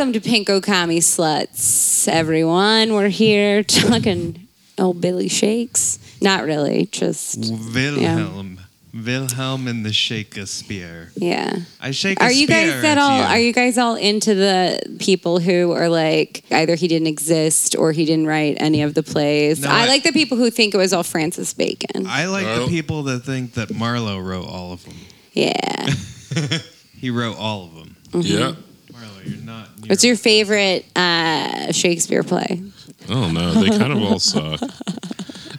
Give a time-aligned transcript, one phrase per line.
[0.00, 2.94] Welcome to Pinko Commie Sluts, everyone.
[2.94, 5.98] We're here talking old Billy Shakes.
[6.22, 8.60] Not really, just Wilhelm.
[8.94, 11.12] Wilhelm and the Shakespeare.
[11.16, 11.54] yeah.
[11.82, 13.18] I shake a Are you guys at all?
[13.18, 13.24] you.
[13.24, 17.92] Are you guys all into the people who are like either he didn't exist or
[17.92, 19.60] he didn't write any of the plays?
[19.60, 22.06] No, I, I- like the people who think it was all Francis Bacon.
[22.06, 22.60] I like Oh.
[22.64, 24.96] the people that think that Marlowe wrote all of them.
[25.34, 25.88] yeah.
[26.96, 27.96] He wrote all of them.
[28.14, 28.38] Yeah.
[28.52, 28.92] Mm-hmm.
[28.92, 29.69] Marlowe, you're not.
[29.80, 32.62] Near What's your favorite uh, Shakespeare play?
[33.08, 34.60] Oh no, they kind of all suck.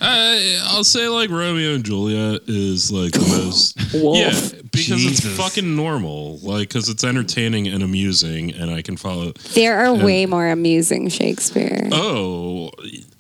[0.04, 3.94] I, I'll say like Romeo and Juliet is like the most.
[3.94, 4.18] Wolf.
[4.18, 5.26] Yeah, because Jesus.
[5.26, 6.40] it's fucking normal.
[6.40, 9.34] Like, because it's entertaining and amusing, and I can follow.
[9.54, 11.88] There are way more amusing Shakespeare.
[11.92, 12.72] Oh,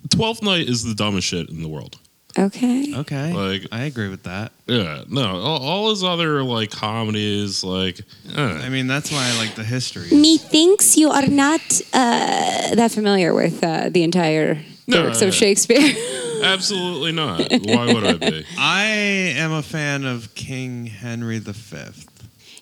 [0.09, 1.99] Twelfth Night is the dumbest shit in the world.
[2.39, 2.93] Okay.
[2.95, 3.33] Okay.
[3.33, 4.51] Like- I agree with that.
[4.67, 7.99] Yeah, no, all, all his other like comedies, like,
[8.37, 10.09] uh, I mean, that's why I like the history.
[10.11, 11.59] Methinks you are not
[11.93, 15.37] uh, that familiar with uh, the entire No, works no, of no.
[15.37, 15.93] Shakespeare.
[16.43, 17.39] absolutely not.
[17.65, 18.45] Why would I be?
[18.57, 18.83] I
[19.37, 21.51] am a fan of King Henry V.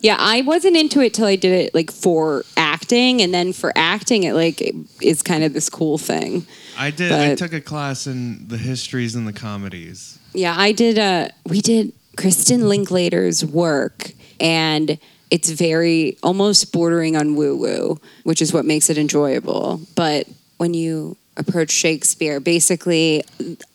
[0.02, 3.72] yeah, I wasn't into it till I did it like for acting, and then for
[3.76, 4.62] acting, it like
[5.02, 6.46] is kind of this cool thing.
[6.80, 7.12] I did.
[7.12, 10.18] I took a class in the histories and the comedies.
[10.34, 10.98] Yeah, I did.
[10.98, 14.98] Uh, we did Kristin Linklater's work, and
[15.30, 19.82] it's very almost bordering on woo woo, which is what makes it enjoyable.
[19.96, 23.24] But when you approach Shakespeare, basically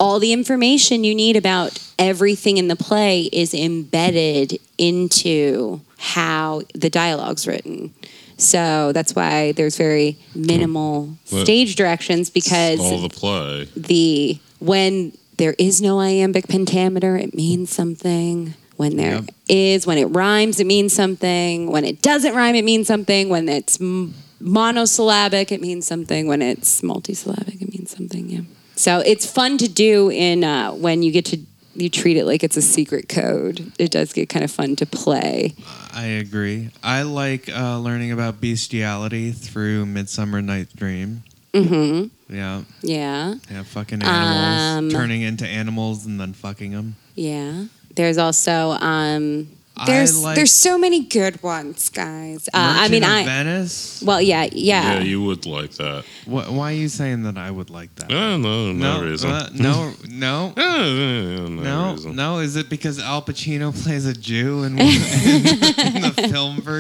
[0.01, 6.91] all the information you need about everything in the play is embedded into how the
[6.91, 7.93] dialogue's written.
[8.37, 13.69] So that's why there's very minimal stage directions because all the play.
[13.77, 18.55] the when there is no iambic pentameter, it means something.
[18.77, 21.71] When there is, when it rhymes, it means something.
[21.71, 23.29] When it doesn't rhyme, it means something.
[23.29, 26.27] When it's m- monosyllabic, it means something.
[26.27, 28.29] When it's multisyllabic, it means something.
[28.29, 28.41] Yeah.
[28.75, 31.39] So it's fun to do in uh, when you get to
[31.75, 33.73] you treat it like it's a secret code.
[33.79, 35.55] It does get kind of fun to play.
[35.93, 36.71] I agree.
[36.83, 41.23] I like uh, learning about bestiality through Midsummer Night's Dream.
[41.53, 42.35] Mm-hmm.
[42.35, 43.35] Yeah, Yeah.
[43.51, 46.97] yeah, fucking animals, Um, turning into animals and then fucking them.
[47.15, 47.67] Yeah.
[47.95, 49.49] There's also um
[49.87, 52.49] there's like there's so many good ones, guys.
[52.55, 54.03] Uh, I mean, of I Venice.
[54.07, 55.01] well, yeah, Yeah, yeah.
[55.01, 56.05] you would like that.
[56.27, 58.13] Wh- why are you saying that I would like that?
[58.13, 59.31] Oh, no, no, reason.
[59.31, 62.15] uh, no, no, Eh, eh, no, no, reason.
[62.15, 62.39] no.
[62.39, 66.14] Is it because Al Pacino plays a Jew in, in, in the film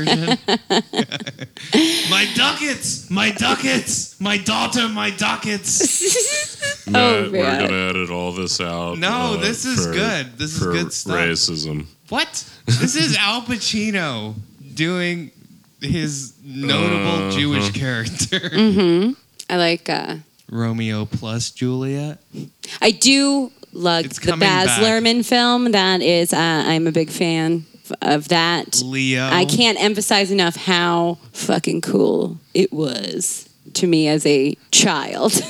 [0.05, 0.39] version?
[2.11, 6.87] my ducats, my ducats, my daughter, my ducats.
[6.87, 8.99] Matt, Oh, we're gonna edit all this out.
[8.99, 10.37] No, uh, this is for- good.
[10.39, 11.17] This is good stuff.
[11.17, 11.87] Racism.
[12.09, 12.29] What?
[12.67, 14.35] This is Al Pacino
[14.75, 15.31] doing
[15.81, 17.31] his notable Uh-huh.
[17.39, 18.41] Jewish character.
[18.55, 19.13] Mm-hmm.
[19.51, 19.89] I like.
[19.89, 20.17] uh
[20.51, 22.19] Romeo plus Juliet.
[22.81, 24.81] I do like It's the Baz back.
[24.83, 25.73] Luhrmann film.
[25.73, 28.83] That is, uh, I'm a big fan f- of that.
[28.85, 29.29] Leo.
[29.31, 35.33] I can't emphasize enough how fucking cool it was to me as a child.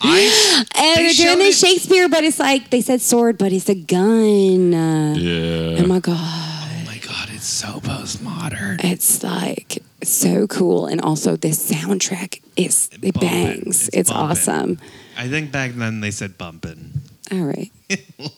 [0.00, 3.52] I and They they're doing this it- Shakespeare, but it's like they said sword, but
[3.52, 4.74] it's a gun.
[4.74, 5.82] Uh, Yeah.
[5.82, 6.16] Oh my god.
[6.16, 8.82] Oh my god, it's so postmodern.
[8.84, 13.20] It's like so cool, and also this soundtrack is it bumpin'.
[13.20, 13.88] bangs.
[13.88, 14.78] It's It's, awesome.
[15.16, 17.00] I think back then they said bumpin'.
[17.32, 17.70] All right,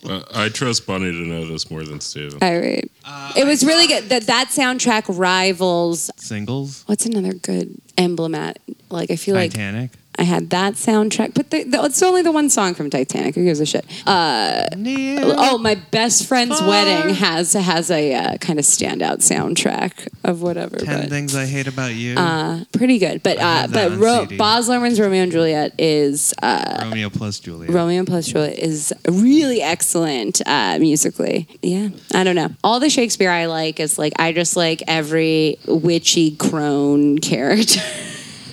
[0.04, 2.38] Uh, I trust Bunny to know this more than Steven.
[2.42, 2.90] all right.
[3.04, 4.04] Uh, it was really good.
[4.08, 6.10] That that soundtrack rivals.
[6.16, 6.84] Singles.
[6.86, 8.62] What's another good emblematic?
[8.90, 9.92] Like I feel like Titanic.
[10.20, 13.34] I had that soundtrack, but the, the, it's only the one song from Titanic.
[13.34, 13.86] Who gives a shit?
[14.06, 16.68] Uh, oh, my best friend's Far.
[16.68, 20.76] wedding has has a uh, kind of standout soundtrack of whatever.
[20.76, 22.16] Ten but, things I hate about you.
[22.16, 23.22] uh, pretty good.
[23.22, 27.72] But uh, but Ro- Baz Luhrmann's Romeo and Juliet is uh, Romeo plus Juliet.
[27.72, 31.48] Romeo plus Juliet is really excellent uh, musically.
[31.62, 32.50] Yeah, I don't know.
[32.62, 37.80] All the Shakespeare I like is like I just like every witchy crone character.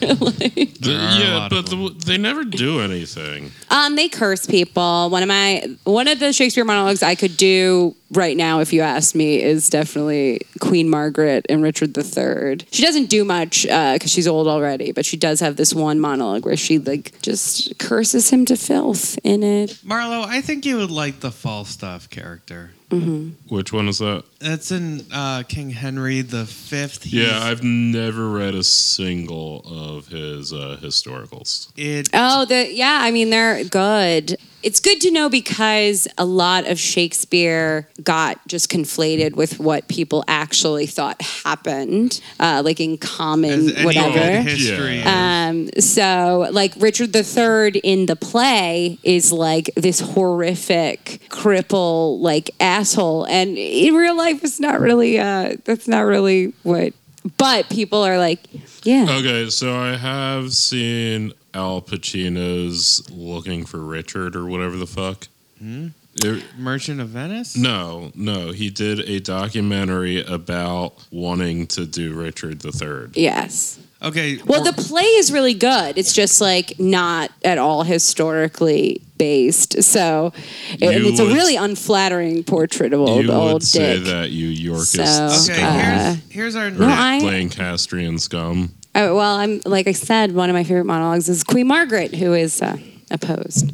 [0.02, 3.52] Like- The- There are a yeah, but the, they never do anything.
[3.70, 5.10] um, they curse people.
[5.10, 8.82] One of my one of the Shakespeare monologues I could do right now, if you
[8.82, 12.66] asked me, is definitely Queen Margaret and Richard III.
[12.72, 16.46] She doesn't do much because she's old already, but she does have this one monologue
[16.46, 19.72] where she like just curses him to filth in it.
[19.86, 22.72] Marlo, I think you would like the Falstaff character.
[22.90, 24.24] Which one is that?
[24.40, 27.06] That's in uh, King Henry the Fifth.
[27.06, 31.70] Yeah, I've never read a single of his uh, historicals.
[31.76, 32.10] it.
[32.14, 33.00] Oh, the yeah.
[33.02, 34.38] I mean, they're good.
[34.64, 40.24] It's good to know because a lot of Shakespeare got just conflated with what people
[40.28, 44.42] actually thought happened, uh, like in common as whatever.
[44.42, 45.04] history.
[45.04, 53.26] Um, so, like Richard III in the play is like this horrific cripple, like asshole,
[53.26, 55.20] and in real life, it's not really.
[55.20, 56.94] Uh, that's not really what.
[57.38, 58.40] But people are like,
[58.84, 65.28] yeah, Okay, so I have seen Al Pacino's Looking for Richard or whatever the fuck.
[65.60, 65.88] Hmm?
[66.24, 67.56] It- Merchant of Venice.
[67.58, 73.10] no, no, he did a documentary about wanting to do Richard III.
[73.16, 73.80] yes.
[74.00, 74.38] Okay.
[74.46, 75.98] Well, or- the play is really good.
[75.98, 79.82] It's just like not at all historically based.
[79.82, 80.34] So,
[80.74, 84.48] and You it's a really unflattering portrait of old you old would say that you
[84.50, 85.34] Yorkist So, okay.
[85.60, 86.68] scum uh, here's here's our.
[86.68, 88.72] or No, I- Lancastrian scum.
[88.98, 92.34] Oh, well, I'm like I said, one of my favorite monologues is Queen Margaret, who
[92.34, 92.78] is uh,
[93.12, 93.72] opposed.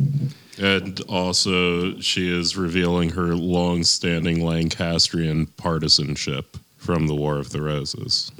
[0.61, 8.31] And also, she is revealing her long-standing Lancastrian partisanship from the War of the Roses.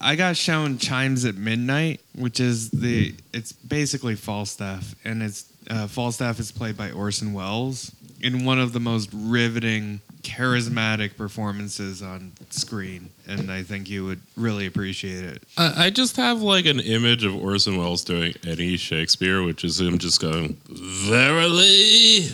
[0.00, 5.86] I got shown Chimes at Midnight, which is the it's basically Falstaff, and it's uh,
[5.86, 7.90] Falstaff is played by Orson Welles
[8.20, 14.20] in one of the most riveting, charismatic performances on screen, and I think you would
[14.36, 15.42] really appreciate it.
[15.56, 19.80] I, I just have like an image of Orson Welles doing any Shakespeare, which is
[19.80, 22.28] him just going, Verily,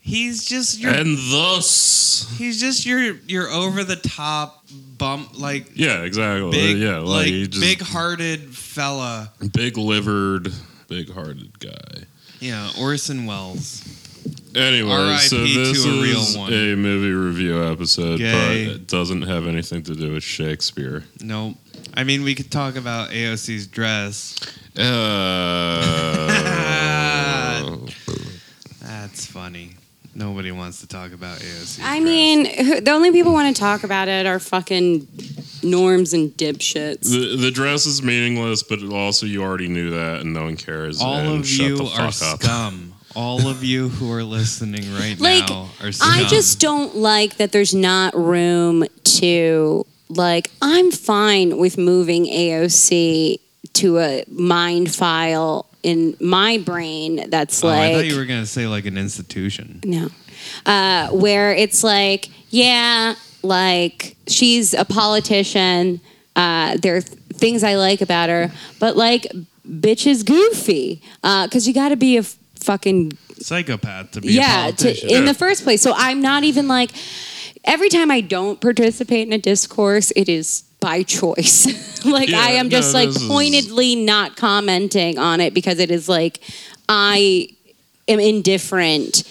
[0.00, 2.30] He's just your and thus.
[2.36, 4.64] he's just your your over the top
[4.98, 6.50] bump like Yeah, exactly.
[6.50, 9.32] big yeah, like, like big hearted fella.
[9.54, 10.52] big livered,
[10.88, 12.04] big hearted guy.
[12.40, 13.82] Yeah, Orson Welles.
[14.54, 15.28] Anyway, R.I.P.
[15.28, 16.52] so this to a real is one.
[16.52, 18.66] a movie review episode, Gay.
[18.66, 21.04] but it doesn't have anything to do with Shakespeare.
[21.20, 21.54] No.
[21.94, 24.36] I mean, we could talk about AOC's dress.
[24.76, 24.80] Uh,
[28.80, 29.72] That's funny.
[30.16, 32.04] Nobody wants to talk about AOC's I dress.
[32.04, 35.08] mean, who, the only people who want to talk about it are fucking
[35.64, 37.10] norms and dipshits.
[37.10, 41.00] the the dress is meaningless, but also you already knew that, and no one cares.
[41.00, 42.14] all and of shut you the are up.
[42.14, 42.92] scum.
[43.16, 45.90] All of you who are listening right like now are.
[46.02, 53.38] I just don't like that there's not room to like I'm fine with moving AOC
[53.74, 58.46] to a mind file in my brain that's Oh, like I thought you were gonna
[58.46, 59.80] say like an institution.
[59.84, 60.08] no.
[60.66, 66.00] Uh, where it's like, yeah, like she's a politician.
[66.36, 69.26] Uh, there are th- things I like about her, but like,
[69.66, 71.00] bitch is goofy.
[71.22, 75.24] Because you got to be a f- fucking Psychopath to be a yeah to, in
[75.26, 75.82] the first place.
[75.82, 76.90] So i'm not even like
[77.64, 81.66] every time i don't participate in a discourse it is by choice.
[82.04, 85.78] Like Yeah, i am just no, like this is- pointedly not commenting on it because
[85.78, 86.40] it is like
[86.88, 87.48] i
[88.08, 89.22] am indifferent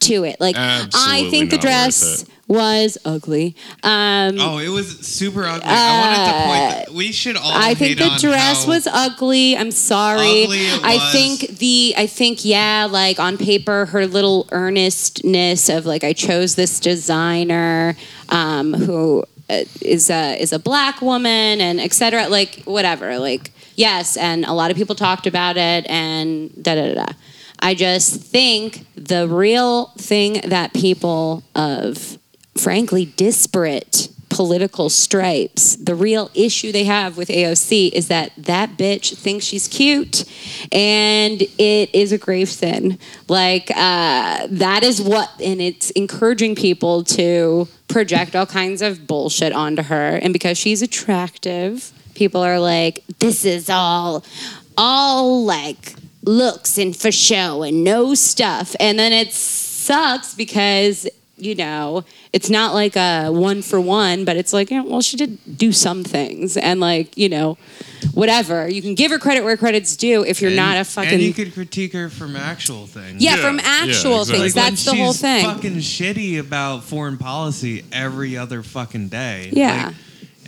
[0.00, 5.62] to it like i think the dress was ugly um Oh, it was super ugly.
[5.66, 6.86] I wanted to point.
[6.86, 6.94] That.
[6.94, 7.52] We should all.
[7.52, 9.56] I think hate the on dress was ugly.
[9.56, 10.44] I'm sorry.
[10.44, 11.12] ugly it I was.
[11.12, 16.54] think the I think yeah, like on paper, her little earnestness of like I chose
[16.54, 17.96] this designer
[18.30, 19.64] um, who uh,
[20.10, 22.28] a is a black woman and etc.
[22.28, 23.18] Like whatever.
[23.18, 27.04] Like yes, and a lot of people talked about it and da da da.
[27.04, 27.12] da.
[27.60, 32.18] I just think the real thing that people of
[32.56, 35.76] frankly disparate political stripes.
[35.76, 40.24] The real issue they have with AOC is that that bitch thinks she's cute,
[40.70, 42.98] and it is a grave sin.
[43.28, 49.52] Like uh, that is what, and it's encouraging people to project all kinds of bullshit
[49.52, 54.24] onto her, and because she's attractive, people are like, this is all,
[54.76, 58.74] all like looks and for show and no stuff.
[58.80, 64.36] And then it sucks because, you know, it's not like a one for one, but
[64.36, 66.56] it's like, yeah, well, she did do some things.
[66.56, 67.56] And like, you know,
[68.12, 68.68] whatever.
[68.68, 71.14] You can give her credit where credit's due if you're And- not a fucking.
[71.14, 73.22] And you could critique her from actual things.
[73.22, 74.38] yeah, Yeah, from yeah, actual exactly.
[74.40, 74.56] things.
[74.56, 75.44] Like when That's the whole she's thing.
[75.44, 79.50] Fucking shitty about foreign policy every other fucking day.
[79.52, 79.86] Yeah.
[79.86, 79.94] Like,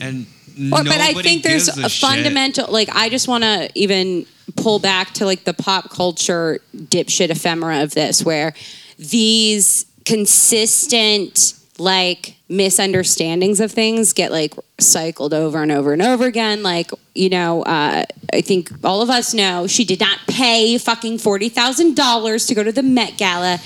[0.03, 0.27] and
[0.73, 4.27] Or, but I think there's gives a, fundamental like I just want to even
[4.57, 8.53] pull back to like the pop culture dipshit ephemera of this where
[8.99, 16.63] these consistent like misunderstandings of things get like cycled over and over and over again.
[16.63, 21.19] Like you know uh, i think all of us know she did not pay fucking
[21.19, 23.59] $40000 to go to the met gala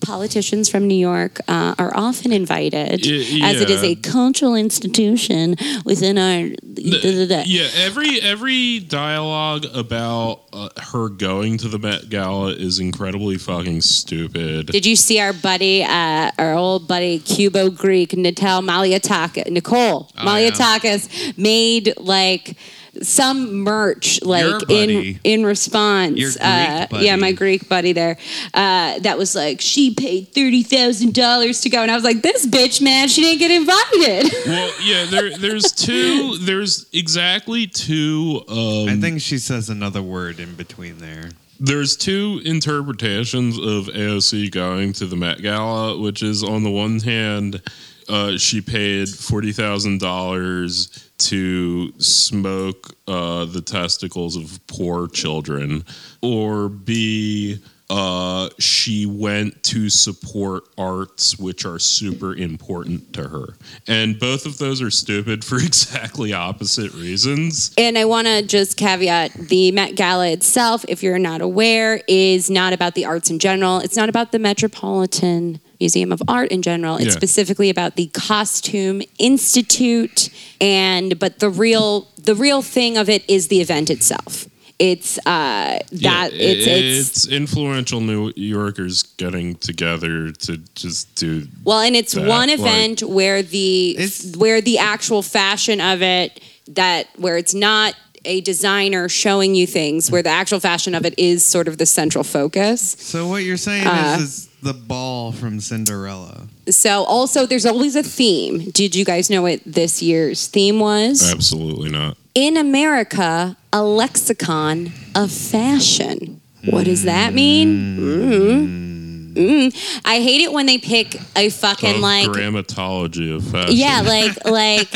[0.00, 5.56] politicians from new york uh, are often invited Y- as it is a cultural institution
[5.84, 7.42] within our da, da, da.
[7.46, 13.82] Yeah, every every dialogue about uh, her going to the Met Gala is incredibly fucking
[13.82, 14.66] stupid.
[14.66, 20.24] Did you see our buddy, uh, our old buddy, Cubo Greek, Natal Malliotakis, Nicole Oh,
[20.24, 22.56] Malliotakis made like
[23.02, 26.36] some merch like Your in in response.
[26.36, 26.86] Uh.
[26.92, 28.16] Yeah, my Greek buddy there.
[28.52, 32.22] Uh, that was like she paid thirty thousand dollars to go, and I was like,
[32.22, 34.32] this bitch, man, she didn't get invited.
[34.46, 40.40] well, yeah, there there's two there's exactly two um I think she says another word
[40.40, 41.30] in between there.
[41.58, 46.98] there's two interpretations of AOC going to the Met Gala, which is on the one
[47.00, 47.62] hand,
[48.08, 55.84] uh, she paid forty thousand dollars to smoke uh, the testicles of poor children,
[56.22, 57.58] or B.
[57.90, 63.56] Uh, she went to support arts which are super important to her.
[63.88, 67.74] And both of those are stupid for exactly opposite reasons.
[67.76, 72.48] And I want to just caveat the Met Gala itself, if you're not aware, is
[72.48, 73.78] not about the arts in general.
[73.80, 76.96] It's not about the Metropolitan Museum of Art in general.
[76.96, 77.10] It's Yeah.
[77.12, 80.28] specifically about the Costume Institute.
[80.60, 84.46] And but the real the real thing of it is the event itself.
[84.80, 91.46] It's uh that Yeah, it's it's it's influential New Yorkers getting together to just do.
[91.64, 96.00] Well, and it's that, one like- event where the It's- where the actual fashion of
[96.02, 97.94] it that where it's not
[98.24, 101.86] a designer showing you things, where the actual fashion of it is sort of the
[101.86, 102.96] central focus.
[102.98, 106.46] So what you're saying Uh, is, is the ball from Cinderella.
[106.70, 108.70] So also there's always a theme.
[108.72, 111.32] Did you guys know what this year's theme was?
[111.32, 112.16] Absolutely not.
[112.34, 116.40] In America, a lexicon of fashion.
[116.68, 117.98] What does that mean?
[117.98, 119.34] Mm.
[119.34, 120.00] Mm.
[120.04, 123.76] I hate it when they pick a fucking Of like grammatology of fashion.
[123.76, 124.88] Yeah, like like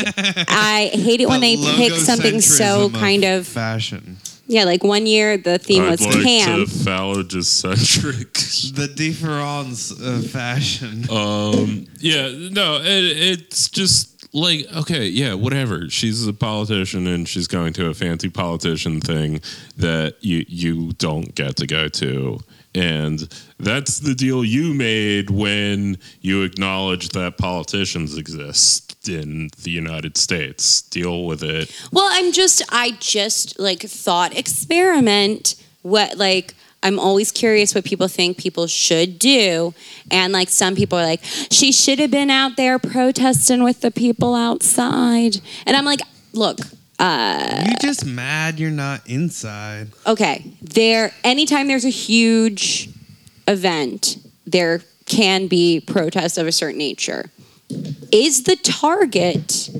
[0.49, 4.17] I hate it when they pick something so kind of fashion.
[4.47, 4.65] yeah.
[4.65, 6.65] Like one year the theme I'd was like cam.
[6.65, 8.51] to phallogocentric.
[8.75, 11.05] The difference of fashion.
[11.09, 15.89] um, yeah, no, it, it's just like okay, yeah, whatever.
[15.89, 19.41] She's a politician and she's going to a fancy politician thing
[19.77, 22.39] that you you don't get to go to.
[22.75, 30.17] And that's the deal you made when you acknowledged that politicians exist in the United
[30.17, 30.81] States.
[30.81, 31.73] Deal with it.
[31.93, 36.53] Well, I'm just I just like thought experiment what like
[36.85, 39.73] I'm always curious what people think people should do.
[40.11, 43.89] And like some people are like, she should have been out there protesting with the
[43.89, 45.41] people outside.
[45.65, 46.01] And I'm like,
[46.33, 46.59] look,
[46.99, 49.87] uh, you just mad you're not inside.
[50.05, 52.89] okay, there anytime there's a huge
[53.47, 57.31] event, there can be protests of a certain nature.
[58.11, 59.71] Is the target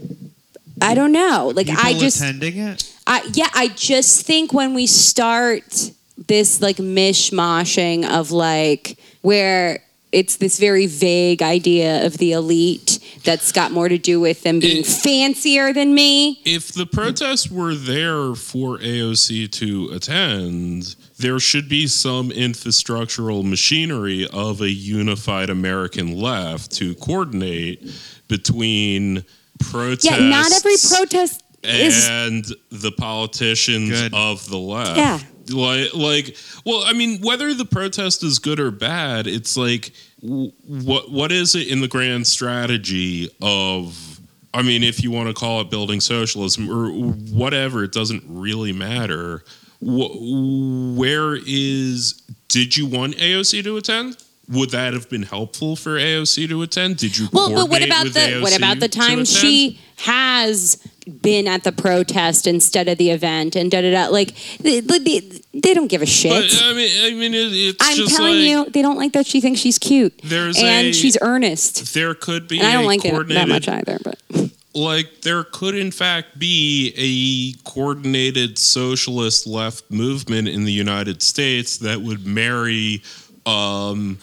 [0.82, 1.52] I don't know.
[1.56, 2.92] Like People I just attending it.
[3.08, 5.92] I yeah, I just think when we start
[6.28, 9.80] this like mishmashing of like where
[10.12, 14.60] it's this very vague idea of the elite that's got more to do with them
[14.60, 16.40] being It- fancier than me.
[16.46, 24.26] if the protests were there for AOC to attend, there should be some infrastructural machinery
[24.32, 27.84] of a unified American left to coordinate
[28.30, 29.26] between
[29.60, 30.06] protests.
[30.06, 34.14] Yeah, not every protest is and the politicians Good.
[34.14, 34.98] of the left.
[34.98, 35.20] Yeah.
[35.50, 41.12] Like, like, well, I mean, whether the protest is good or bad, it's like, what,
[41.12, 44.20] what is it in the grand strategy of?
[44.54, 48.72] I mean, if you want to call it building socialism or whatever, it doesn't really
[48.72, 49.44] matter.
[49.82, 52.14] Wh- where is?
[52.48, 54.18] Did you want AOC to attend?
[54.48, 56.98] Would that have been helpful for AOC to attend?
[56.98, 57.28] Did you?
[57.34, 60.78] Well, but what about the what about the time she has
[61.22, 64.08] been at the protest instead of the event and da da da.
[64.12, 65.20] Like they, they,
[65.54, 66.32] they don't give a shit.
[66.32, 69.26] But I mean, I mean, it, it's I'm telling like you, they don't like that
[69.26, 70.20] she thinks she's cute.
[70.24, 71.94] There's and a- she's earnest.
[71.94, 74.20] there could be And I don't like it coordinated that much either, but
[74.74, 81.78] like there could in fact be a coordinated socialist left movement in the United States
[81.78, 83.02] that would marry
[83.46, 84.18] um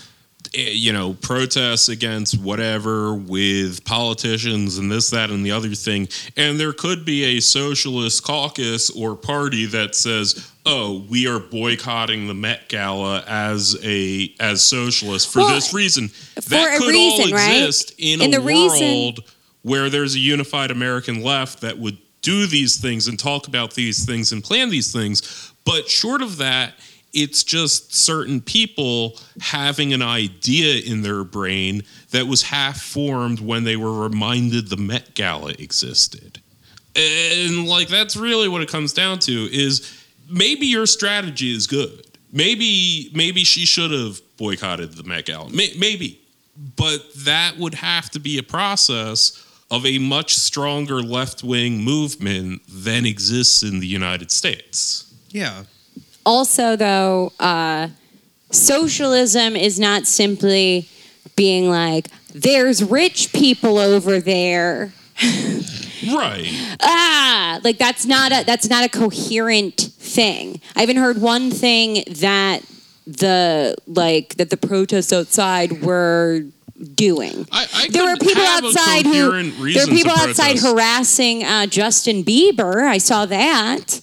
[0.55, 6.07] Eh, you know protests against whatever with politicians and this that and the other thing
[6.37, 12.27] and there could be a socialist caucus or party that says oh we are boycotting
[12.29, 16.89] the Met Gala as a as socialists for Well, this reason for that a could
[16.89, 17.57] reason, all right?
[17.63, 19.21] exist in And a the reason- world
[19.63, 24.05] where there's a unified American left that would do these things and talk about these
[24.05, 25.53] things and plan these things.
[25.65, 26.75] But short of that,
[27.13, 33.65] it's just certain people having an idea in their brain that was half formed when
[33.65, 36.41] they were reminded the Met Gala existed.
[36.97, 42.07] And like that's really what it comes down to is maybe your strategy is good.
[42.33, 45.51] Maybe maybe she should have boycotted the Met Gala.
[45.51, 46.19] May- Maybe
[46.77, 52.61] but that would have to be a process of a much stronger left wing movement
[52.69, 55.13] than exists in the United States.
[55.31, 55.65] Yeah.
[56.25, 57.89] Also though uh,
[58.51, 60.89] socialism is not simply
[61.37, 64.93] being like there's rich people over there
[66.05, 66.49] Right.
[66.83, 72.03] ah like that's not a that's not a coherent thing i haven't heard one thing
[72.09, 72.63] that
[73.07, 76.43] the like that the protests outside were
[76.95, 82.25] doing I, I there were people outside who there were people outside harassing uh, Justin
[82.25, 82.83] Bieber.
[82.85, 84.01] I saw that.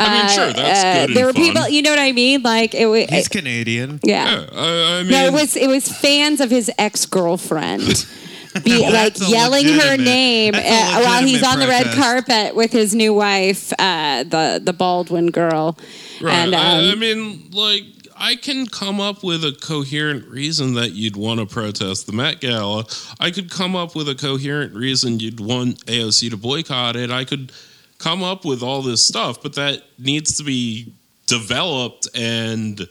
[0.00, 1.42] I mean, sure, that's Uh, good and There were fun.
[1.42, 2.42] people, you know what I mean?
[2.42, 3.06] Like it was.
[3.08, 4.00] He's Canadian.
[4.02, 4.40] yeah.
[4.40, 8.06] Yeah, I, I mean, No, it was it was fans of his ex girlfriend.
[8.64, 10.58] Be like yelling her name uh,
[11.04, 15.30] while he's legitimate on the red carpet with his new wife, uh, the the Baldwin
[15.30, 15.78] girl.
[16.20, 16.34] right.
[16.34, 17.84] And I, I um, mean, like,
[18.18, 22.40] I can come up with a coherent reason that you'd want to protest the Met
[22.40, 22.86] Gala.
[23.20, 27.10] I could come up with a coherent reason you'd want AOC to boycott it.
[27.12, 27.52] I could
[28.00, 30.92] come up with all this stuff, but that needs to be
[31.26, 32.88] developed and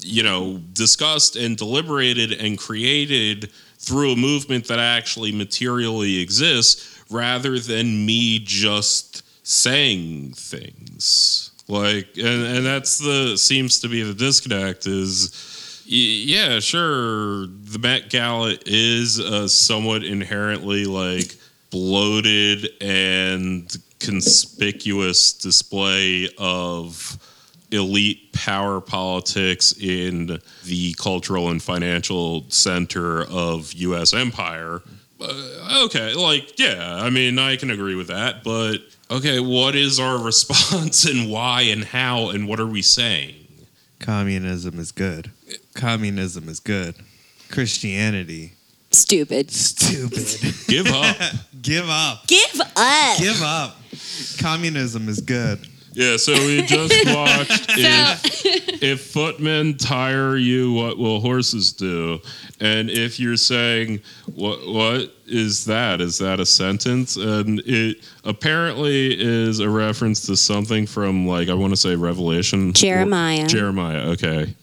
[0.00, 7.58] you know discussed and deliberated and created through a movement that actually materially exists rather
[7.58, 11.52] than me just saying things.
[11.68, 18.10] Like and, and that's the seems to be the disconnect is yeah sure the met
[18.10, 21.36] gala is a somewhat inherently like
[21.70, 27.18] bloated and conspicuous display of
[27.70, 34.82] elite power politics in the cultural and financial center of US empire.
[35.20, 38.78] Uh, okay, like yeah, I mean I can agree with that, but
[39.10, 43.34] okay, what is our response and why and how and what are we saying?
[43.98, 45.32] Communism is good.
[45.74, 46.94] Communism is good.
[47.50, 48.52] Christianity,
[48.90, 49.50] stupid.
[49.50, 50.54] stupid.
[50.66, 51.16] Give up.
[51.62, 52.26] Give up.
[52.26, 53.18] Give up.
[53.18, 53.76] Give up.
[54.38, 55.60] Communism is good.
[55.92, 62.20] yeah, so we just watched if, if footmen tire you, what will horses do?
[62.60, 64.00] And if you're saying
[64.34, 66.00] what what is that?
[66.00, 67.16] Is that a sentence?
[67.16, 72.72] And it apparently is a reference to something from like I want to say Revelation.
[72.72, 73.46] Jeremiah.
[73.46, 74.10] Jeremiah.
[74.10, 74.54] Okay.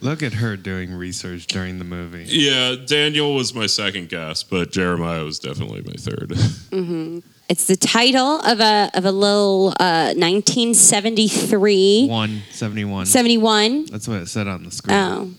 [0.00, 2.24] Look at her doing research during the movie.
[2.28, 7.22] Yeah, Daniel was my second guess, but Jeremiah was definitely my third.
[7.46, 13.04] It's the title of a of a little uh, 1973 One seventy one.
[13.06, 13.84] 71.
[13.86, 14.96] That's what it said on the screen.
[14.96, 15.30] Oh,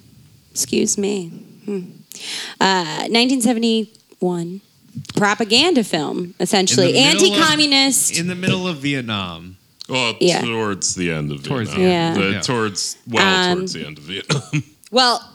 [0.52, 1.30] excuse me.
[1.66, 1.80] Hmm.
[2.62, 4.62] Uh, 1971
[5.18, 8.20] propaganda film, essentially In the of- anti-communist.
[8.20, 9.58] In the middle of Vietnam.
[9.88, 10.42] Well, Yeah.
[10.42, 11.92] towards the end of Towards the Vietnam.
[12.14, 12.24] end.
[12.24, 12.42] The- Yeah.
[12.42, 14.64] Towards well, Um, towards the end of Vietnam.
[14.92, 15.32] well,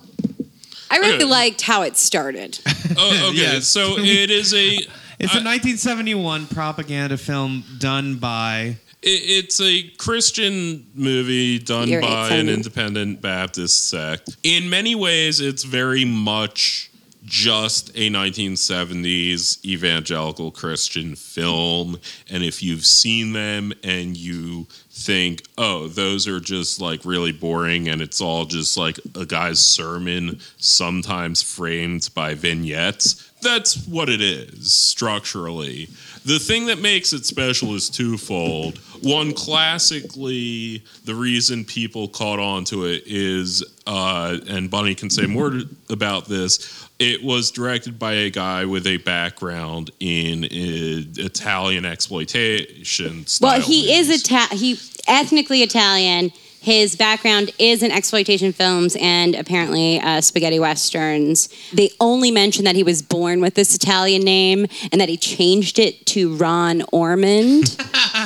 [0.90, 1.24] I really Okay.
[1.24, 2.58] liked how it started.
[2.96, 3.36] oh, okay.
[3.40, 3.68] Yes.
[3.68, 4.78] So it is a
[5.22, 12.48] It's a 1971 propaganda film done by It, it's a Christian movie done by an
[12.48, 14.30] independent Baptist sect.
[14.42, 16.89] In many ways, it's very much
[17.24, 21.98] just a 1970s evangelical Christian film.
[22.30, 27.88] And if you've seen them and you think, oh, those are just like really boring
[27.88, 33.30] and it's all just like a guy's sermon, sometimes framed by vignettes.
[33.42, 35.88] That's what it is structurally.
[36.26, 38.78] The thing that makes it special is twofold.
[39.02, 45.24] One, classically, the reason people caught on to it is, uh, and Bunny can say
[45.24, 51.86] more about this, it was directed by a guy with a background in uh, Italian
[51.86, 53.24] exploitation.
[53.40, 54.30] Well, he is movies.
[54.30, 56.30] Ita- he ethnically Italian.
[56.60, 61.48] His background is in exploitation films and apparently uh, spaghetti westerns.
[61.72, 65.78] They only mention that he was born with this Italian name and that he changed
[65.78, 67.82] it to Ron Ormond,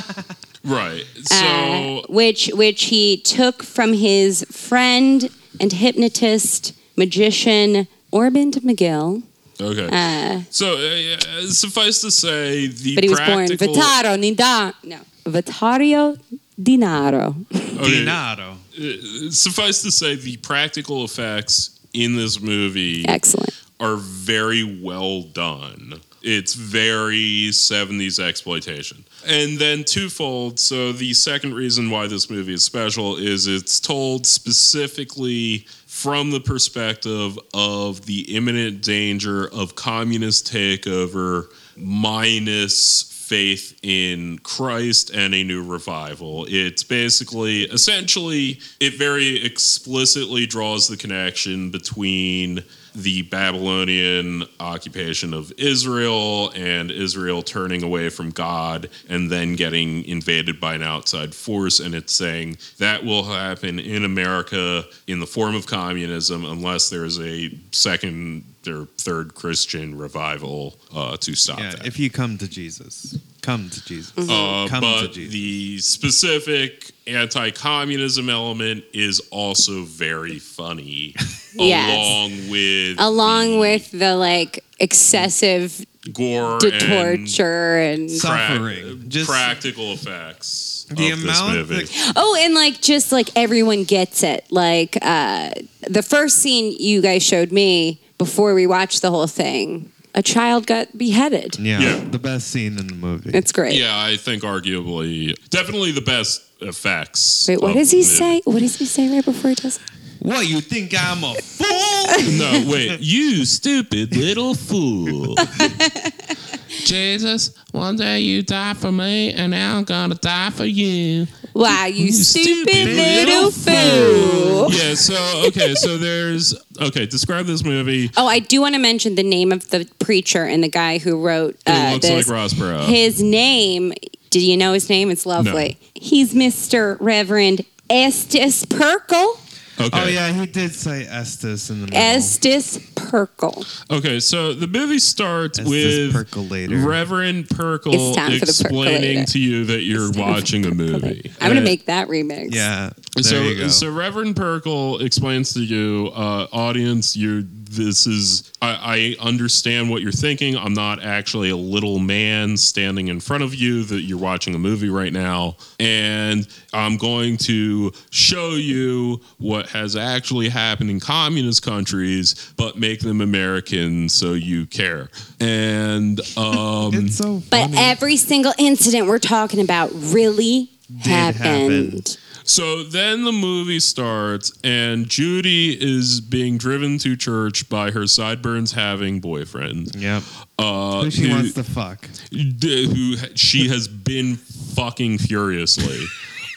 [0.64, 1.04] right.
[1.22, 9.22] So uh, which which he took from his friend and hypnotist magician Ormond McGill.
[9.61, 10.44] okay.
[10.50, 13.74] so uh, suffice to say, the But he was born practical.
[13.74, 16.16] Vitaro Nida no Vitario
[16.61, 17.35] Dinaro.
[17.53, 19.33] okay, Dinaro.
[19.33, 23.50] suffice to say, the practical effects in this movie Excellent.
[23.81, 25.94] are very well done.
[26.22, 29.05] It's very 70s exploitation.
[29.27, 30.59] And then twofold.
[30.59, 35.66] So, the second reason why this movie is special is it's told specifically
[36.04, 41.46] from the perspective of the imminent danger of communist takeover
[41.78, 46.44] minus faith in Christ and a new revival.
[46.46, 52.62] It's basically, essentially, it very explicitly draws the connection between
[52.94, 60.61] the Babylonian occupation of Israel and Israel turning away from God and then getting invaded
[60.61, 61.80] by an outside force.
[61.80, 67.18] And it's saying that will happen in America in the form of communism unless there's
[67.20, 71.87] a second or third Christian revival uh, to stop Yeah, that.
[71.87, 74.12] if you come to Jesus, come to Jesus.
[74.16, 75.33] Uh, come to but Jesus.
[75.33, 81.14] the specific anti-communism element is also very funny,
[81.54, 81.90] Yes.
[81.90, 89.04] along with Along the with the like excessive gore to and torture and prac- Suffering.
[89.08, 91.84] Just- practical effects The of amount this movie.
[91.84, 95.50] that- oh and like just like everyone gets it like uh
[95.88, 100.66] the first scene you guys showed me before we watched the whole thing a child
[100.66, 102.05] got beheaded yeah, Yeah.
[102.11, 103.31] the best scene in the movie.
[103.35, 107.46] it's great yeah, I think arguably, definitely the best effects.
[107.48, 108.16] wait what does he the movie.
[108.16, 109.83] say what does he say right before he does it?
[110.20, 112.38] what you think I'm a fool?
[112.38, 115.35] No, wait, you stupid little fool.
[116.68, 121.27] Jesus, one day you die for me, and now I'm gonna die for you.
[121.54, 127.64] Wow you, stupid, stupid little little fool yeah, so okay, so there's okay, describe this
[127.64, 128.10] movie.
[128.16, 131.20] oh i do want to mention the name of the preacher and the guy who
[131.24, 132.28] wrote uh, looks this.
[132.28, 132.86] like Ross Perot.
[132.86, 133.92] his name
[134.30, 139.38] did you know his name it's lovely he's mr reverend Estus Pirkle
[139.80, 139.90] Okay.
[139.92, 142.00] Oh yeah, he did say Estus in the middle.
[142.00, 146.76] Estus Pirkle Okay, so the movie starts Estus with Percolator.
[146.78, 151.30] Reverend Pirkle It's time for the explaining to you that you're watching a movie.
[151.40, 152.90] i'm gonna Uh, make that remix yeah.
[153.16, 153.68] There so, you go.
[153.68, 157.42] so Reverend Pirkle explains to you, uh, audience, you
[157.76, 160.56] this is I, I understand what you're thinking.
[160.56, 164.58] I'm not actually a little man standing in front of you that you're watching a
[164.58, 171.62] movie right now, and I'm going to show you what has actually happened in communist
[171.62, 175.08] countries, but make them American so you care.
[175.40, 182.18] And um, it's so But every single incident we're talking about really happened.
[182.46, 188.72] So then the movie starts, and Judy is being driven to church by her sideburns
[188.72, 190.22] having boyfriend, Yep.
[190.59, 192.07] uh, Who she who, wants to fuck.
[192.30, 196.04] who she has been fucking furiously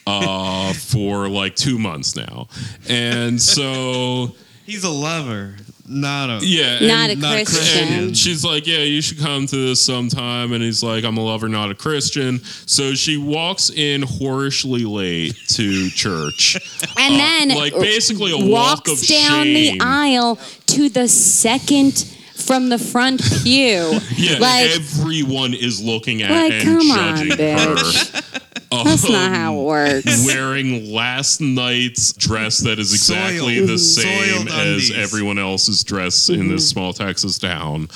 [0.06, 2.48] uh, for like two months now,
[2.90, 5.56] and so He's a lover,
[5.88, 7.88] not a yeah, Not a not Christian.
[7.88, 11.24] and she's like, "Yeah, you should come to this sometime." And he's like, "I'm a
[11.24, 16.58] lover, not a Christian." So she walks in whorishly late to church.
[17.00, 19.78] And Uh, then like basically a walk walks of down shame.
[19.78, 24.00] the aisle to the second from the front pew.
[24.18, 28.12] Yeah, like everyone is looking at Like, and come on, judging bitch.
[28.34, 28.40] her.
[28.72, 30.26] that's not how it Um, works.
[30.26, 33.70] Wearing last night's dress that is exactly Soiled.
[33.70, 34.98] the same Soiled as undies.
[34.98, 37.88] everyone else's dress in this small Texas town,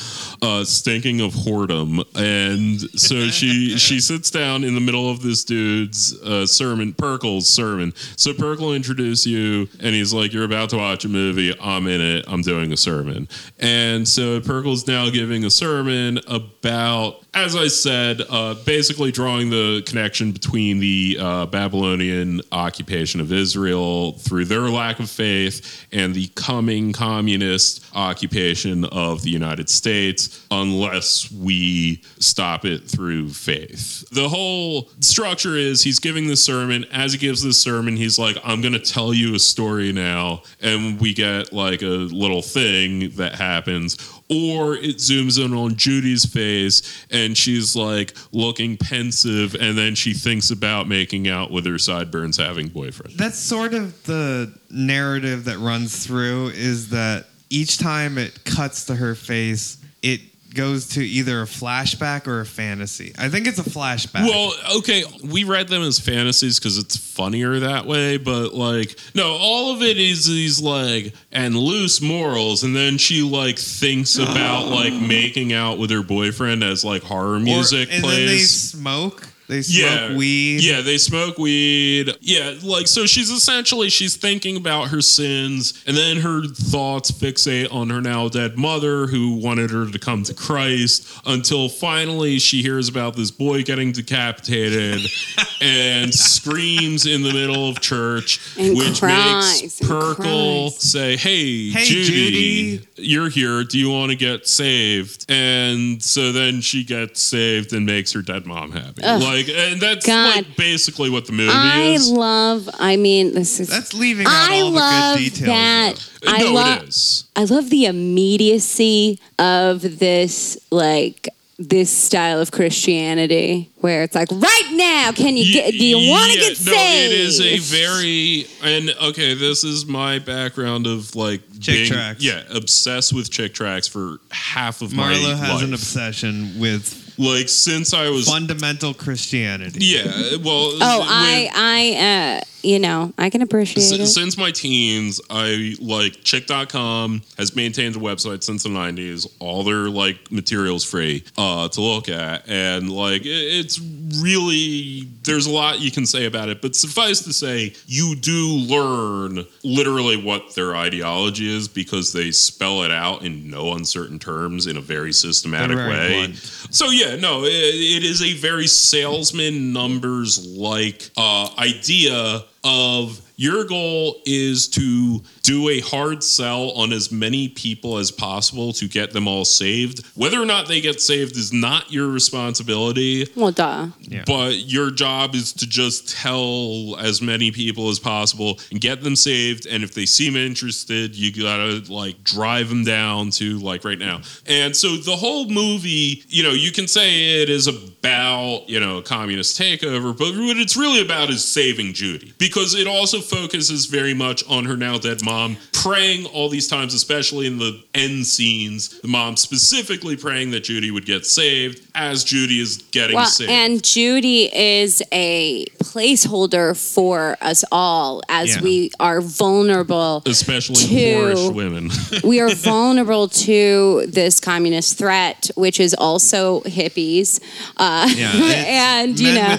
[0.42, 2.04] uh, stinking of whoredom.
[2.16, 7.48] And so she she sits down in the middle of this dude's uh, sermon, Pirkle's
[7.50, 7.94] sermon.
[8.16, 11.54] So Pirkle will introduce you, and he's like, "You're about to watch a movie.
[11.60, 12.26] I'm in it.
[12.28, 13.28] I'm doing a sermon."
[13.60, 19.84] And so Pirkle's now giving a sermon about as I said, uh, basically drawing the
[19.86, 26.28] connection between the uh, Babylonian occupation of Israel through their lack of faith and the
[26.36, 34.04] coming communist occupation of the United States, unless we stop it through faith.
[34.10, 36.84] The whole structure is he's giving the sermon.
[36.92, 40.44] As he gives the sermon, he's like, I'm going to tell you a story now.
[40.62, 43.96] And we get like a little thing that happens
[44.32, 50.14] or it zooms in on Judy's face and she's like looking pensive and then she
[50.14, 53.18] thinks about making out with her sideburns having boyfriend.
[53.18, 58.96] That's sort of the narrative that runs through is that each time it cuts to
[58.96, 60.22] her face, it
[60.54, 63.14] goes to either a flashback or a fantasy.
[63.18, 64.24] I think it's a flashback.
[64.28, 69.38] Well, okay, we read them as fantasies because it's funnier that way, but like, no,
[69.40, 74.68] all of it is these like and loose morals, and then she like thinks about
[74.68, 78.52] like making out with her boyfriend as like horror Or- music and then they plays.
[78.72, 79.28] smoke.
[79.52, 80.64] They smoke yeah, weed.
[80.64, 82.16] Yeah, they smoke weed.
[82.22, 87.70] Yeah, like so she's essentially she's thinking about her sins and then her thoughts fixate
[87.70, 92.62] on her now dead mother who wanted her to come to Christ until finally she
[92.62, 95.02] hears about this boy getting decapitated
[95.62, 101.72] and screams in the middle of church And which cries makes and Pirkle say, "Hey,
[101.72, 103.66] Hey, Judy, Judy." you're here.
[103.66, 108.22] Do you want to get saved?" And so then she gets saved and makes her
[108.22, 109.02] dead mom happy.
[109.02, 110.36] Like, and that's God.
[110.36, 111.56] like basically what the movie is.
[111.56, 112.12] I is.
[112.12, 112.70] love.
[112.80, 113.68] I mean, this is.
[113.70, 115.48] That's leaving out I all the love good details.
[115.48, 116.10] that.
[116.28, 116.84] Uh, I no, love.
[116.84, 117.26] it is.
[117.36, 121.28] I love the immediacy of this, like
[121.60, 125.72] this style of Christianity, where it's like, right now, can you get?
[125.72, 127.14] Do you want to Yeah, get no, saved?
[127.14, 129.34] it is a very and okay.
[129.36, 132.24] This is my background of like Chick being, tracts.
[132.24, 135.38] Yeah, obsessed with Chick tracts for half of Marlo my life.
[135.38, 139.80] Marlo has an obsession with like since I was fundamental Christianity.
[139.86, 140.04] yeah.
[140.44, 144.08] Well, Oh, with- I, I, uh, you know, I can appreciate S- it.
[144.08, 149.28] since my teens, I like chick.com has maintained a website since the 90s.
[149.40, 152.48] All their like materials free uh, to look at.
[152.48, 153.80] And like it- it's
[154.22, 158.48] really there's a lot you can say about it, but suffice to say, you do
[158.48, 164.68] learn literally what their ideology is because they spell it out in no uncertain terms
[164.68, 166.14] in a very systematic very way.
[166.28, 166.36] blunt.
[166.72, 173.64] So yeah, no, it, it is a very salesman numbers like uh, idea of your
[173.64, 179.14] goal is to do a hard sell on as many people as possible to get
[179.14, 180.06] them all saved.
[180.16, 183.28] Whether or not they get saved is not your responsibility.
[183.36, 183.88] well, duh.
[184.00, 184.26] Yeah.
[184.28, 189.16] But your job is to just tell as many people as possible and get them
[189.16, 189.66] saved.
[189.66, 194.22] And if they seem interested, you gotta like drive them down to like right now.
[194.46, 199.00] And so the whole movie, you know, you can say it is about, you know,
[199.00, 203.86] a communist takeover, but what it's really about is saving Judy because it also focuses
[203.86, 208.26] very much on her now dead mom praying all these times, especially in the end
[208.28, 209.00] scenes.
[209.02, 213.50] The mom specifically praying that Judy would get saved as Judy is getting Well, saved.
[213.50, 218.62] and Judy is a placeholder for us all as Yeah.
[218.62, 220.24] we are vulnerable.
[220.26, 221.16] especially Two.
[221.16, 221.90] Moorish women.
[222.24, 227.40] we are vulnerable to this communist threat, which is also hippies.
[227.78, 228.32] Uh, Yeah,
[229.02, 229.58] and you know,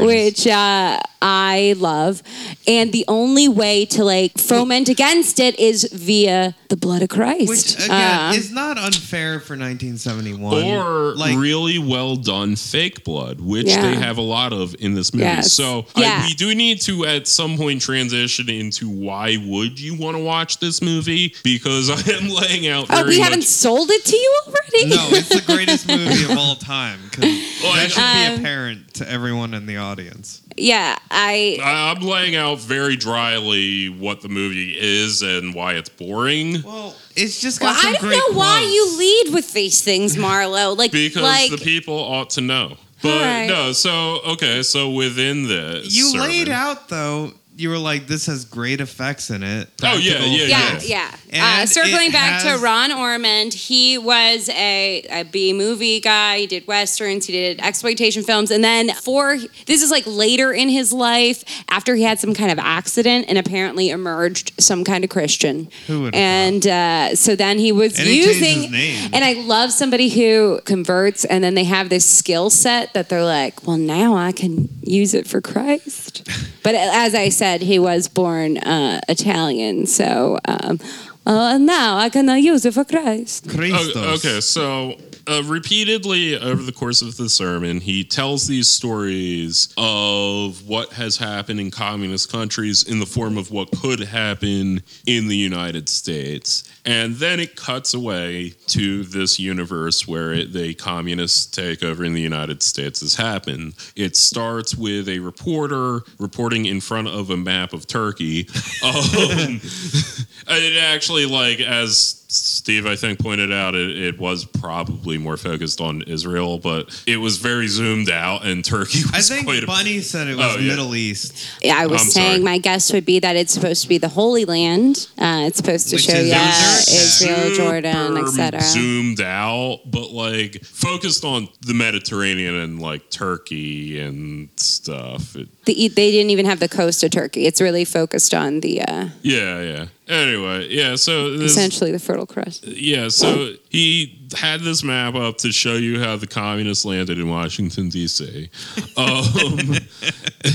[0.00, 2.22] which uh, I love.
[2.66, 7.48] And the only way to like foment against it is via the blood of Christ.
[7.50, 7.90] Which again
[8.30, 10.64] Uh, is not unfair for 1971.
[10.64, 13.82] or like really well done fake blood, which Yeah.
[13.82, 15.24] they have a lot of in this movie.
[15.26, 15.52] Yes.
[15.52, 16.22] So Yeah.
[16.22, 20.22] I, we do need to at some point transition into why would you want to
[20.22, 21.34] watch this movie?
[21.44, 23.24] Because I am laying out oh, very we much.
[23.28, 24.86] haven't sold it to you already?
[24.96, 26.98] no, it's the greatest movie of all time.
[27.12, 27.20] 'cause
[27.74, 30.40] that should Um, be apparent to everyone in the audience.
[30.56, 31.58] yeah, I.
[31.62, 36.61] I- I'm laying out very dryly what the movie is and why it's boring.
[36.64, 38.74] Well, it's just Well, got some I don't great know why quotes.
[38.74, 40.76] you lead with these things, Marlo.
[40.76, 42.76] Like, Because like the people ought to know.
[43.02, 43.48] But Alright.
[43.48, 47.32] no, so okay, so within this, You sermon- laid out though.
[47.54, 50.88] You were like, "This has great effects in it." Oh, yeah, Practical yeah, yeah, effects.
[50.88, 51.16] yeah.
[51.30, 56.38] And Uh, circling it back to Ron Ormond, he was a, a B movie guy.
[56.40, 59.36] He did westerns, he did exploitation films, and then for
[59.66, 63.36] this is like later in his life, after he had some kind of accident and
[63.36, 65.68] apparently emerged some kind of Christian.
[65.88, 68.62] Who would've And uh, so then he was And he using.
[68.62, 69.10] his name.
[69.12, 73.24] And I love somebody who converts and then they have this skill set that they're
[73.24, 76.26] like, well, now I can use it for Christ.
[76.62, 80.78] but as I said, he was born uh, Italian, so um,
[81.26, 83.48] uh, now I can uh, use it for Christ.
[83.48, 84.24] Christos.
[84.24, 90.66] okay, so uh, repeatedly over the course of the sermon, he tells these stories of
[90.66, 95.36] what has happened in communist countries in the form of what could happen in the
[95.36, 96.64] United States.
[96.84, 102.20] And then it cuts away to this universe where it, the communist takeover in the
[102.20, 103.74] United States has happened.
[103.94, 108.48] It starts with a reporter reporting in front of a map of Turkey.
[108.82, 109.60] Um,
[110.48, 115.80] it actually, like, as Steve, I think, pointed out, it, it was probably more focused
[115.80, 119.66] on Israel, but it was very zoomed out, and Turkey was I think quite a
[119.66, 120.68] Bunny said it was Oh, yeah.
[120.70, 121.34] Middle East.
[121.62, 122.42] Yeah, I was I'm saying sorry.
[122.44, 125.08] my guess would be that it's supposed to be the Holy Land.
[125.18, 128.60] Uh, it's supposed to Which show is yeah, under- Israel, Jordan, super etc.
[128.62, 135.36] Zoomed out, but like focused on the Mediterranean and like Turkey and stuff.
[135.36, 137.46] It, The, they didn't even have the coast of Turkey.
[137.46, 139.86] It's really focused on the uh, yeah, yeah.
[140.08, 140.96] Anyway, yeah.
[140.96, 142.76] So this, essentially the Fertile Crescent.
[142.76, 147.28] yeah, so he had this map up to show you how the communists landed in
[147.28, 148.50] Washington D.C.
[148.98, 149.76] Um,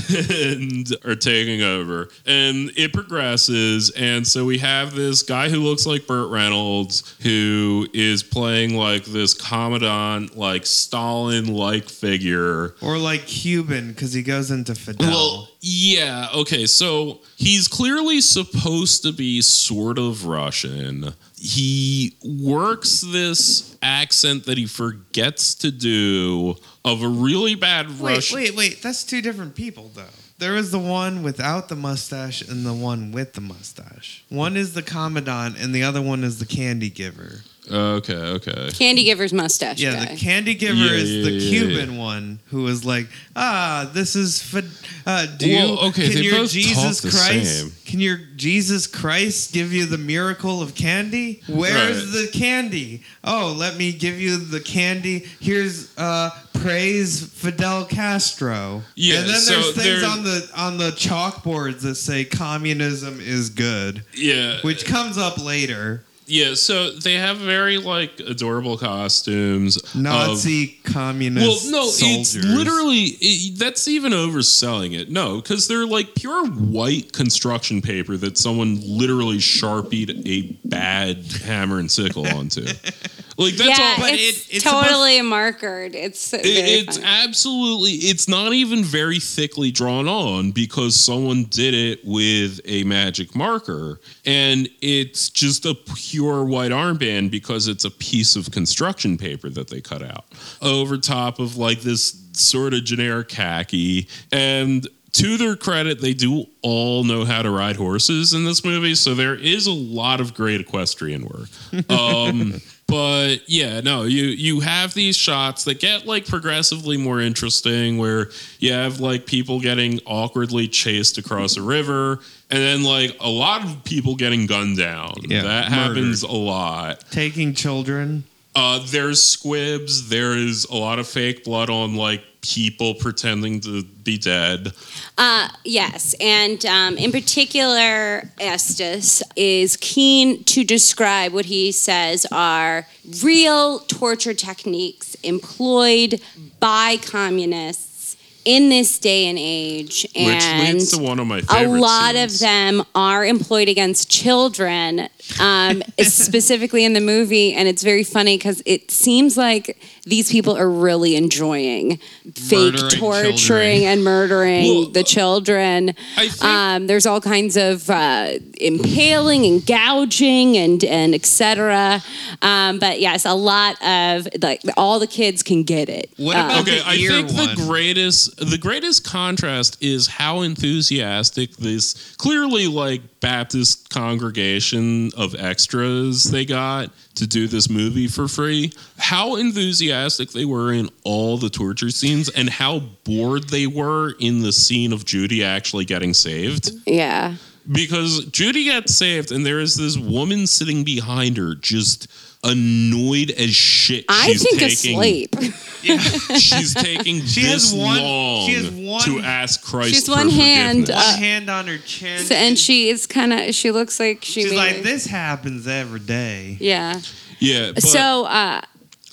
[0.20, 5.84] and are taking over, and it progresses, and so we have this guy who looks
[5.84, 12.76] like Burt Reynolds who is playing like this commandant, like Stalin-like figure.
[12.80, 15.10] Or like Cuban, because he goes into Fidel.
[15.10, 16.66] Well, yeah, okay.
[16.66, 21.14] So he's clearly supposed to be sort of Russian.
[21.40, 28.36] He works this accent that he forgets to do of a really bad wait, Russian.
[28.36, 28.82] wait, wait.
[28.82, 30.04] That's two different people, though.
[30.38, 34.24] There is the one without the mustache and the one with the mustache.
[34.28, 37.42] One is the commandant, and the other one is the candy giver.
[37.70, 38.70] Okay, okay.
[38.72, 40.14] Candy Giver's mustache Yeah, guy.
[40.14, 44.16] the candy giver Yeah, is yeah, the yeah, Cuban one who was like, ah, this
[44.16, 44.62] is for,
[45.06, 47.72] uh, do you, okay, can they your both Jesus talk the Christ, same.
[47.86, 51.42] can your Jesus Christ give you the miracle of candy?
[51.48, 52.12] Where's Right.
[52.32, 53.02] the candy?
[53.24, 55.26] Oh, let me give you the candy.
[55.40, 58.82] Here's uh, praise Fidel Castro.
[58.96, 63.20] Yeah, and then so there's things there- on the on the chalkboards that say communism
[63.20, 66.02] is good, Yeah, which comes up later.
[66.28, 66.54] Yeah.
[66.54, 69.76] So they have very like adorable costumes.
[69.76, 71.72] of- Nazi communist.
[71.72, 75.10] Well, no, it's literally it, that's even overselling it.
[75.10, 81.78] No, because they're like pure white construction paper that someone literally sharpied a bad hammer
[81.78, 82.66] and sickle onto.
[83.38, 83.96] like that's yeah, all.
[83.98, 85.94] but it's it- it's totally markered.
[85.94, 87.08] It's It- it's funny.
[87.08, 93.34] absolutely it's not even very thickly drawn on because someone did it with a magic
[93.36, 99.48] marker and it's just a pure white armband because it's a piece of construction paper
[99.48, 100.24] that they cut out
[100.60, 106.44] over top of like this sort of generic khaki and to their credit they do
[106.62, 110.34] all know how to ride horses in this movie so there is a lot of
[110.34, 111.48] great equestrian work
[111.90, 117.98] um but yeah no you you have these shots that get like progressively more interesting
[117.98, 122.18] where you have like people getting awkwardly chased across a river
[122.50, 125.12] and then like a lot of people getting gunned down.
[125.28, 127.04] Yeah, that happens a lot.
[127.10, 128.24] Taking children.
[128.58, 130.08] Uh, there's squibs.
[130.08, 134.72] There is a lot of fake blood on like people pretending to be dead.
[135.16, 142.86] Uh, yes, and um, in particular, Estus is keen to describe what he says are
[143.22, 146.20] real torture techniques employed
[146.58, 151.80] by communists in this day and age, Which leads to one of my favorite a
[151.80, 152.34] lot scenes.
[152.34, 155.08] of them are employed against children,
[155.40, 157.54] um, specifically in the movie.
[157.54, 161.98] And it's very funny because it seems like these people are really enjoying
[162.34, 163.82] fake Murdering torturing children.
[163.84, 165.94] and murdering Well, the children.
[166.16, 172.02] Think- um, there's all kinds of uh, impaling and gouging and and etc.
[172.42, 176.10] Um, but yes, a lot of like all the kids can get it.
[176.16, 177.48] What Uh, Okay, the I think one?
[177.56, 186.24] the greatest the greatest contrast is how enthusiastic this clearly like Baptist congregation of extras
[186.30, 188.72] they got to do this movie for free.
[188.96, 194.42] How enthusiastic they were in all the torture scenes and how bored they were in
[194.42, 196.70] the scene of Judy actually getting saved.
[196.86, 197.34] yeah.
[197.70, 202.06] because Judy gets saved, and there is this woman sitting behind her, just
[202.48, 204.04] annoyed as shit.
[204.08, 205.36] I She's think taking, asleep.
[206.40, 209.94] She's taking She this has one- long she has one- to ask Christ.
[209.94, 211.06] She's one hand, forgiveness.
[211.06, 212.24] uh, One hand on her chin.
[212.24, 215.66] So- and she is kind of she looks like she she's may- like, this happens
[215.66, 216.56] every day.
[216.60, 217.00] yeah
[217.38, 217.72] yeah.
[217.72, 218.60] But, so uh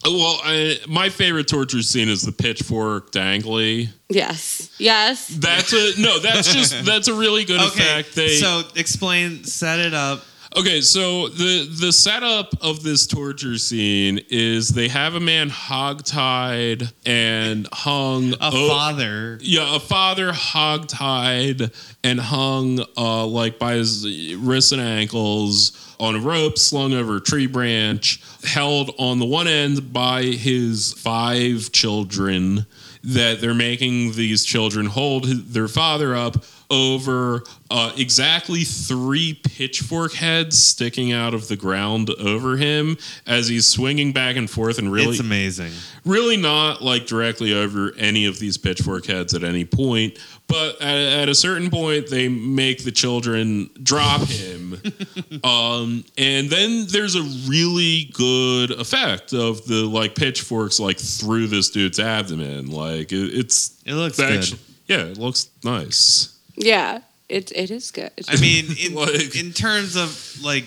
[0.07, 3.89] well, I, my favorite torture scene is the pitchfork dangly.
[4.09, 6.19] yes yes That's a no.
[6.19, 7.67] That's just that's a really good Okay,
[8.01, 8.15] effect.
[8.15, 10.23] They so explain, set it up.
[10.57, 16.93] Okay, so the the setup of this torture scene is they have a man hogtied
[17.05, 19.37] and hung A o- father.
[19.41, 21.73] Yeah, a father hogtied
[22.05, 24.07] and hung uh, like by his
[24.37, 29.47] wrists and ankles on a rope slung over a tree branch, held on the one
[29.49, 32.65] end by his five children
[33.03, 40.57] that they're making these children hold their father up over uh, exactly three pitchfork heads
[40.61, 42.97] sticking out of the ground over him
[43.27, 45.71] as he's swinging back and forth and really It's amazing.
[46.05, 50.95] really not like directly over any of these pitchfork heads at any point but at,
[50.97, 54.73] at a certain point they make the children drop him
[55.43, 61.69] um, and then there's a really good effect of the like pitchforks like through this
[61.71, 64.59] dude's abdomen like it, it's It looks actu- good.
[64.87, 66.99] yeah it looks nice Yeah,
[67.29, 68.11] it it is good.
[68.27, 70.65] I mean, in, Like- in terms of like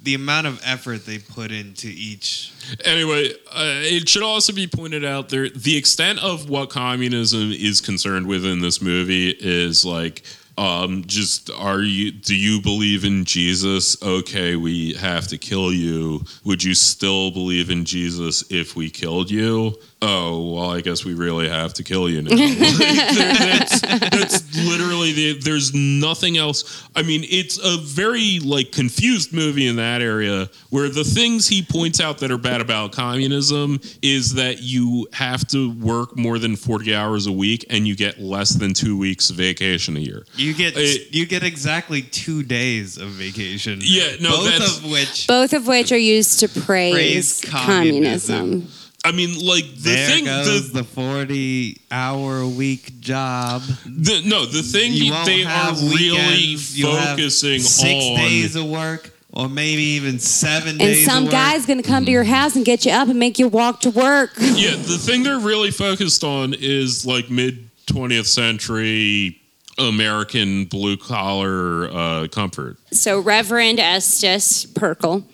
[0.00, 2.52] the amount of effort they put into each.
[2.84, 7.80] Anyway, uh, it should also be pointed out there the extent of what communism is
[7.80, 10.22] concerned with in this movie is like
[10.56, 14.00] um just are you do you believe in Jesus?
[14.02, 16.24] Okay, we have to kill you.
[16.44, 19.74] Would you still believe in Jesus if we killed you?
[20.00, 22.30] Oh, well, I guess we really have to kill you now.
[22.38, 26.84] Like, that's, that's literally the there's nothing else.
[26.94, 31.62] I mean, it's a very like confused movie in that area where the things he
[31.62, 36.54] points out that are bad about communism is that you have to work more than
[36.54, 40.24] 40 hours a week and you get less than 2 weeks vacation a year.
[40.36, 43.80] You get It- you get exactly two days of vacation.
[43.82, 48.36] Yeah, no, both that's- of which Both of which are used to praise, Praise communism.
[48.38, 48.72] communism.
[49.04, 53.62] I mean, like the there thing goes the, the forty-hour week job.
[53.86, 56.78] the no, the thing You he- won't they are really weekends.
[56.78, 61.06] You have focusing six on days of work, or maybe even seven And days.
[61.06, 61.32] some of work.
[61.32, 63.90] guy's gonna come to your house and get you up and make you walk to
[63.90, 64.32] work.
[64.38, 69.40] Yeah, the thing they're really focused on is like mid 20th century
[69.78, 72.76] American blue collar uh, comfort.
[72.92, 75.24] So Reverend Estus Pirkle,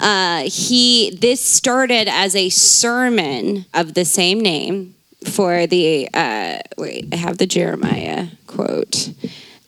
[0.00, 4.94] uh, he this started as a sermon of the same name
[5.24, 7.08] for the uh, wait.
[7.12, 9.12] I have the Jeremiah quote,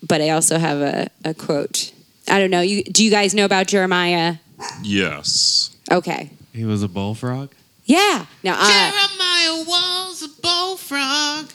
[0.07, 1.93] but I also have a, a quote.
[2.29, 2.61] I don't know.
[2.61, 4.37] You do you guys know about Jeremiah?
[4.83, 5.75] Yes.
[5.91, 6.31] Okay.
[6.53, 7.51] He was a bullfrog.
[7.85, 8.27] Yeah.
[8.45, 9.09] Now, uh,
[9.51, 11.51] Jeremiah was a bullfrog.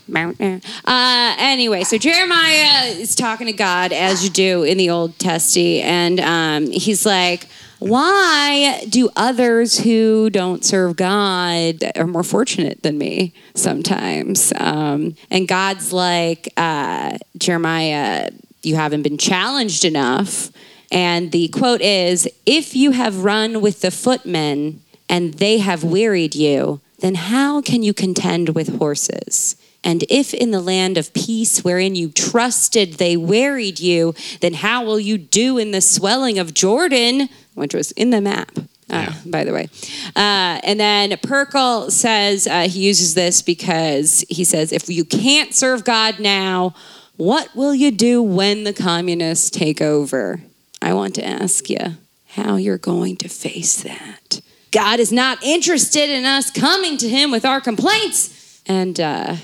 [0.83, 5.81] Uh, anyway, so Jeremiah is talking to God as you do in the Old Testy,
[5.81, 7.47] and um, he's like,
[7.79, 15.47] "Why do others who don't serve God are more fortunate than me sometimes?" Um, and
[15.47, 18.31] God's like, uh, "Jeremiah,
[18.61, 20.51] you haven't been challenged enough."
[20.91, 26.35] And the quote is, "If you have run with the footmen and they have wearied
[26.35, 29.57] you." Then how can you contend with horses?
[29.83, 34.83] And if in the land of peace wherein you trusted they wearied you, then how
[34.83, 38.57] will you do in the swelling of Jordan, which was in the map,
[38.89, 39.69] uh, by the way?
[40.15, 45.53] Uh, and then Pirkle says uh, he uses this because he says, if you can't
[45.53, 46.73] serve God now,
[47.17, 50.41] what will you do when the communists take over?
[50.81, 51.97] I want to ask you
[52.29, 54.41] how you're going to face that.
[54.75, 58.61] God is not interested in us coming to him with our complaints.
[58.65, 59.37] And uh,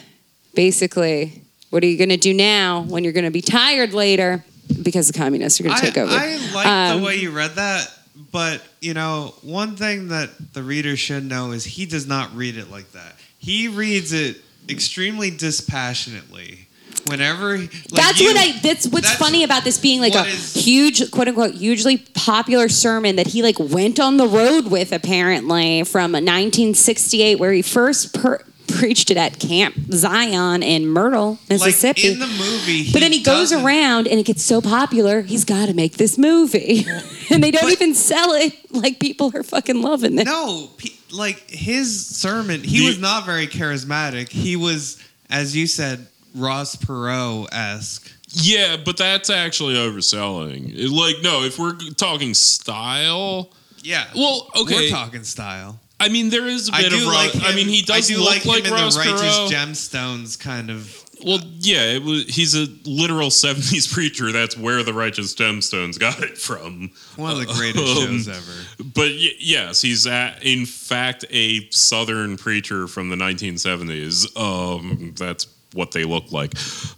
[0.53, 4.43] basically, what are you going to do now when you're going to be tired later?
[4.84, 6.11] Because the communists are going to take over.
[6.11, 7.89] I like Um, the way you read that,
[8.34, 12.57] but you know, one thing that the reader should know is he does not read
[12.57, 13.15] it like that.
[13.39, 14.36] He reads it
[14.67, 16.61] extremely dispassionately.
[17.08, 18.52] Whenever like that's you- what I.
[18.62, 21.97] That's what's that's funny about this being like a what is- huge, quote unquote, hugely
[21.97, 27.62] popular sermon that he like went on the road with apparently from 1968, where he
[27.62, 32.14] first per- preached it at Camp Zion in Myrtle, like Mississippi.
[32.14, 32.89] in the movie.
[32.91, 36.18] But then he goes around and it gets so popular, he's got to make this
[36.18, 36.86] movie.
[37.30, 40.26] and they don't But- even sell it like people are fucking loving it.
[40.26, 40.70] No,
[41.12, 44.30] like his sermon, he was not very charismatic.
[44.30, 48.11] He was, as you said, Ross Perot esque.
[48.34, 50.73] Yeah, but that's actually overselling.
[50.77, 53.51] It- like, no, if we're talking style,
[53.84, 54.05] Yeah.
[54.15, 54.75] well, okay.
[54.75, 55.79] We're talking style.
[55.99, 57.13] I mean, there is a bit do of Ross.
[57.13, 58.99] like him, I mean, he does I do look like, like, him in Ross the
[59.01, 59.49] Righteous Perot.
[59.51, 60.97] Gemstones kind of.
[61.23, 62.23] Well, yeah, it was.
[62.36, 64.32] He's a literal '70s preacher.
[64.32, 66.89] That's where the Righteous Gemstones got it from.
[67.17, 68.84] One of the greatest Um, shows ever.
[68.95, 74.36] But y- yes, he's at, in fact a Southern preacher from the 1970s.
[74.36, 76.53] Um, that's what they look like.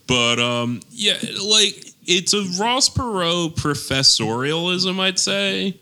[0.07, 5.77] But um, yeah, like it's a Ross Perot professorialism, I'd say.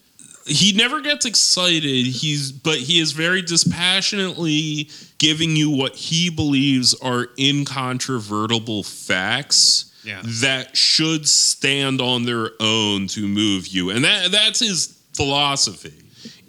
[0.45, 2.05] he never gets excited.
[2.05, 4.89] He's but he is very dispassionately
[5.19, 10.21] giving you what he believes are incontrovertible facts Yeah.
[10.23, 13.89] that should stand on their own to move you.
[13.91, 15.93] And that that's his philosophy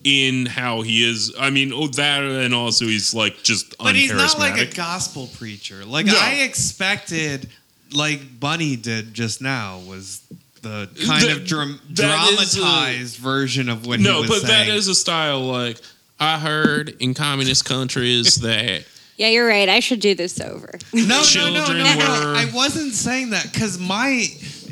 [0.05, 1.33] in how he is.
[1.39, 5.29] I mean, oh, that and also he's like just But he's not like a gospel
[5.37, 5.85] preacher.
[5.85, 6.15] Like No.
[6.17, 7.49] I expected,
[7.93, 10.21] like Bunny did just now, was
[10.63, 14.49] the kind The- of dram- that is, dramatized version of what no, he was but
[14.49, 14.77] that saying.
[14.79, 15.79] is a style like
[16.21, 18.85] I heard in communist countries that
[19.17, 19.69] Yeah, you're right.
[19.69, 20.79] I should do this over.
[20.93, 21.97] no, no, no, no, no.
[21.97, 24.25] were- I wasn't saying that because my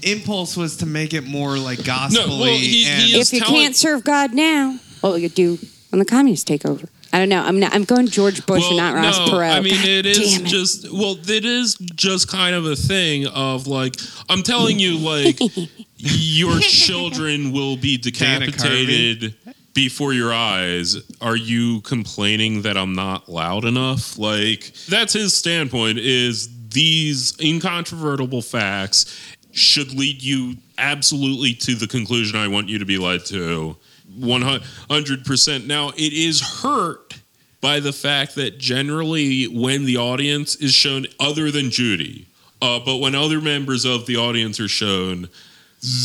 [0.03, 3.55] impulse was to make it more like gospel well, he- and he if you telling-
[3.63, 5.59] can't serve God now, what will you do
[5.91, 6.89] when the communists take over?
[7.13, 7.43] I don't know.
[7.43, 7.75] I'm not.
[7.75, 9.57] I'm going George Bush and not Ross no, Perot.
[9.57, 10.45] I mean, God it is it.
[10.45, 13.97] just well, it is just kind of a thing of like
[14.29, 15.41] I'm telling you, like
[15.97, 18.53] your children will be Can of Carvey.
[18.53, 19.35] decapitated
[19.75, 20.97] before your eyes.
[21.21, 24.17] Are you complaining that I'm not loud enough?
[24.17, 25.99] Like that's his standpoint.
[25.99, 32.85] Is these incontrovertible facts should lead you absolutely to the conclusion I want you to
[32.85, 33.77] be led to.
[34.19, 35.67] 100%.
[35.67, 37.15] Now, it is hurt
[37.61, 42.27] by the fact that generally when the audience is shown other than Judy,
[42.63, 45.29] uh, but when other members of the audience are shown,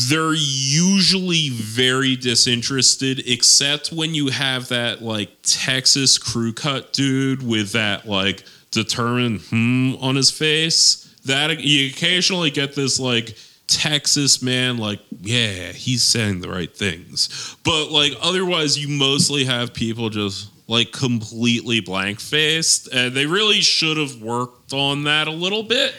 [0.08, 7.72] they're usually very disinterested, except when you have that like Texas crew cut dude with
[7.72, 11.02] that like determined hmm on his face.
[11.26, 13.36] That you occasionally get this like
[13.66, 17.56] Texas man, like, yeah, he's saying the right things.
[17.64, 22.88] But like otherwise you mostly have people just like completely blank faced.
[22.92, 25.94] And they really should have worked on that a little bit.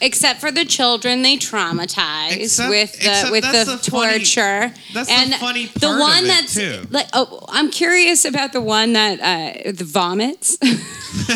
[0.00, 4.18] Except for the children, they traumatize Except- with the except with that's the, the funny-
[4.18, 4.74] torture.
[4.92, 6.82] that's the and funny the part of one it, that's too.
[6.90, 10.58] like, oh, I'm curious about the one that uh, the vomits.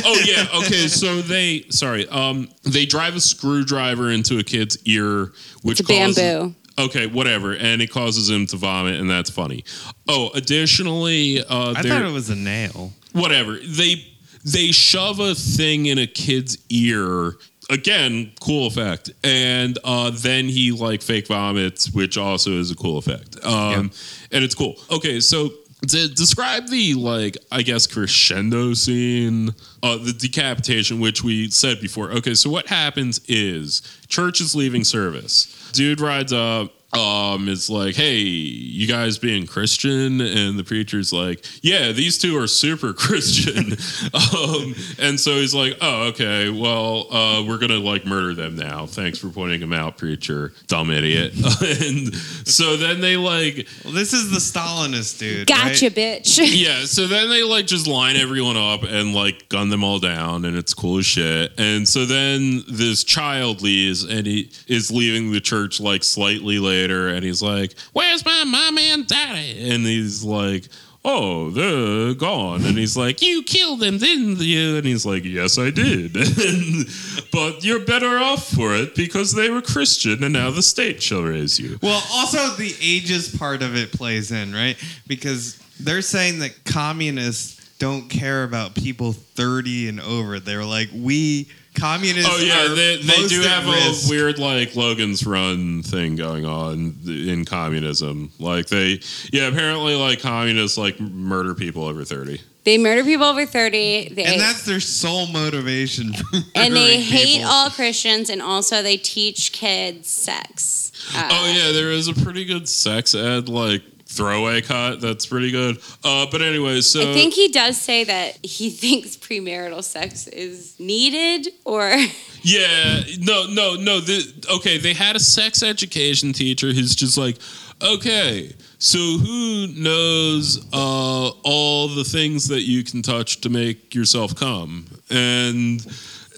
[0.05, 5.33] oh yeah okay so they sorry um they drive a screwdriver into a kid's ear
[5.63, 6.55] which It's a causes, bamboo.
[6.79, 9.65] okay whatever and it causes him to vomit and that's funny
[10.09, 12.93] oh additionally uh I they're- thought it was a nail.
[13.13, 14.05] whatever they
[14.45, 17.35] they shove a thing in a kid's ear
[17.71, 19.11] again cool effect.
[19.25, 23.45] And uh then he like fake vomits which also is a cool effect.
[23.45, 23.91] Um
[24.33, 24.77] and it's cool.
[24.91, 25.51] Okay so
[25.89, 29.51] to describe the like i guess crescendo scene
[29.85, 32.11] uh the decapitation which we said before.
[32.13, 35.71] Okay so what happens is church is leaving service.
[35.73, 41.45] Dude rides up um is like hey you guys being christian and the preacher's like
[41.63, 43.77] yeah these two are super christian
[44.15, 48.87] um and so he's like oh okay well uh we're gonna like murder them now
[48.87, 52.15] thanks for pointing them out preacher dumb idiot and
[52.47, 55.47] so then they like Well, this is the Stalinist dude.
[55.47, 55.95] gotcha, right?
[55.95, 56.39] bitch.
[56.65, 60.45] yeah, so then they like just line everyone up and like gun them all down,
[60.45, 61.53] and it's cool as shit.
[61.59, 67.09] And so then this child leaves, and he is leaving the church like slightly later,
[67.09, 70.65] and he's like, "Where's my mom and daddy?" And he's like.
[71.05, 72.65] Oh, they're gone.
[72.65, 74.77] And he's like, You killed them, didn't you?
[74.77, 76.13] And he's like, Yes, I did.
[77.33, 81.23] But you're better off for it because they were Christian and now the state shall
[81.23, 81.79] raise you.
[81.81, 84.77] Well, also the ages part of it plays in, right?
[85.07, 90.41] Because they're saying that communists don't care about people 30 and over.
[90.41, 92.31] They're like, we communists.
[92.33, 94.07] Oh yeah, are they, they most do have risk.
[94.07, 98.31] a weird like Logan's Run thing going on in communism.
[98.39, 99.01] Like they,
[99.33, 102.41] yeah, apparently like communists like murder people over thirty.
[102.65, 104.09] they murder people over thirty.
[104.09, 106.13] They, and that's their sole motivation.
[106.55, 107.51] And they hate people.
[107.51, 110.93] all Christians, and also they teach kids sex.
[111.15, 115.51] Uh, oh yeah, there is a pretty good sex ed like throwaway cut that's pretty
[115.51, 115.79] good.
[116.03, 120.79] Uh, but anyway, so I think he does say that he thinks premarital sex is
[120.81, 121.91] needed, or
[122.43, 124.01] Yeah, no, no, no.
[124.01, 127.37] The, okay, they had a sex education teacher who's just like,
[127.83, 134.37] okay, so who knows uh, all the things that you can touch to make yourself
[134.37, 134.87] come?
[135.11, 135.85] And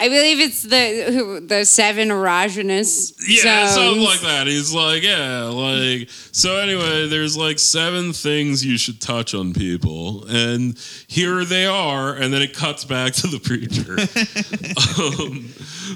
[0.01, 3.75] I believe it's the who- the seven erogenous yeah, zones.
[3.75, 4.47] something like that.
[4.47, 6.57] He's like, yeah, like so.
[6.57, 10.75] Anyway, there's like seven things you should touch on people, and
[11.05, 13.93] here they are, and then it cuts back to the preacher.
[15.21, 15.53] um,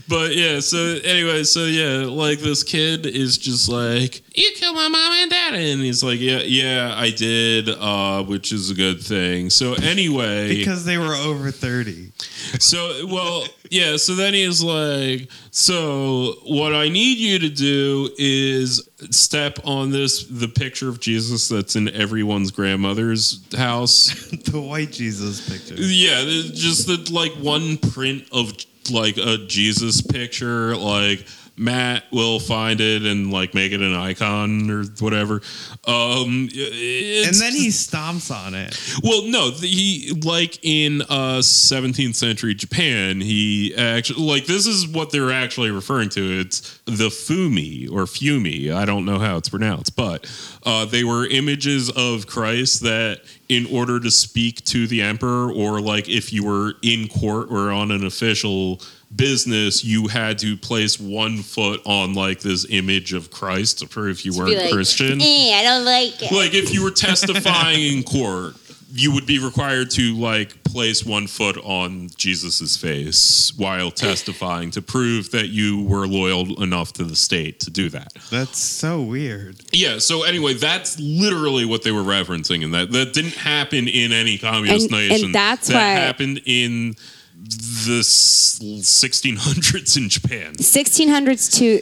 [0.07, 4.87] but yeah, so anyway, so yeah, like this kid is just like, you killed my
[4.87, 9.01] mom and dad, and he's like, yeah, yeah, I did, uh, which is a good
[9.01, 9.49] thing.
[9.49, 12.11] So anyway, because they were over 30.
[12.59, 13.45] So, well,
[13.75, 13.97] yeah.
[13.97, 20.23] So then he's like, "So what I need you to do is step on this
[20.25, 24.07] the picture of Jesus that's in everyone's grandmother's house.
[24.45, 25.75] the white Jesus picture.
[25.75, 26.23] yeah,
[26.53, 28.53] just the like one print of
[28.89, 30.75] like a Jesus picture.
[30.77, 31.25] Like
[31.57, 35.41] Matt will find it and like make it an icon or whatever.
[35.87, 38.77] Um, And then he stomps on it.
[39.03, 45.11] well, no, he like in uh 17th century Japan, he actually like this is what
[45.11, 46.39] they're actually referring to.
[46.41, 48.73] It's the fumi or fumi.
[48.73, 50.29] I don't know how it's pronounced, but
[50.63, 55.79] uh, they were images of Christ that, in order to speak to the emperor, or
[55.79, 58.81] like if you were in court or on an official
[59.15, 64.21] business, you had to place one foot on like this image of Christ to prove
[64.21, 66.31] you weren't like, Christian "Eh, I don't like it.
[66.31, 68.55] like if you were testifying in court
[68.97, 74.81] you would be required to like place one foot on jesus's face while testifying to
[74.81, 79.57] prove that you were loyal enough to the state to do that That's so weird.
[79.73, 84.13] yeah so anyway that's literally what they were referencing and that that didn't happen in
[84.13, 86.95] any communist And- and nation that's that why- happened in
[87.47, 91.79] the 1600s in japan 1600s to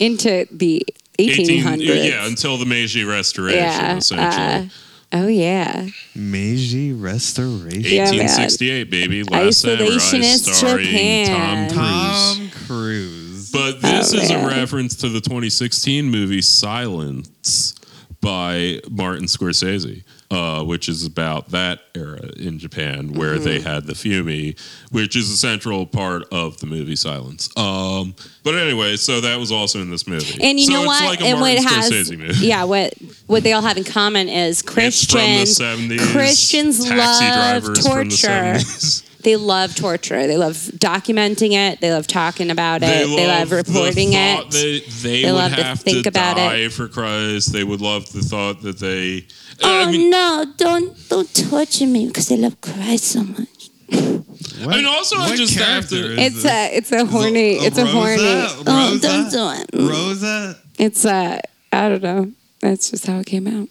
[0.04, 0.84] into the
[1.18, 2.08] 18 1800s.
[2.08, 4.70] yeah until the meiji restoration Yeah, essentially
[5.12, 5.86] uh, oh yeah.
[6.14, 7.82] Meiji Restoration.
[7.82, 9.22] Yeah, 1868, baby.
[9.24, 11.68] Last Samurai, Isolationist starring Japan.
[11.68, 12.38] Tom Cruise.
[12.38, 13.50] Tom Cruise.
[13.52, 17.74] But this Oh, is a reference to the 2016 movie Silence
[18.22, 20.02] by Martin Scorsese,
[20.32, 23.68] uh, which is about that era in Japan where they Mm-hmm.
[23.68, 24.58] had the Fumi,
[24.90, 27.50] which is a central part of the movie Silence.
[27.56, 30.42] Um, but anyway, so that was also in this movie.
[30.42, 31.04] And you so know it's what?
[31.04, 32.34] Like a and what Martin has movie.
[32.46, 32.94] yeah, what
[33.26, 36.12] what they all have in common is It's from the Christians 70s.
[36.12, 39.08] Christians love drivers from the torture.
[39.22, 39.24] 70s.
[39.24, 40.26] They love torture.
[40.26, 41.80] They love documenting it.
[41.80, 42.86] They love talking about it.
[42.86, 44.50] They love, the reporting thought it.
[44.50, 46.72] They, they, They would love to think to about die it.
[46.72, 47.52] for Christ.
[47.52, 49.26] They would love the thought that they.
[49.62, 50.44] oh I mean, no!
[50.56, 53.48] Don't don't torture me because I love Christ so much.
[53.90, 57.04] What, I mean, also, I what just have character to- is It's a it's a
[57.04, 57.92] horny a it's a Rosa?
[57.92, 58.64] horny.
[58.66, 59.00] Oh, Rosa?
[59.08, 59.70] don't do it.
[59.72, 59.90] Mm.
[59.90, 60.58] Rosa.
[60.78, 61.40] It's a
[61.72, 62.32] I don't know.
[62.60, 63.68] That's just how it came out.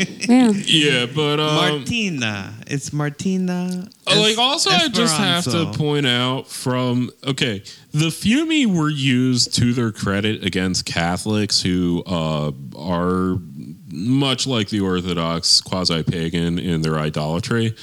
[0.00, 0.50] Yeah.
[0.50, 2.54] yeah, but um, Martina.
[2.66, 3.88] It's Martina.
[4.06, 9.54] Uh, like also I just have to point out from okay the Fumi were used
[9.56, 13.38] to their credit against Catholics who uh, are
[13.92, 17.74] much like the Orthodox quasi pagan in their idolatry.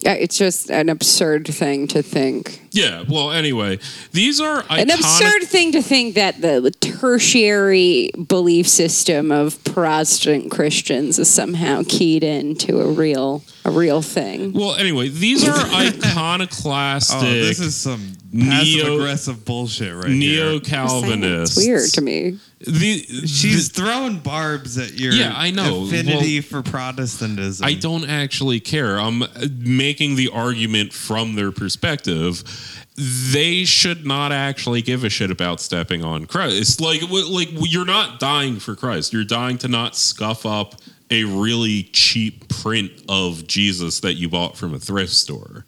[0.00, 2.60] Yeah, it's just an absurd thing to think.
[2.72, 3.04] Yeah.
[3.08, 3.78] Well, anyway,
[4.10, 11.20] these are An absurd thing to think that the tertiary belief system of Protestant Christians
[11.20, 14.52] is somehow keyed into a real a real thing.
[14.52, 17.12] Well, anyway, these are iconoclastic.
[17.22, 20.60] Oh, this is some Neo- passive aggressive bullshit right Neo here.
[20.60, 21.56] Calvinists.
[21.56, 22.38] Weird to me.
[22.66, 25.84] The, She's throwing barbs at your Yeah, I know.
[25.84, 27.66] affinity for Protestantism.
[27.66, 28.98] I don't actually care.
[28.98, 29.24] I'm
[29.58, 32.42] making the argument from their perspective.
[32.96, 36.80] They should not actually give a shit about stepping on Christ.
[36.80, 39.12] Like like you're not dying for Christ.
[39.12, 40.76] You're dying to not scuff up
[41.10, 45.64] a really cheap print of Jesus that you bought from a thrift store.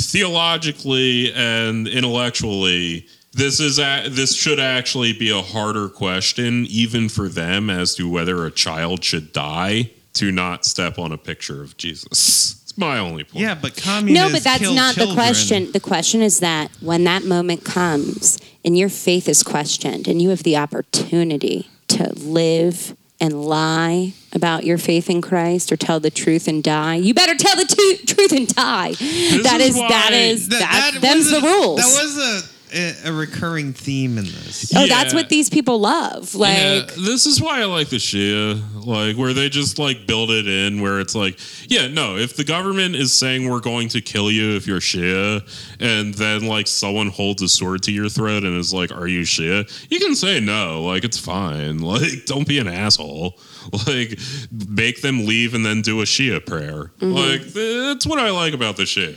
[0.00, 7.28] Theologically and intellectually, this is a, this should actually be a harder question even for
[7.28, 11.76] them as to whether a child should die to not step on a picture of
[11.76, 12.60] Jesus.
[12.62, 13.42] It's my only point.
[13.42, 15.72] Yeah, but communists No, but that's kill not the question.
[15.72, 20.30] The question is that when that moment comes and your faith is questioned and you
[20.30, 26.10] have the opportunity to live and lie about your faith in Christ or tell the
[26.10, 28.92] truth and die, you better tell the tu- truth and die.
[28.92, 31.76] that is is, that why- is That, that, that them's the rules.
[31.78, 34.72] That was a, a a recurring theme in this.
[34.76, 35.20] oh, that's Yeah.
[35.20, 36.34] what these people love.
[36.34, 40.30] Like yeah, this is why I like the Shia, like where they just like build
[40.30, 44.00] it in, where it's like, yeah, no, if the government is saying we're going to
[44.00, 45.42] kill you if you're Shia,
[45.80, 49.22] and then like someone holds a sword to your throat and is like, "Are you
[49.22, 53.38] Shia?" You can say no, like it's fine, like don't be an asshole,
[53.86, 54.18] like
[54.68, 57.12] make them leave and then do a Shia prayer, mm-hmm.
[57.12, 59.16] like that's what I like about the Shia.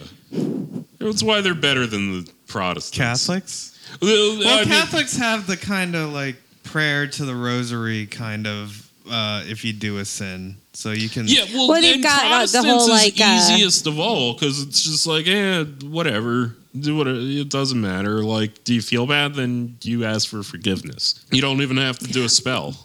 [0.99, 2.97] That's why they're better than the Protestants.
[2.97, 3.79] Catholics?
[4.01, 8.45] Well, Well, I mean- Catholics have the kind of like prayer to the rosary kind
[8.47, 10.57] of uh, if you do a sin.
[10.73, 11.25] So you can.
[11.27, 14.33] Yeah, well, Well, and got, uh, the Protestants whole, is like, uh, easiest of all
[14.33, 18.23] because it's just like, eh, whatever, do what it doesn't matter.
[18.23, 19.33] Like, do you feel bad?
[19.35, 21.25] Then you ask for forgiveness.
[21.31, 22.75] You don't even have to do a spell.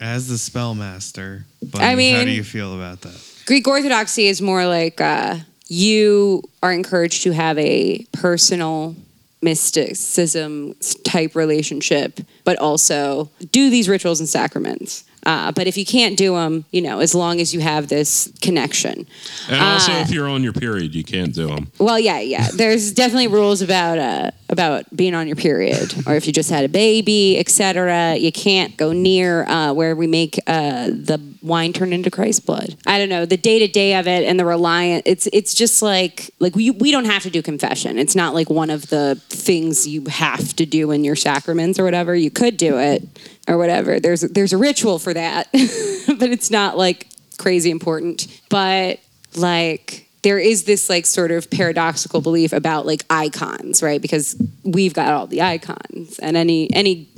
[0.00, 1.44] As the spellmaster.
[1.62, 3.20] But I mean, how do you feel about that?
[3.46, 5.36] Greek Orthodoxy is more like uh,
[5.70, 8.96] you are encouraged to have a personal
[9.40, 15.04] mysticism type relationship, but also do these rituals and sacraments.
[15.26, 18.32] Uh, but if you can't do them, you know, as long as you have this
[18.40, 19.06] connection.
[19.48, 21.70] And also, Uh, if you're on your period, you can't do them.
[21.78, 22.48] Well, yeah, yeah.
[22.54, 26.64] There's definitely rules about uh, about being on your period, or if you just had
[26.64, 28.16] a baby, etc.
[28.16, 32.76] You can't go near uh, where we make uh, the wine turn into Christ's blood.
[32.86, 35.02] I don't know the day to day of it and the reliant.
[35.06, 37.98] It's it's just like like we we don't have to do confession.
[37.98, 41.84] It's not like one of the things you have to do in your sacraments or
[41.84, 42.14] whatever.
[42.14, 43.02] You could do it
[43.50, 43.98] or whatever.
[44.00, 48.26] There's there's a ritual for that, but it's not like crazy important.
[48.48, 49.00] But
[49.36, 54.00] like there is this like sort of paradoxical belief about like icons, right?
[54.00, 57.08] Because we've got all the icons, and any any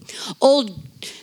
[0.40, 0.70] old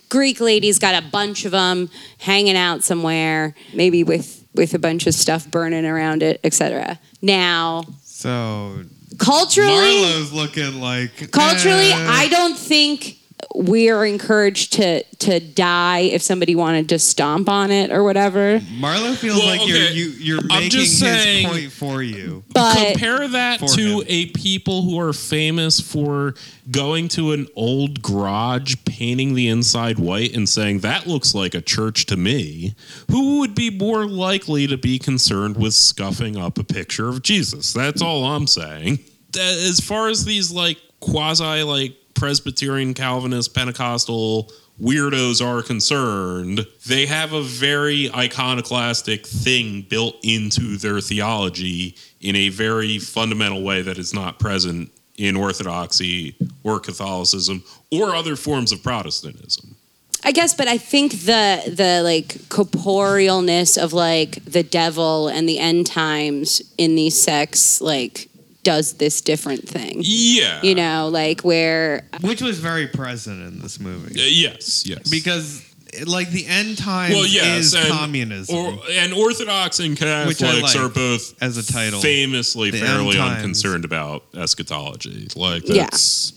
[0.10, 1.90] Greek lady's got a bunch of them
[2.20, 7.00] hanging out somewhere, maybe with with a bunch of stuff burning around it, etc.
[7.22, 8.84] Now, So
[9.18, 12.08] culturally, Marlo's looking like culturally, eh.
[12.10, 13.19] I don't think
[13.56, 18.60] we are encouraged to to die if somebody wanted to stomp on it or whatever.
[18.80, 22.44] Marlo feels Well, like you're you, you're I'm making just his saying- point for you.
[22.54, 24.04] But Compare that to him.
[24.08, 26.36] a people who are famous for
[26.72, 31.62] going to an old garage, painting the inside white, and saying, That looks like a
[31.62, 32.76] church to me.
[33.10, 37.74] Who would be more likely to be concerned with scuffing up a picture of Jesus?
[37.74, 39.00] That's all I'm saying.
[39.40, 44.52] As far as these like quasi like Presbyterian, Calvinist, Pentecostal
[44.82, 52.50] weirdos are concerned, they have a very iconoclastic thing built into their theology in a
[52.50, 58.84] very fundamental way that is not present in Orthodoxy or Catholicism or other forms of
[58.84, 59.76] Protestantism.
[60.24, 65.60] I guess, but I think the the like corporealness of like the devil and the
[65.60, 68.29] end times in these sects like
[68.64, 69.98] does this different thing.
[70.02, 70.62] Yeah.
[70.62, 74.20] You know, like where Which was very present in this movie.
[74.20, 75.10] Uh, yes, yes.
[75.10, 75.66] Because
[76.06, 78.56] like the end times well, yes, is and, communism.
[78.56, 82.00] or, and Orthodox and Which Catholics like are both as a title.
[82.02, 85.28] famously fairly unconcerned about eschatology.
[85.36, 85.84] Like Yeah.
[85.84, 86.34] that's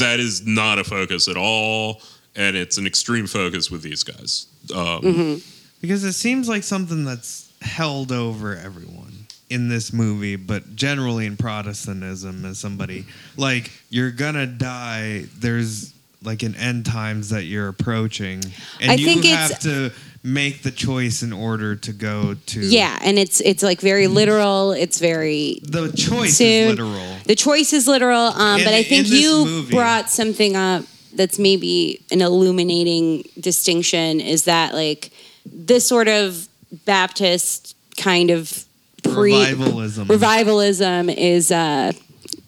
[0.00, 2.02] that is not a focus at all,
[2.36, 4.46] and it's an extreme focus with these guys.
[4.74, 5.34] Um, Mm-hmm.
[5.80, 9.09] because it seems like something that's held over everyone
[9.50, 13.04] in this movie, but generally in Protestantism, as somebody
[13.36, 15.24] like you're gonna die.
[15.38, 15.92] There's
[16.22, 18.42] like an end times that you're approaching,
[18.80, 19.90] and I you think have it's- to
[20.22, 22.60] make the choice in order to go to.
[22.60, 24.72] yeah, and it's it's like very literal.
[24.72, 26.46] It's very the choice soon.
[26.64, 27.16] is literal.
[27.24, 30.84] The choice is literal, um, In- but I think you movie- brought something up
[31.14, 34.20] that's maybe an illuminating distinction.
[34.20, 35.10] Is that like
[35.44, 36.46] this sort of
[36.84, 38.64] Baptist kind of
[39.14, 40.08] pre Revivalism.
[40.08, 41.92] revivalism is uh,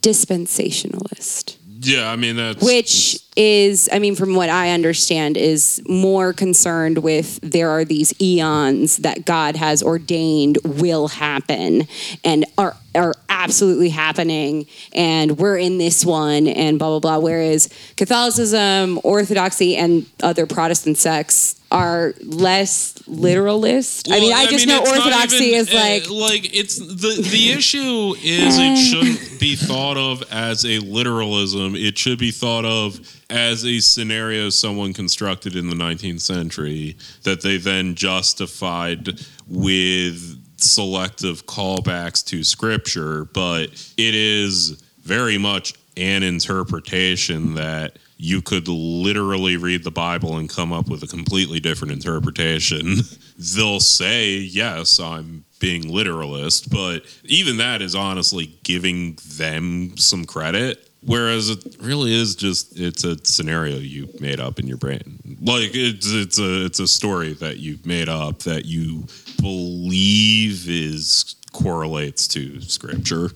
[0.00, 6.32] dispensationalist, yeah, I mean that's which is, I mean, from what I understand, is more
[6.32, 11.88] concerned with there are these eons that God has ordained will happen
[12.24, 17.18] and are are absolutely happening, and we're in this one, and blah blah blah.
[17.18, 24.10] Whereas Catholicism, Orthodoxy, and other Protestant sects are less literalist.
[24.10, 27.50] I mean, Well, I just know Orthodoxy even, is uh, like like it's the the
[27.52, 31.74] issue is it shouldn't be thought of as a literalism.
[31.74, 37.40] It should be thought of as a scenario someone constructed in the 19th century that
[37.40, 39.18] they then justified
[39.48, 43.64] with selective callbacks to scripture, but
[43.96, 50.72] it is very much an interpretation that you could literally read the Bible and come
[50.72, 52.98] up with a completely different interpretation.
[53.56, 60.91] They'll say, yes, I'm being literalist, but even that is honestly giving them some credit.
[61.04, 65.18] Whereas it really is just it's a scenario you made up in your brain.
[65.42, 69.06] Like it's it's a it's a story that you made up that you
[69.40, 73.30] believe is correlates to scripture.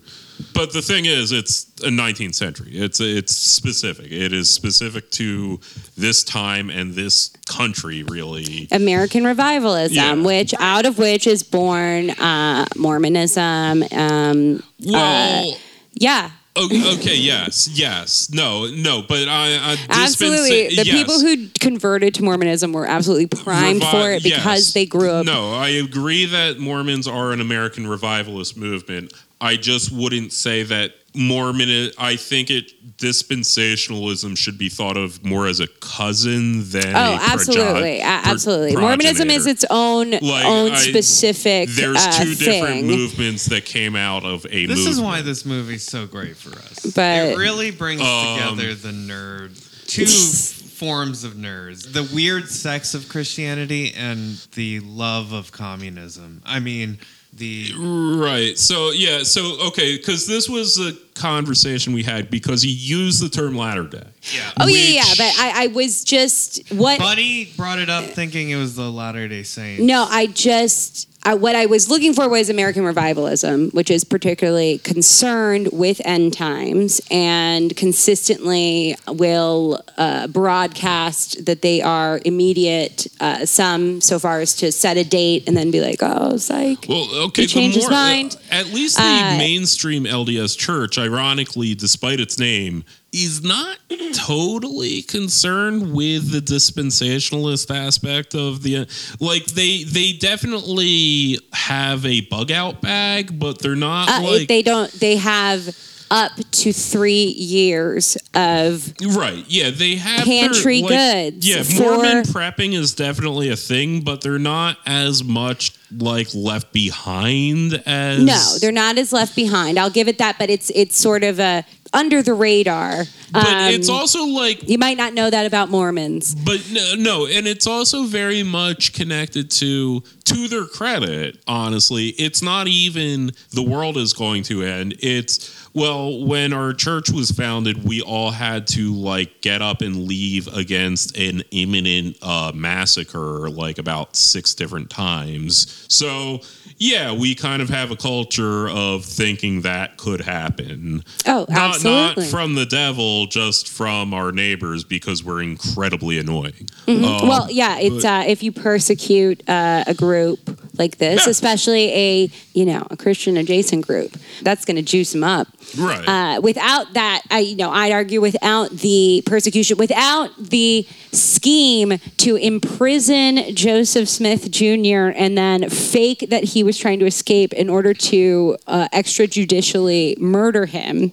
[0.53, 2.71] But the thing is, it's a 19th century.
[2.73, 4.11] It's it's specific.
[4.11, 5.59] It is specific to
[5.97, 8.67] this time and this country, really.
[8.71, 10.13] American revivalism, Yeah.
[10.13, 13.83] which out of which is born uh, Mormonism.
[13.91, 15.57] Um, Well,
[15.93, 20.67] yeah, okay, yes, yes, no, no, but I, I absolutely.
[20.69, 20.91] The yes.
[20.91, 24.73] people who converted to Mormonism were absolutely primed Revi- for it because yes.
[24.73, 25.25] they grew up.
[25.25, 29.13] No, I agree that Mormons are an American revivalist movement.
[29.39, 31.91] I just wouldn't say that Mormon.
[31.97, 36.95] I think it dispensationalism should be thought of more as a cousin than.
[36.95, 38.75] Oh, a absolutely, proge- A- pro- absolutely.
[38.81, 41.69] Mormonism is its own Like, own I- specific.
[41.69, 44.87] There's uh, two different movements that came out of a This movement.
[44.87, 46.79] is why this movie's so great for us.
[46.95, 50.05] But- it really brings Um, together the nerd, two
[50.77, 56.41] forms of nerds: the weird sex of Christianity and the love of communism.
[56.45, 56.99] I mean,
[57.37, 58.57] the Right.
[58.57, 59.23] So yeah.
[59.23, 63.83] So okay, because this was a conversation we had because he used the term latter
[63.83, 64.03] day.
[64.33, 64.51] yeah.
[64.59, 65.03] Oh yeah, yeah.
[65.17, 69.27] But I, I was just what Bunny brought it up thinking it was the Latter
[69.27, 69.81] Day Saints.
[69.83, 74.77] No, I just I, what I was looking for was American revivalism, which is particularly
[74.77, 83.07] concerned with end times and consistently will uh, broadcast that they are immediate.
[83.19, 86.85] Uh, some so far as to set a date and then be like, "Oh, psych."
[86.87, 87.41] Well, okay.
[87.41, 88.37] He changed his more- mind.
[88.49, 93.77] At least the Uh, mainstream LDS Church, ironically, despite its name, is not
[94.13, 98.87] totally concerned with the dispensationalist aspect of the.
[99.19, 104.61] Like they they definitely have a bug out bag, but they're not Uh, like they
[104.61, 104.91] don't.
[104.93, 105.75] They have
[106.09, 109.43] up to three years of Right.
[109.49, 113.99] Yeah, they have Pantry their, like- goods Yeah, for- Mormon prepping is definitely a thing,
[114.01, 118.57] but they're not as much like left behind as no.
[118.61, 119.77] They're not as left behind.
[119.77, 123.05] I'll give it that, but it's it's sort of a under the radar.
[123.31, 126.35] But Um, it's also like You might not know that about Mormons.
[126.35, 131.39] But no, no, and it's also very much connected to to their credit.
[131.47, 134.95] Honestly, it's not even the world is going to end.
[134.99, 140.07] It's well, when our church was founded, we all had to like get up and
[140.07, 145.85] leave against an imminent uh, massacre, like about six different times.
[145.87, 146.41] So
[146.77, 151.03] yeah, we kind of have a culture of thinking that could happen.
[151.25, 152.23] Oh, absolutely.
[152.23, 156.69] not from the devil, just from our neighbors because we're incredibly annoying.
[156.85, 157.03] Mm-hmm.
[157.03, 160.39] Um, well, yeah, it's uh, if you persecute uh, a group
[160.77, 161.31] like this, Yeah.
[161.31, 165.47] especially a you know a Christian adjacent group, that's going to juice them up.
[165.77, 166.07] right.
[166.07, 172.35] Uh, without that, I you know I'd argue without the persecution, without the scheme to
[172.35, 175.11] imprison Joseph Smith Jr.
[175.15, 180.65] and then fake that he was trying to escape in order to uh, extrajudicially murder
[180.65, 181.11] him,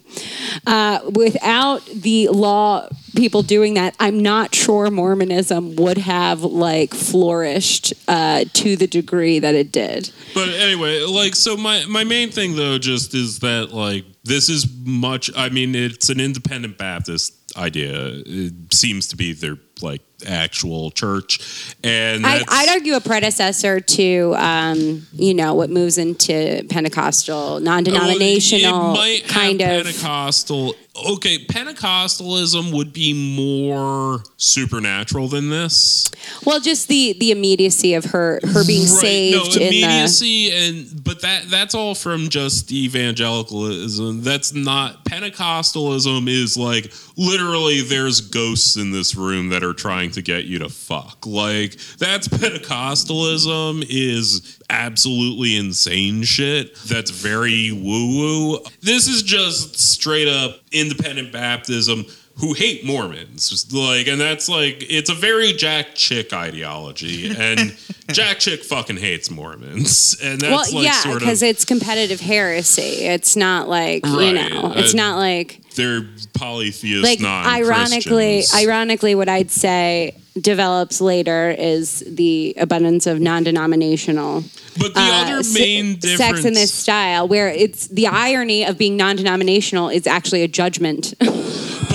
[0.67, 7.93] uh, without the law people doing that, I'm not sure Mormonism would have like flourished
[8.07, 10.11] uh, to the degree that it did.
[10.33, 14.67] But anyway, like so my my main thing though just is that like this is
[14.83, 18.21] much I mean it's an independent Baptist idea.
[18.25, 24.33] It seems to be their like actual church and I'd, I'd argue a predecessor to,
[24.37, 29.67] um, you know, what moves into Pentecostal, non-denominational might kind of.
[29.67, 30.73] Pentecostal.
[31.07, 36.09] Okay, Pentecostalism would be more supernatural than this.
[36.45, 39.83] Well, just the the immediacy of her her being Right, saved no, in the.
[39.83, 44.23] immediacy and but that that's all from just evangelicalism.
[44.23, 50.21] That's not Pentecostalism is like literally there's ghosts in this room that are trying to
[50.21, 51.25] get you to fuck.
[51.25, 56.75] Like that's Pentecostalism is absolutely insane shit.
[56.85, 58.59] That's very woo woo.
[58.81, 62.05] This is just straight up independent Baptism
[62.37, 63.73] who hate Mormons.
[63.73, 67.75] Like, and that's like, it's a very Jack Chick ideology, and
[68.11, 72.19] Jack Chick fucking hates Mormons, and that's well, like yeah, sort because of it's competitive
[72.19, 72.81] heresy.
[72.81, 74.73] It's not like you know.
[74.75, 76.01] It's uh, not like they're
[76.33, 78.63] polytheist, like ironically, non-Christians.
[78.63, 84.43] ironically, what I'd say develops later is the abundance of non-denominational
[84.77, 88.65] But the uh, other se- main difference, sex in this style, where it's the irony
[88.65, 91.13] of being non-denominational is actually a judgment.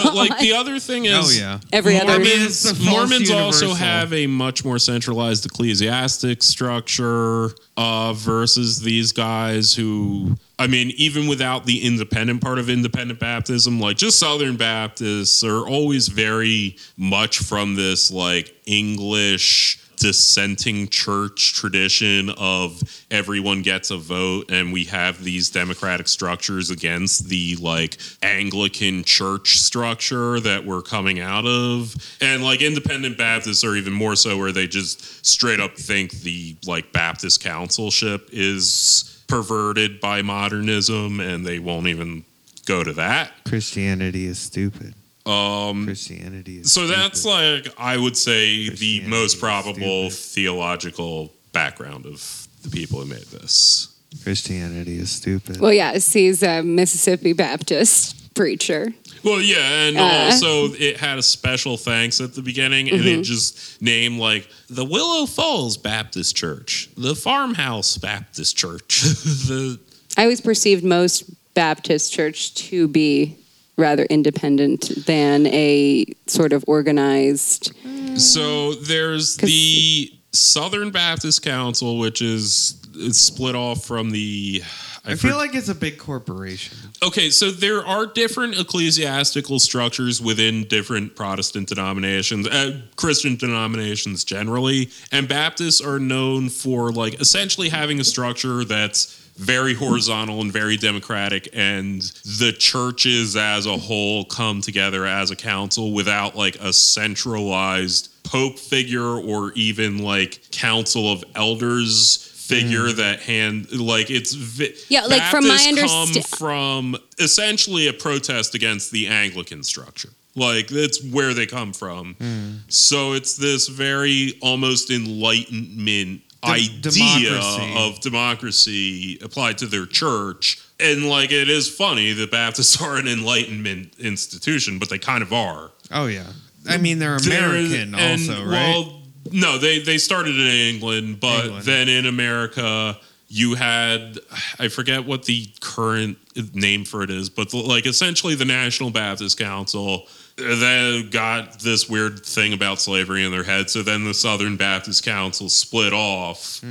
[0.03, 1.61] but like the other thing is, Oh yeah.
[1.73, 8.81] Every other- I Mormons, Mormons also have a much more centralized ecclesiastic structure uh, versus
[8.81, 14.19] these guys who, I mean, even without the independent part of independent Baptism, like just
[14.19, 23.61] Southern Baptists are always very much from this like English dissenting church tradition of everyone
[23.61, 30.41] gets a vote and we have these democratic structures against the like Anglican church structure
[30.41, 34.67] that we're coming out of and like independent Baptists are even more so where they
[34.67, 41.87] just straight up think the like Baptist councilship is perverted by modernism and they won't
[41.87, 42.25] even
[42.65, 44.95] go to that Christianity is stupid.
[45.31, 47.67] Um Christianity is so that's stupid.
[47.67, 53.89] like I would say the most probable theological background of the people who made this.
[54.25, 55.61] Christianity is stupid.
[55.61, 58.93] Well, yes, he's a Mississippi Baptist preacher.
[59.23, 60.03] Well, yeah, and Uh.
[60.03, 63.21] also it had a special thanks at the beginning, and Mm-hmm.
[63.21, 69.03] it just named like the Willow Falls Baptist Church, the Farmhouse Baptist Church,
[69.47, 69.79] the
[70.17, 71.25] I always perceived most
[71.55, 73.37] Baptist church to be
[73.81, 77.73] rather independent than a sort of organized.
[78.17, 84.63] So there's the Southern Baptist Council, which is is split off from the.
[85.03, 86.77] I feel like it's a big corporation.
[87.03, 94.91] okay, so there are different ecclesiastical structures within different Protestant denominations, uh, Christian denominations generally,
[95.11, 100.77] and Baptists are known for like essentially having a structure that's very horizontal and very
[100.77, 102.03] democratic and
[102.39, 108.59] the churches as a whole come together as a council without like a centralized pope
[108.59, 112.97] figure or even like council of elders figure mm.
[112.97, 117.93] that hand like it's vi- Yeah, like, from my Baptists understa- come from essentially a
[117.93, 120.11] protest against the Anglican structure.
[120.37, 122.15] Like that's where they come from.
[122.17, 122.59] Mm.
[122.69, 127.75] So it's this very almost enlightenment idea democracy.
[127.77, 130.63] of democracy applied to their church.
[130.79, 135.33] And like it is funny that Baptists are an enlightenment institution, but they kind of
[135.33, 135.71] are.
[135.91, 136.33] Oh yeah.
[136.69, 138.51] I mean they're American and, also, right?
[138.51, 141.65] Well, no, they they started in England, but England.
[141.65, 144.19] then in America you had
[144.59, 146.19] I forget what the current
[146.55, 150.07] name for it is, but the, like essentially the National Baptist Council
[150.37, 153.71] they got this weird thing about slavery in their head.
[153.71, 156.63] So then the Southern Baptist Council split off.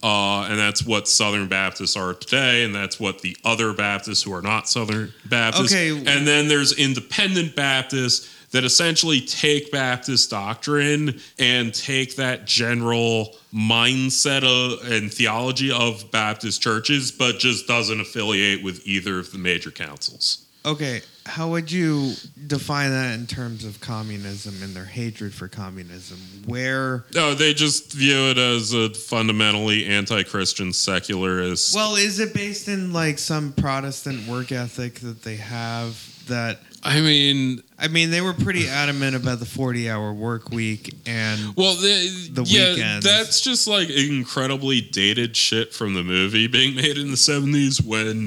[0.00, 4.32] Uh, and that's what Southern Baptists are today, and that's what the other Baptists who
[4.32, 5.72] are not Southern Baptists.
[5.72, 5.90] Okay.
[5.90, 14.44] And then there's independent Baptists that essentially take Baptist doctrine and take that general mindset
[14.44, 19.70] of, and theology of Baptist churches, but just doesn't affiliate with either of the major
[19.70, 20.46] councils.
[20.64, 22.14] Okay, how would you
[22.46, 26.18] define that in terms of communism and their hatred for communism?
[26.46, 31.74] Where No, they just view it as a fundamentally anti-Christian secularist.
[31.74, 35.96] well, is it based in like some Protestant work ethic that they have
[36.28, 41.56] that I mean, I mean, they were pretty adamant about the 40-hour work week and
[41.56, 43.04] Well, the, The yeah, weekends.
[43.04, 48.26] that's just like incredibly dated shit from the movie being made in the seventies when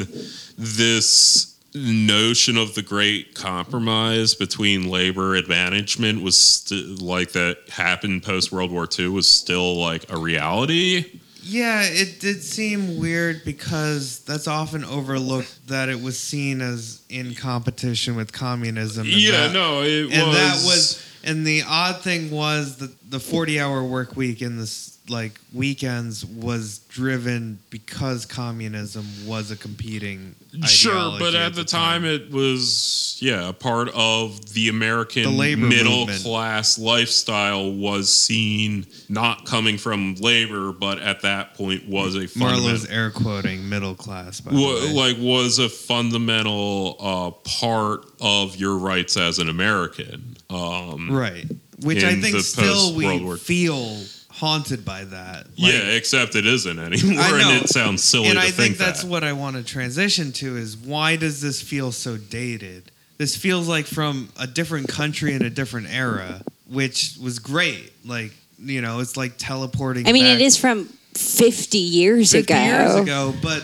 [0.58, 8.24] this notion of the great compromise between labor and management was st- like that happened
[8.24, 11.20] post World War II was still like a reality.
[11.44, 17.34] Yeah, it did seem weird because that's often overlooked that it was seen as in
[17.34, 19.08] competition with communism.
[19.10, 20.36] yeah, that- no, it and was.
[20.38, 24.98] that was and the odd thing was that the 40 hour work week in this
[25.10, 32.06] like weekends was driven because communism was a competing Sure, but ideology at the time
[32.06, 36.24] it was yeah, a part of the American The labor middle movement.
[36.24, 42.86] class lifestyle was seen not coming from labor, but at that point was a Marlo's
[42.86, 44.94] fundamental air quoting middle class by the way.
[44.94, 50.31] like was a fundamental uh, part of your rights as an American.
[50.52, 51.46] Um, right
[51.84, 53.98] which i think still we War- feel
[54.30, 58.46] haunted by that Like, yeah, except it isn't anymore, and it sounds silly and to
[58.46, 58.86] I think, that.
[58.86, 62.92] that's what I want to transition to is why does this feel so dated?
[63.18, 67.92] This feels like from a different country in a different era, which was great.
[68.04, 70.08] Like you know, it's like teleporting.
[70.08, 72.64] I mean, back it is from 50 years 50 ago.
[72.64, 73.62] years ago, but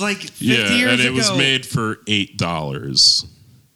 [0.00, 1.16] like 50 yeah, years and it ago.
[1.16, 3.26] was made for eight dollars.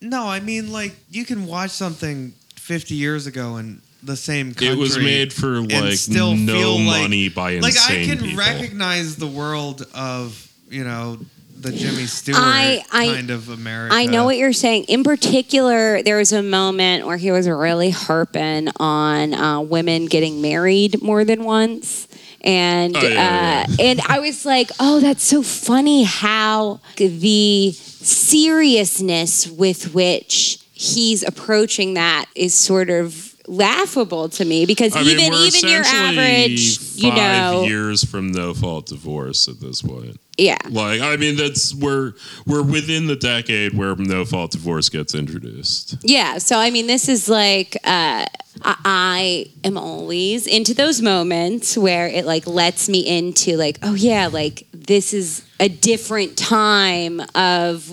[0.01, 4.69] No, I mean like you can watch something 50 years ago in the same country.
[4.69, 8.19] It was made for like still no feel like- money by insane like I can
[8.25, 8.39] people.
[8.39, 11.19] recognize the world of you know
[11.61, 13.93] the Jimmy Stewart I- I- kind of America.
[13.93, 14.85] I know what you're saying.
[14.85, 20.41] In particular, there was a moment where he was really harping on uh, women getting
[20.41, 22.07] married more than once.
[22.43, 27.73] And Oh, yeah, uh, and I was like, oh, that's so funny how the
[28.09, 35.33] seriousness with which he's approaching that is sort of laughable to me because I even
[35.33, 40.21] we're even your average, you know, years from no fault divorce at this point.
[40.39, 40.57] Yeah.
[40.71, 42.13] Like, I mean, that's we're
[42.47, 45.97] we're within the decade where no fault divorce gets introduced.
[46.03, 46.39] Yeah.
[46.39, 48.25] So I mean, this is like uh,
[48.63, 53.95] I, I am always into those moments where it like lets me into like, oh
[53.95, 57.91] yeah, like this is a different time of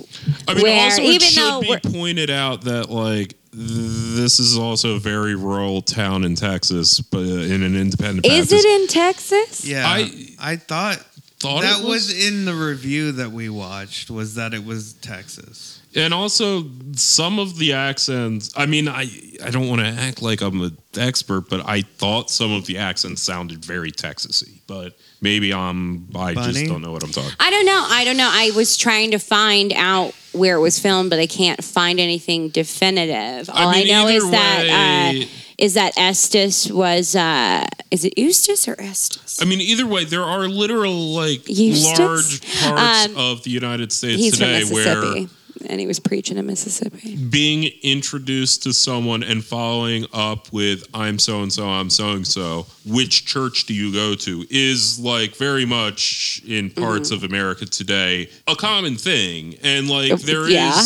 [0.48, 4.58] I mean, where also even it should though be pointed out that like this is
[4.58, 8.26] also a very rural town in Texas, but in an independent.
[8.26, 9.66] is Baptist it in Texas?
[9.66, 11.02] Yeah, I- I, thought
[11.40, 12.08] thought that it was.
[12.08, 14.10] was in the review that we watched.
[14.10, 15.82] Was that it was Texas?
[15.96, 18.52] and also some of the accents.
[18.56, 19.10] I mean, I
[19.44, 22.78] I don't want to act like I'm an expert, but I thought some of the
[22.78, 24.60] accents sounded very Texasy.
[24.68, 27.32] But maybe I'm I just don't know what I'm talking.
[27.40, 27.86] I don't know.
[27.90, 28.30] I don't know.
[28.32, 32.50] I was trying to find out where it was filmed, but I can't find anything
[32.50, 33.50] definitive.
[33.50, 35.26] All I, mean, know is either that uh,
[35.58, 39.41] is that Estes was uh, is it Eustace or Estes?
[39.41, 41.99] I mean, either way, there are literal like Eustace?
[41.99, 45.30] large parts Um, of the United States He's from today where Mississippi,
[45.70, 47.16] and he was preaching in Mississippi.
[47.16, 52.28] being introduced to someone and following up with I'm so and so, I'm so and
[52.28, 57.24] so, which church do you go to is like very much in parts Mm-hmm.
[57.26, 59.56] of America today a common thing.
[59.64, 60.82] And like Uh, there is yeah.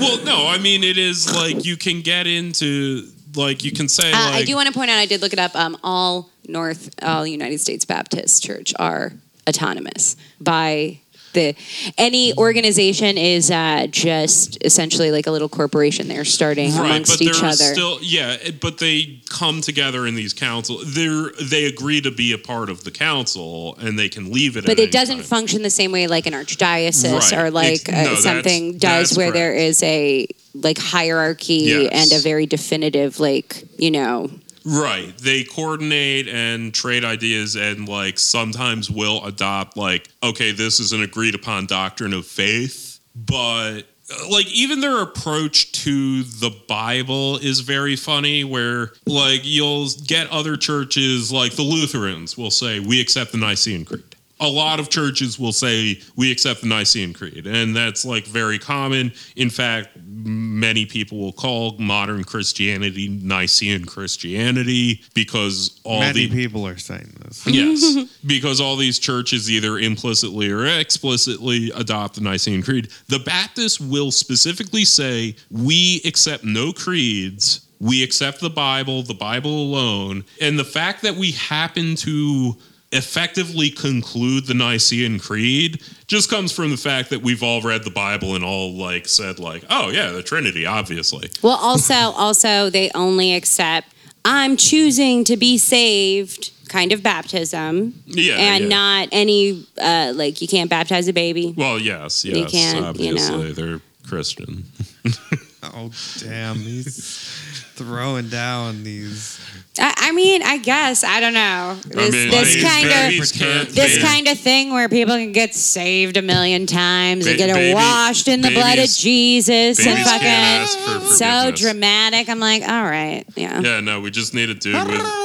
[0.00, 4.10] well, no, I mean it is like you can get into like you can say
[4.12, 4.98] Uh, like I do want to point out.
[4.98, 5.54] I did look it up.
[5.56, 9.12] Um, all North, all United States Baptist Church are
[9.48, 10.98] autonomous by
[11.32, 11.54] the
[11.96, 17.22] any organization is uh, just essentially like a little corporation they're starting Right, amongst but
[17.22, 17.54] each other.
[17.54, 20.80] still yeah, but they come together in these council.
[20.84, 21.08] They
[21.42, 24.66] they agree to be a part of the council, and they can leave it.
[24.66, 25.24] but it doesn't time.
[25.24, 27.32] function the same way like an archdiocese Right.
[27.40, 29.62] or like Ex- no, uh, something does where there correct.
[29.62, 31.90] is a like hierarchy Yes.
[32.12, 34.30] and a very definitive like you know
[34.64, 35.12] Right.
[35.18, 41.02] They coordinate and trade ideas and like sometimes will adopt like, okay, this is an
[41.02, 43.82] agreed upon doctrine of faith, but
[44.30, 50.56] like even their approach to the Bible is very funny where like you'll get other
[50.56, 54.04] churches like the Lutherans will say we accept the Nicene Creed.
[54.38, 58.58] A lot of churches will say we accept the Nicene Creed, and that's like very
[58.58, 59.12] common.
[59.36, 59.90] In fact,
[60.24, 67.14] many people will call modern Christianity Nicene Christianity because all Many the people are saying
[67.24, 67.46] this.
[67.52, 67.96] Yes,
[68.26, 72.88] because all these churches either implicitly or explicitly adopt the Nicene Creed.
[73.08, 77.66] The Baptists will specifically say, We accept no creeds.
[77.78, 80.24] We accept the Bible, the Bible alone.
[80.40, 82.56] And the fact that we happen to
[82.92, 87.90] effectively conclude the Nicene Creed just comes from the fact that we've all read the
[87.90, 91.30] Bible and all like said like, oh yeah, the Trinity, obviously.
[91.42, 93.88] Well, also, also they only accept
[94.24, 98.68] I'm choosing to be saved kind of baptism, Yeah, and yeah.
[98.68, 101.52] not any uh, like you can't baptize a baby.
[101.56, 103.20] Well, yes, yes, can't, you know.
[103.22, 104.64] obviously they're Christian.
[105.64, 107.30] Oh damn, he's
[107.76, 109.38] throwing down these.
[109.78, 114.26] I, I mean, I guess I don't know this, mean, this kind of this kind
[114.26, 118.40] of thing where people can get saved a million times and get baby- washed in
[118.40, 120.22] the blood of Jesus and babies can't
[120.62, 122.28] ask fucking so dramatic.
[122.28, 123.60] I'm like, all right, yeah.
[123.60, 125.22] Yeah, no, we just need a dude with.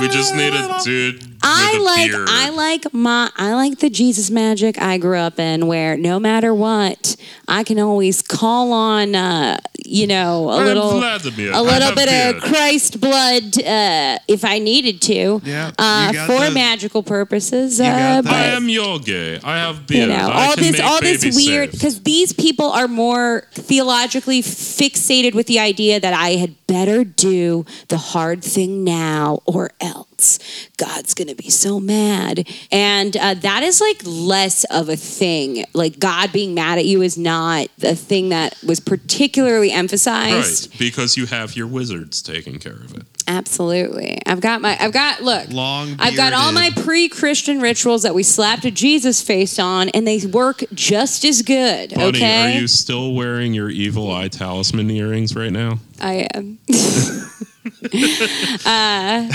[0.00, 2.26] We just need a dude I with a like beard.
[2.30, 6.54] I like my I like the Jesus magic I grew up in where no matter
[6.54, 7.16] what
[7.48, 9.58] I can always call on uh,
[9.88, 11.52] you know a I'm little Vladimir.
[11.52, 12.36] a little bit beard.
[12.36, 18.32] of Christ blood uh, if I needed to Yeah, uh, for magical purposes uh, but
[18.32, 19.38] I am yogi.
[19.42, 24.42] I have you know all this all this weird because these people are more theologically
[24.42, 30.38] fixated with the idea that I had better do the hard thing now or else
[30.76, 35.98] God's gonna be so mad and uh, that is like less of a thing like
[35.98, 41.16] God being mad at you is not the thing that was particularly emphasized Right, because
[41.16, 43.04] you have your wizards taking care of it.
[43.26, 48.14] absolutely I've got my I've got look Long I've got all my pre-Christian rituals that
[48.14, 51.94] we slapped a Jesus face on, and they work just as good.
[51.94, 55.78] Bunny, okay, are you still wearing your evil eye talisman earrings right now?
[56.00, 56.58] I am.
[57.82, 59.28] I,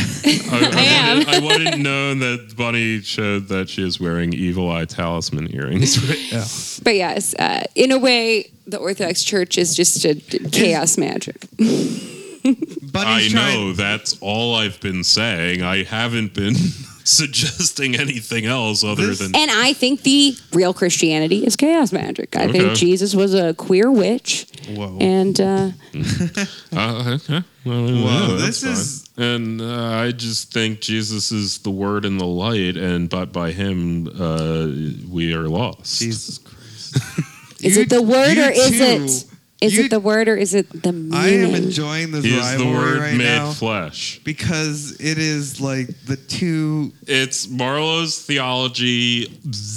[0.52, 1.18] I, am.
[1.20, 5.98] Wouldn't, I wouldn't know that Bunny showed that she is wearing evil eye talisman earrings
[6.10, 6.46] right now.
[6.84, 10.16] But yes, uh, in a way, the Orthodox Church is just a
[10.52, 11.46] chaos magic.
[11.58, 15.62] Bunny's I trying- know that's all I've been saying.
[15.62, 16.56] I haven't been
[17.04, 22.36] suggesting anything else other This- than And I think the real Christianity is chaos magic.
[22.36, 22.60] I Okay.
[22.60, 24.97] think Jesus was a queer witch, Whoa.
[24.99, 25.70] and uh,
[26.76, 27.43] Uh, okay.
[27.66, 28.72] Well, yeah, Whoa, that's this fine.
[28.74, 33.32] is- And uh, I just think Jesus is the Word and the light, and but
[33.32, 34.68] by Him uh,
[35.10, 35.99] we are lost.
[35.99, 36.97] Jesus Christ.
[37.64, 38.84] is You- it the word you or is too.
[38.84, 39.26] it
[39.64, 41.14] is You- it the word or is it the meaning?
[41.14, 44.20] I am enjoying this He is the rivalry Word right made now flesh.
[44.24, 46.93] because it is like the two.
[47.07, 49.28] It's Marlo's theology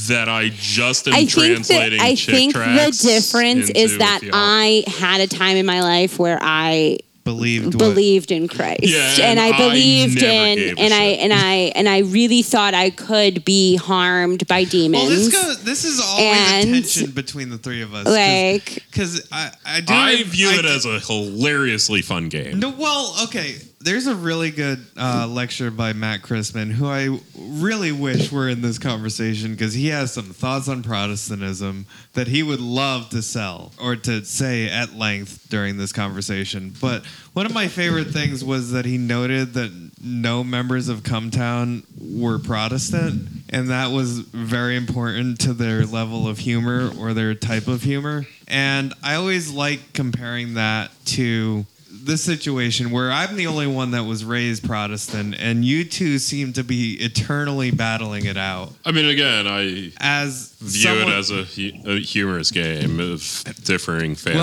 [0.08, 2.00] that I just am I think that translating.
[2.00, 4.30] I chick think the tracts difference is that theology.
[4.32, 8.84] I had a time in my life where I believed what- believed in Christ.
[8.84, 12.40] Yeah, and, and I I believed never in and I and I and I really
[12.42, 15.02] thought I could be harmed by demons.
[15.02, 15.62] Well, this goes.
[15.64, 16.24] This is always
[16.64, 18.06] And- a tension between the three of us.
[18.06, 19.92] like because I, I do.
[19.92, 22.60] I view I it do- as a hilariously fun game.
[22.60, 23.56] No, well, okay.
[23.78, 28.62] There's a really good uh, lecture by Matt Christman, who I really wish were in
[28.62, 33.72] this conversation because he has some thoughts on Protestantism that he would love to sell
[33.80, 36.74] or to say at length during this conversation.
[36.80, 37.04] But
[37.34, 41.84] one of my favorite things was that he noted that no members of Cumtown
[42.18, 47.68] were Protestant, and that was very important to their level of humor or their type
[47.68, 48.26] of humor.
[48.48, 51.66] And I always like comparing that to
[52.06, 56.52] the situation where I'm the only one that was raised Protestant, and you two seem
[56.54, 58.72] to be eternally battling it out.
[58.84, 61.40] I mean, again, I As view someone- it as a,
[61.90, 63.20] a humorous game of
[63.64, 64.34] differing fandoms.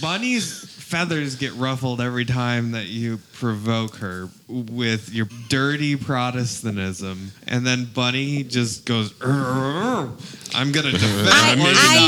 [0.00, 0.12] well.
[0.12, 7.66] Bunny's feathers get ruffled every time that you provoke her with your dirty Protestantism, and
[7.66, 9.14] then Bunny just goes.
[9.22, 11.56] I'm gonna defend I,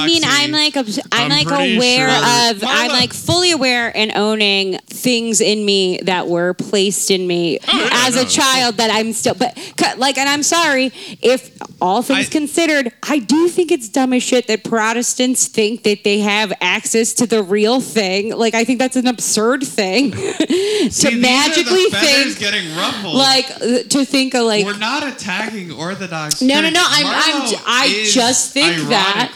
[0.03, 0.23] I mean.
[0.25, 5.41] I'm like, I'm, I'm like aware sure- of, I'm like fully aware and owning things
[5.41, 8.23] in me that were placed in me Oh, as no.
[8.23, 9.57] a child that I'm still, but
[9.99, 11.51] like, and I'm sorry if
[11.83, 16.05] all things I- considered, I do think it's dumb as shit that Protestants think that
[16.05, 18.35] they have access to the real thing.
[18.37, 20.13] Like, I think that's an absurd thing
[20.91, 23.15] See, to magically think, getting ruffled.
[23.15, 23.47] like,
[23.91, 24.65] to think of like.
[24.65, 26.41] We're not attacking Orthodox.
[26.41, 29.33] No, no, no, I'm- I'm I just think that-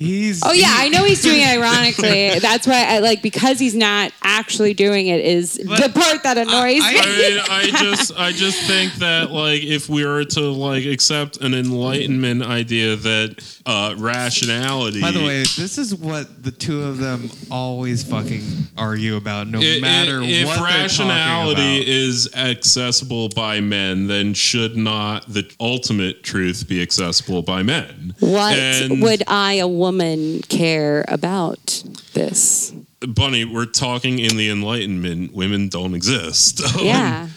[0.00, 0.40] He's.
[0.42, 2.38] Oh yeah, he- I know he's doing it ironically.
[2.40, 6.80] That's why I like because he's not actually doing it is the part that annoys
[6.82, 6.98] I- me.
[7.00, 11.36] I mean, I just, I just think that like if we were to like accept
[11.42, 15.02] an enlightenment idea that uh, rationality.
[15.02, 18.42] By the way, this is what the two of them always fucking
[18.78, 21.88] argue about, no i- i- matter if what rationality they're about.
[21.88, 28.14] is accessible by men, then should not the ultimate truth be accessible by men?
[28.20, 32.72] what And- would I, a woman, care about this?
[33.00, 35.32] Bunny, we're talking in the Enlightenment.
[35.32, 36.60] Women don't exist.
[36.80, 37.28] Yeah,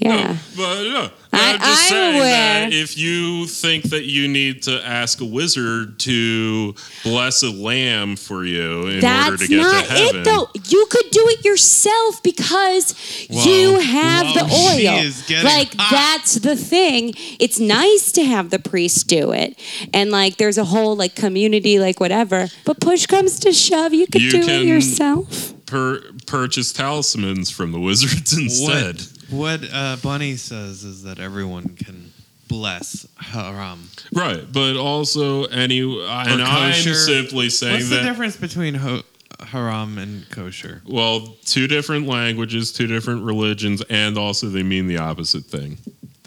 [0.00, 0.36] yeah.
[0.56, 2.30] But no, I- I'm just I'm saying aware.
[2.70, 6.74] that if you think that you need to ask a wizard to
[7.04, 10.48] bless a lamb for you in order That's to get not to heaven, it though.
[10.68, 12.94] You could do it yourself because
[13.28, 14.98] you have whoa, the she oil.
[14.98, 15.90] is getting Like hot.
[15.92, 17.14] that's the thing.
[17.38, 19.58] It's nice to have the priest do it,
[19.94, 22.48] and like there's a whole like community, like whatever.
[22.64, 25.52] But push comes to shove, you could You do can- it yourself.
[25.66, 28.96] per- purchase talismans from the wizards instead.
[28.96, 32.12] What, what uh, Bunny says is that everyone can
[32.48, 33.88] bless haram.
[34.12, 36.94] Right, but also any, and I'm kosher.
[36.94, 37.76] simply saying that.
[37.78, 39.02] What's the difference between ho-
[39.40, 40.82] haram and kosher?
[40.86, 45.78] Well, two different languages, two different religions, and also they mean the opposite thing.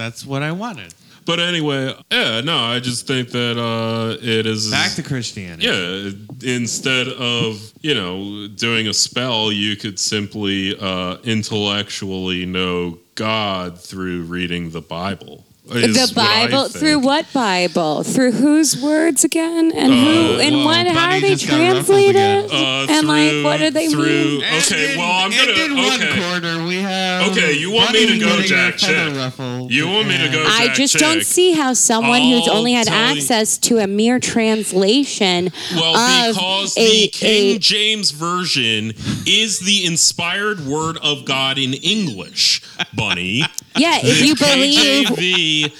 [0.03, 0.93] That's what I wanted.
[1.25, 5.65] But anyway, yeah, no, I just think that uh, it is Back to Christianity.
[5.65, 13.79] Yeah, instead of you know doing a spell, you could simply uh, intellectually know God
[13.79, 15.45] through reading the Bible.
[15.71, 16.75] Is The Bible think.
[16.75, 18.03] through what Bible?
[18.03, 19.71] Through whose words again?
[19.73, 20.87] And who and whoa, what?
[20.87, 22.51] How are they just got ruffled translated?
[22.51, 24.43] Uh, and like, what do they through- mean?
[24.43, 25.51] Okay, well, I'm gonna.
[25.51, 27.31] and in one okay, quarter, we have.
[27.31, 29.15] Okay, you want me to go Jack her feather Chick.
[29.17, 32.47] ruffled, You want me to and- go I Jack just don't see how someone who's
[32.47, 37.07] I'll only had tell you- access to a mere translation Well, of because a, the
[37.07, 38.93] King a- James version
[39.25, 42.61] is the inspired word of God in English,
[42.93, 43.43] Bunny.
[43.77, 45.71] yeah, if you believe KJV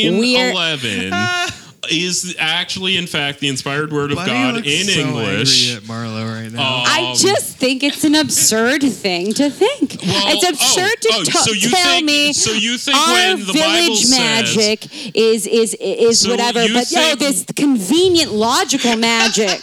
[0.00, 1.12] 1611
[1.90, 5.70] is actually, in fact, the inspired word of Bunny God in so English.
[5.72, 6.60] angry at Marlo right now.
[6.60, 9.96] Uh, I Um, just think it's an absurd thing to think.
[10.02, 12.96] Well, it's absurd oh, to oh, t- so you tell think- me so you think
[12.96, 13.62] our when the Bible
[13.96, 14.10] village says-
[14.56, 19.60] magic is is is So whatever, but yo, think- this convenient logical magic.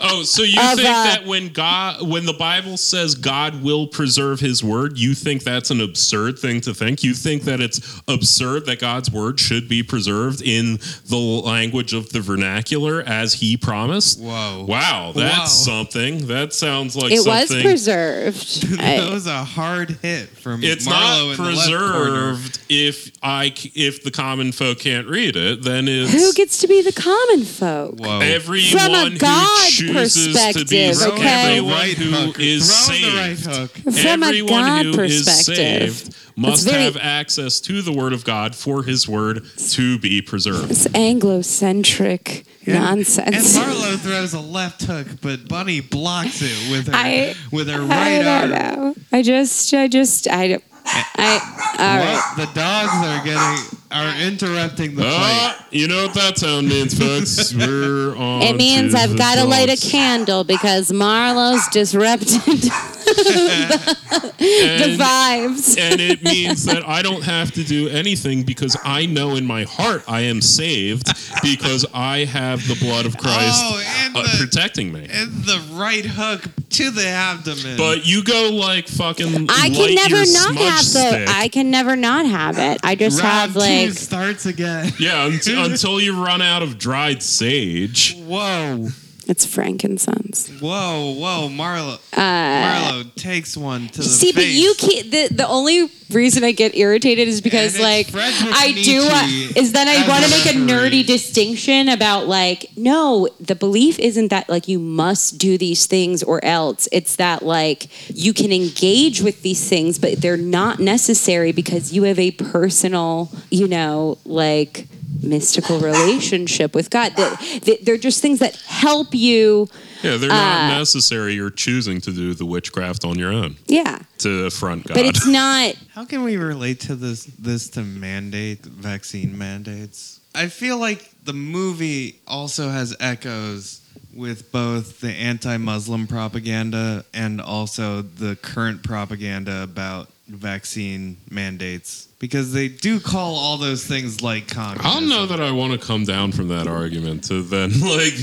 [0.00, 3.86] Oh, so you of, think uh, that when God, when the Bible says God will
[3.86, 7.02] preserve His word, you think that's an absurd thing to think?
[7.02, 12.10] You think that it's absurd that God's word should be preserved in the language of
[12.10, 14.20] the vernacular as He promised?
[14.20, 14.64] Whoa.
[14.68, 15.44] Wow, that's Wow.
[15.84, 16.26] something.
[16.28, 17.62] That sounds like it was something.
[17.62, 18.62] preserved.
[18.78, 22.34] that was a hard hit from it's Marlo not in the left corner.
[22.36, 25.62] preserved if I c- if the common folk can't read it.
[25.62, 27.98] Then it's who gets to be the common folk?
[27.98, 28.20] Whoa.
[28.20, 29.18] everyone From a who
[29.66, 31.56] God chooses to be perspective, everyone okay?
[31.56, 32.94] who Right is hook.
[32.94, 33.44] saved.
[33.44, 33.70] The right hook.
[33.94, 35.92] From a everyone God who is perspective.
[35.96, 40.20] saved must very- have access to the word of God for his word to be
[40.20, 40.70] preserved.
[40.70, 43.56] It's Anglo-centric And- nonsense.
[43.56, 47.82] And Marlo throws a left hook, but Bunny blocks it with her I- with her
[47.82, 48.50] I right don't arm.
[48.50, 48.94] know.
[49.12, 51.40] I just, I just, I, don't- I.
[51.78, 52.22] All right.
[52.36, 55.10] Well, the dogs are getting are interrupting the fight.
[55.12, 57.54] Ah, you know what that sound means, folks.
[57.54, 58.42] We're on.
[58.42, 65.78] It means to I've got to light a candle because Marlo's disrupted the And- vibes.
[65.78, 69.62] and it means that I don't have to do anything because I know in my
[69.64, 71.06] heart I am saved
[71.42, 75.06] because I have the blood of Christ Oh, and uh, the- protecting me.
[75.10, 77.76] And the right hook to the abdomen.
[77.78, 79.46] But you go like fucking.
[79.50, 80.82] I light can never your not have the.
[80.84, 81.28] stick.
[81.28, 82.80] I can never not have it.
[82.82, 83.92] I just round have two like.
[83.92, 84.92] starts again.
[84.98, 88.16] Yeah, until, until you run out of dried sage.
[88.16, 88.88] Whoa,
[89.28, 90.48] It's frankincense.
[90.60, 91.98] whoa, whoa, Marlo.
[92.12, 95.10] Marlo takes one to the Uh, See, but you can't.
[95.10, 99.00] The, the only reason I get irritated is because, like, I do.
[99.10, 103.98] Uh, is then I want to make a nerdy distinction about, like, no, the belief
[103.98, 106.88] isn't that, like, you must do these things or else.
[106.92, 112.04] It's that, like, you can engage with these things, but they're not necessary because you
[112.04, 114.86] have a personal, you know, like,
[115.22, 117.12] mystical relationship with God.
[117.16, 119.68] That, that they're just things that help you.
[120.02, 121.34] Yeah, they're Uh, not necessary.
[121.34, 123.98] You're choosing to do the witchcraft on your own Yeah.
[124.18, 124.94] to affront God.
[124.94, 125.74] But it's not.
[125.94, 130.20] How can we relate to this this to mandate vaccine mandates?
[130.34, 133.80] I feel like the movie also has echoes
[134.14, 142.66] with both the anti-Muslim propaganda and also the current propaganda about vaccine mandates because they
[142.68, 144.90] do call all those things like I communism.
[144.92, 148.14] don't know that I want to come down from that argument to then like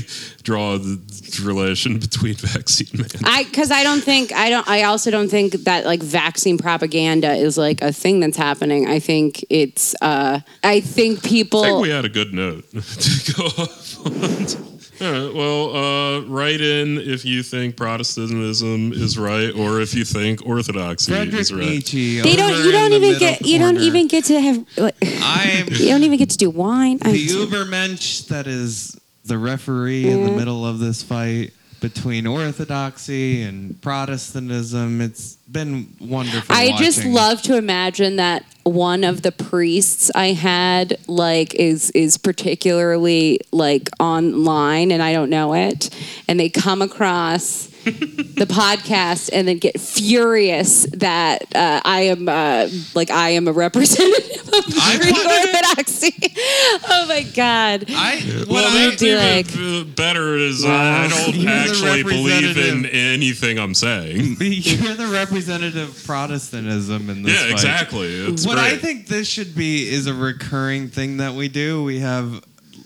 [0.42, 1.00] draw the
[1.42, 3.08] relation between vaccine man.
[3.24, 7.32] I because I don't think I don't I also don't think that like vaccine propaganda
[7.32, 8.86] is like a thing that's happening.
[8.86, 13.32] I think it's uh I think people I think we had a good note to
[13.32, 14.73] go off on.
[15.00, 20.04] All right, well, uh, write in if you think Protestantism is right or if you
[20.04, 21.60] think Orthodoxy Frederick is right.
[21.62, 22.20] Nietzsche.
[22.20, 25.66] they don't you don't even middle get you don't even get to have like, I'm
[25.70, 26.98] you don't even get to do wine.
[27.02, 30.36] I- the Ubermensch that is the referee in the Mm.
[30.36, 31.52] middle of this fight
[31.84, 35.02] between Orthodoxy and Protestantism.
[35.02, 36.56] It's been wonderful.
[36.56, 42.16] I just love to imagine that one of the priests I had like is is
[42.16, 45.90] particularly like online and I don't know it
[46.26, 52.68] and they come across the podcast and then get furious that uh, I am uh,
[52.94, 56.14] like I am a representative of I Greek wanted- Orthodoxy.
[56.88, 57.84] oh my god.
[57.90, 61.34] I what Well, I that's do even like- uh, better is uh, Well, I don't
[61.36, 62.90] you're actually believe in representative.
[62.94, 64.36] anything I'm saying.
[64.40, 67.50] you're the representative of Protestantism in this Yeah, fight.
[67.52, 68.08] exactly.
[68.14, 68.74] It's what great.
[68.74, 71.82] I think this should be is a recurring thing that we do.
[71.84, 72.44] We have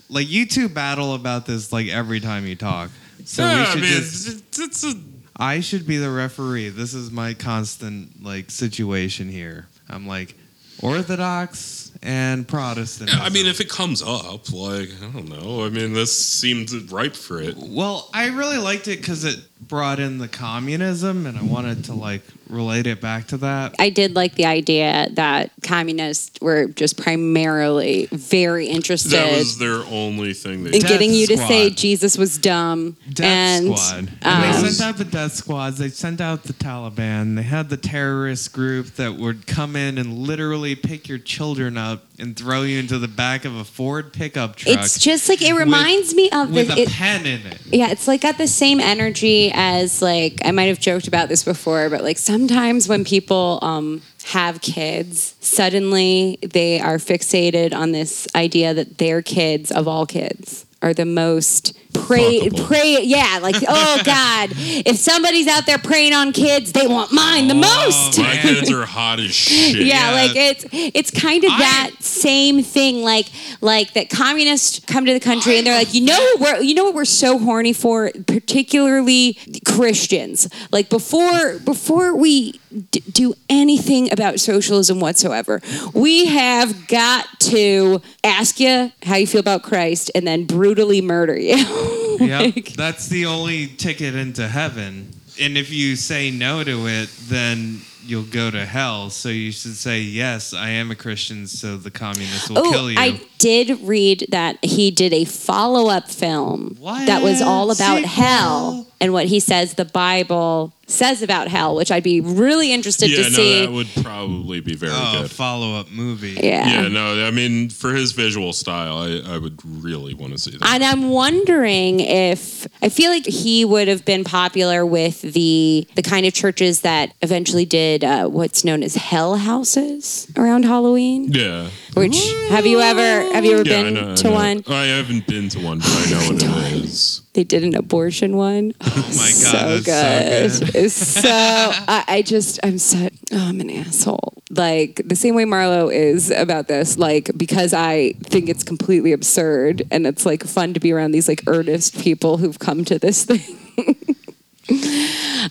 [0.09, 2.89] like you two battle about this like every time you talk.
[3.29, 4.93] So we I should just it's a
[5.37, 6.69] I should be the referee.
[6.69, 9.67] This is my constant like situation here.
[9.87, 10.35] I'm like
[10.81, 13.11] Orthodox and Protestant.
[13.13, 15.63] Yeah, I mean, if it comes up, like I don't know.
[15.63, 17.55] I mean, this seemed ripe for it.
[17.55, 21.93] well, I really liked it because it brought in the communism, and I wanted to
[21.93, 23.75] like relate it back to that.
[23.77, 29.83] I did like the idea that communists were just primarily very interested That was their
[29.85, 30.87] only thing they in did.
[30.87, 32.97] getting you to say Jesus was dumb.
[33.13, 33.99] Death and Squad.
[33.99, 35.77] um, and they sent out the death squads.
[35.77, 37.35] They sent out the Taliban.
[37.35, 42.05] They had the terrorist group that would come in and literally pick your children up
[42.19, 45.53] and throw you into the back of a Ford pickup truck it's just like it
[45.53, 47.59] reminds me of with the, a it, pen in it.
[47.71, 51.43] yeah, it's like got the same energy as like I might have joked about this
[51.43, 58.27] before, but like sometimes when people um, have kids, suddenly they are fixated on this
[58.35, 62.67] idea that their kids of all kids are the most pray Fuckable.
[62.67, 67.47] pray yeah like oh god if somebody's out there preying on kids they want mine
[67.47, 69.77] the oh, most My kids are hot as shit.
[69.77, 70.11] yeah, Yeah.
[70.21, 73.27] like it's it's kind of I- that same thing like
[73.61, 76.73] like that communists come to the country and they're like you know what we're you
[76.75, 82.59] know what we're so horny for particularly Christians like before before we
[82.91, 85.61] d- do anything about socialism whatsoever
[85.93, 91.37] we have got to ask you how you feel about Christ and then brutally murder
[91.37, 91.55] you
[92.19, 92.55] Yep.
[92.55, 95.13] Like- That's the only ticket into heaven.
[95.39, 99.09] And if you say no to it, then you'll go to hell.
[99.09, 102.91] So you should say, yes, I am a Christian, so the communists will Oh, kill
[102.91, 102.99] you.
[102.99, 107.05] I did read that he did a follow up film What?
[107.07, 108.09] that was all about Sequel?
[108.09, 113.09] hell and what he says the Bible says about hell, which I'd be really interested
[113.09, 113.65] yeah, to no, see.
[113.65, 115.31] that would probably be very oh, good.
[115.31, 116.37] follow up movie.
[116.41, 116.81] yeah.
[116.81, 120.51] Yeah, no, I mean, for his visual style, I, I would really want to see
[120.51, 120.63] that.
[120.63, 126.01] And I'm wondering if I feel like he would have been popular with the the
[126.01, 131.31] kind of churches that eventually did uh, what's known as hell houses around Halloween.
[131.31, 131.69] yeah.
[131.99, 134.33] Which have you ever have you ever Yeah, I been know, I to know.
[134.33, 134.63] one?
[134.67, 137.21] I haven't been to one, but I know what it is.
[137.33, 138.73] They did an abortion one.
[138.81, 140.75] Oh my God, that's so good.
[140.75, 144.33] It's so I, I just I'm so oh, I'm an asshole.
[144.51, 149.83] Like the same way Marlo is about this, like because I think it's completely absurd
[149.91, 153.25] and it's like fun to be around these like earnest people who've come to this
[153.25, 153.57] thing.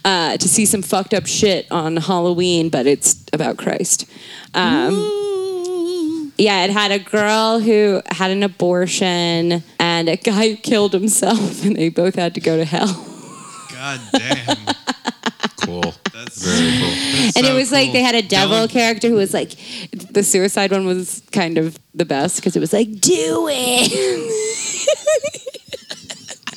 [0.05, 4.07] Uh, to see some fucked up shit on Halloween, but it's about Christ.
[4.55, 4.95] Um,
[6.39, 11.65] yeah, it had a girl who had an abortion and a guy who killed himself,
[11.67, 13.05] and they both had to go to hell.
[13.73, 14.57] God damn.
[15.65, 15.93] Cool.
[16.15, 16.89] That's Very cool.
[16.89, 19.51] that's and so it was like they had a devil Don't- character who was like
[20.13, 23.93] the suicide one was kind of the best because it was like do it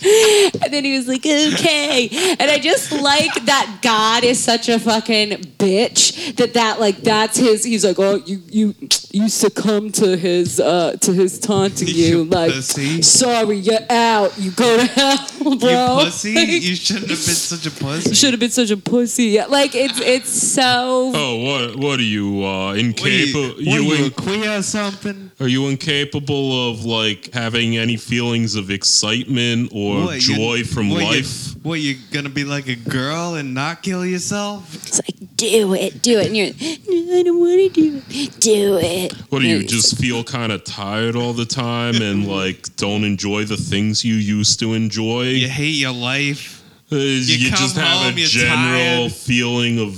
[0.64, 2.10] and then he was like okay
[2.40, 5.30] and i just like that god is such a fucking
[5.60, 8.76] bitch that that like that's his he's like oh you you
[9.12, 13.02] you succumb to his uh to his taunting you, You like pussy.
[13.02, 15.18] sorry you're out you go to hell
[15.60, 16.30] bro You pussy?
[16.32, 18.14] You shouldn't have been such a pussy.
[18.14, 19.26] should have been such a pussy.
[19.26, 21.12] Yeah, Like it's it's so.
[21.14, 23.62] Oh, what what are you uh, What are incapable?
[23.62, 25.31] you, what are you, a queer or something?
[25.42, 30.90] Are you incapable of like having any feelings of excitement or What, you- joy from
[30.92, 31.48] what, life?
[31.56, 34.74] You, what, you gonna be like a girl and not kill yourself?
[34.76, 36.48] It's like do it, do it, and you're.
[36.88, 38.40] No, I don't want to do it.
[38.40, 39.14] Do it.
[39.32, 43.04] What do you And just feel kind of tired all the time and like don't
[43.04, 45.24] enjoy the things you used to enjoy?
[45.24, 46.60] You hate your life.
[46.92, 49.12] Uh, you come just have home, a general tired.
[49.14, 49.96] feeling of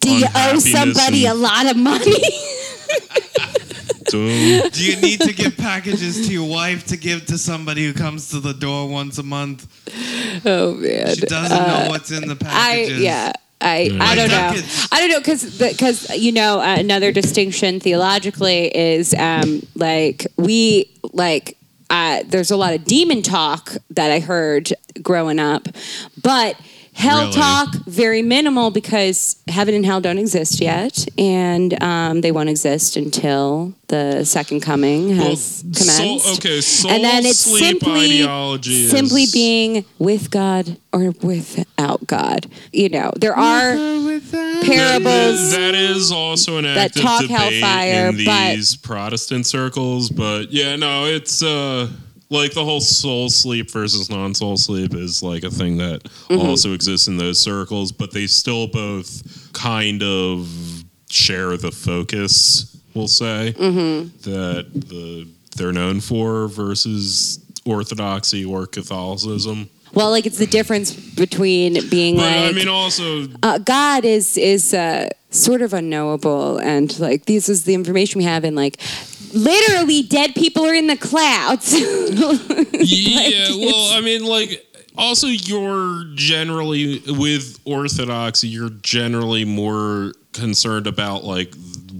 [0.00, 2.12] Do you owe unhappiness somebody a lot of money?
[4.08, 4.68] doom.
[4.70, 8.30] Do you need to give packages to your wife to give to somebody who comes
[8.30, 9.66] to the door once a month?
[10.46, 11.14] oh man.
[11.14, 12.98] She doesn't know what's in the packages.
[12.98, 13.32] I yeah.
[13.58, 14.54] I, I don't know.
[14.92, 20.90] I don't know because because you know uh, another distinction theologically is um, like we
[21.14, 21.56] like
[21.88, 24.72] uh, there's a lot of demon talk that I heard
[25.02, 25.68] growing up,
[26.22, 26.60] but
[26.96, 27.32] hell Really?
[27.32, 32.96] talk very minimal because heaven and hell don't exist yet, and um, they won't exist
[32.96, 36.24] until the second coming has Well, commenced.
[36.24, 42.06] soul- okay, soul and then it's simply ideology is- simply being with God or without
[42.06, 42.46] God.
[42.72, 43.74] You know, there are
[44.62, 45.50] parables.
[45.52, 50.76] That is also an that talk debate hellfire, in but- these Protestant circles, but yeah,
[50.76, 51.88] no, it's uh
[52.30, 56.40] like the whole soul sleep versus non-soul sleep is like a thing that Mm-hmm.
[56.48, 60.48] also exists in those circles, but they still both kind of
[61.08, 64.30] share the focus, we'll say, Mm-hmm.
[64.30, 69.68] that the they're known for versus orthodoxy or Catholicism.
[69.94, 74.36] well, like it's the difference between being But like I mean also uh, God is
[74.36, 78.76] is uh, sort of unknowable, and like this is the information we have, and like
[79.34, 81.72] literally dead people are in the clouds.
[81.78, 84.64] yeah, well, I mean, like,
[84.98, 91.54] also, you're generally with orthodoxy, you're generally more concerned about like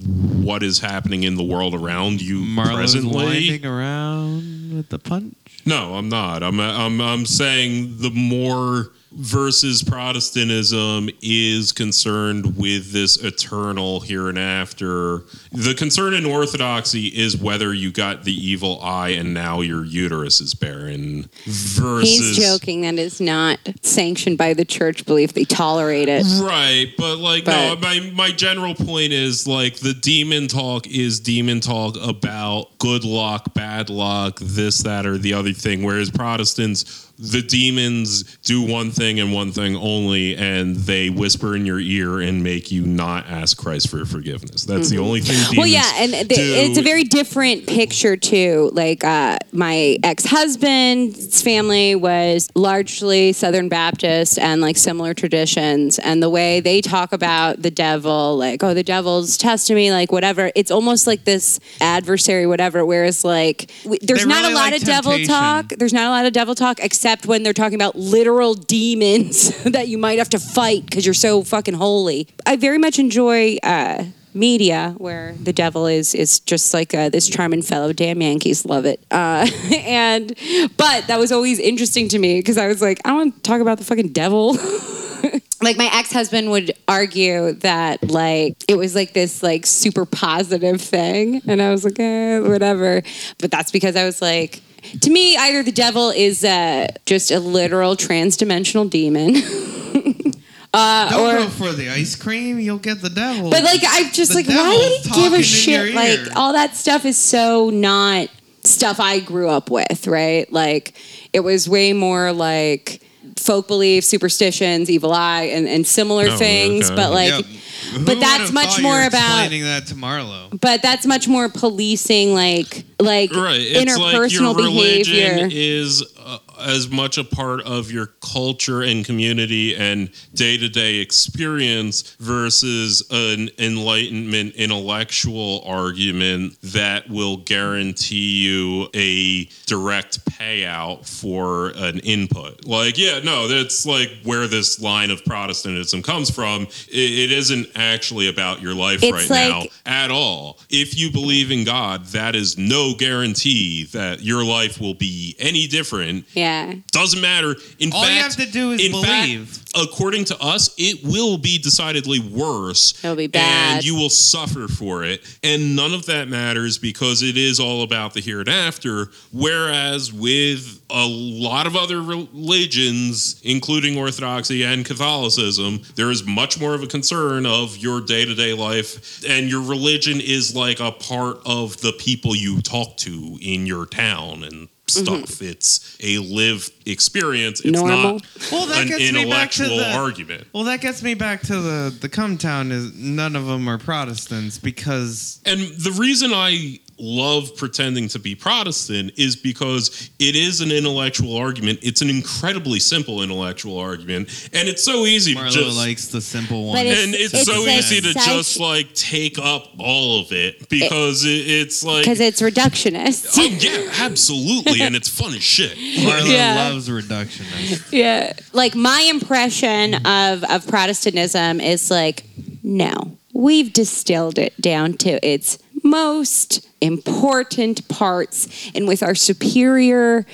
[0.07, 3.25] what is happening in the world around you Marlo's presently.
[3.25, 5.35] winding around with the punch.
[5.67, 6.43] No, I'm not.
[6.43, 14.39] I'm I'm I'm saying the more versus Protestantism is concerned with this eternal here and
[14.39, 15.25] after.
[15.53, 20.41] The concern in Orthodoxy is whether you got the evil eye and now your uterus
[20.41, 21.31] is barren.
[21.45, 22.83] Versus He's joking.
[22.83, 25.33] That is not sanctioned by the church belief.
[25.33, 26.25] They tolerate it.
[26.43, 31.61] Right, but like no, my my general point is like the demon talk is demon
[31.61, 35.83] talk about good luck, bad luck, this, that, or the other thing.
[35.83, 41.65] Whereas Protestants, the demons do one thing and one thing only, and they whisper in
[41.65, 44.65] your ear and make you not ask Christ for forgiveness.
[44.65, 45.37] That's the only thing.
[45.37, 45.59] Demons Mm-hmm.
[45.59, 46.41] Well, yeah, and the, do.
[46.41, 48.71] it's a very different picture too.
[48.73, 56.31] Like uh, my ex-husband's family was largely Southern Baptist and like similar traditions, and the
[56.31, 60.51] way they talk about the devil, like oh, the devil's testing me, like whatever.
[60.55, 62.85] It's almost like this adversary, whatever.
[62.85, 65.69] Whereas like w- there's They not really a lot like of devil talk.
[65.69, 69.63] There's not a lot of devil talk, except except when they're talking about literal demons
[69.63, 72.27] that you might have to fight because you're so fucking holy.
[72.45, 77.29] I very much enjoy uh, media where the devil is is just like uh, this
[77.29, 77.93] charming fellow.
[77.93, 78.99] Damn Yankees, love it.
[79.13, 80.35] Uh, and
[80.77, 83.43] but that was always interesting to me because I was like, I don't want to
[83.43, 84.57] talk about the fucking devil.
[85.63, 91.41] like my ex-husband would argue that like it was like this like super positive thing
[91.47, 93.03] and i was like eh, whatever
[93.39, 94.61] but that's because i was like
[95.01, 99.37] to me either the devil is uh, just a literal trans-dimensional demon
[100.75, 102.59] uh, Don't or go for the ice cream.
[102.59, 103.51] You'll get the devil.
[103.51, 105.95] but like I just The like why would devil's he give a shit?
[105.95, 108.29] Like all that stuff is so not
[108.65, 110.51] stuff I grew up with, right?
[110.53, 110.95] Like
[111.33, 113.01] it was way more like
[113.37, 116.87] folk beliefs, superstitions, evil eye, and, and similar Oh, things.
[116.87, 116.97] okay.
[116.97, 117.59] But like Yeah.
[117.93, 120.61] Who but that's much more about explaining that to Marlo.
[120.61, 123.61] but that's much more policing like like Right.
[123.61, 125.49] It's like interpersonal your religion behavior.
[125.53, 130.97] is uh, as much a part of your culture and community and day to day
[130.97, 141.99] experience versus an enlightenment intellectual argument that will guarantee you a direct payout for an
[142.01, 142.65] input.
[142.67, 146.63] Like, yeah, no, that's like where this line of Protestantism comes from.
[146.89, 150.59] It, it isn't actually about your life It's right like- now at all.
[150.71, 155.67] If you believe in God, that is no guarantee that your life will be any
[155.67, 156.27] different.
[156.35, 156.75] yeah.
[156.93, 157.57] Doesn't matter.
[157.79, 159.49] In All fact, you have to do is believe.
[159.49, 163.03] Fact, according to us, it will be decidedly worse.
[163.05, 163.77] It'll be bad.
[163.77, 165.23] And you will suffer for it.
[165.43, 169.09] And none of that matters because it is all about the here and after.
[169.33, 176.75] Whereas with a lot of other religions, including Orthodoxy and Catholicism, there is much more
[176.75, 179.25] of a concern of your day to day life.
[179.29, 183.87] And your religion is like a part of the people you talk to in your
[183.87, 185.43] town and stuff.
[185.43, 187.61] It's a live experience.
[187.61, 187.89] It's Mm-hmm.
[187.89, 188.13] Normal.
[188.15, 190.47] not Well, that an gets me back to the- argument.
[190.53, 193.79] Well, that gets me back to the the Cum Town is none of them are
[193.79, 200.61] Protestants because And the reason I love pretending to be Protestant is because it is
[200.61, 201.79] an intellectual argument.
[201.83, 206.21] It's an incredibly simple intellectual argument, and it's so easy to Marlo just likes the
[206.21, 206.79] simple one.
[206.79, 210.33] it's- and it's, it's so like easy to such- just like take up all of
[210.33, 213.27] it because it, it's like Because it's reductionist.
[213.39, 215.77] oh yeah, absolutely, and it's fun as shit.
[215.99, 216.55] Marlo Yeah.
[216.71, 217.93] loves reductionists.
[217.93, 218.33] Yeah.
[218.53, 222.25] Like my impression of of Protestantism is like,
[222.63, 230.27] no, we've distilled it down to its most important parts, and with our superior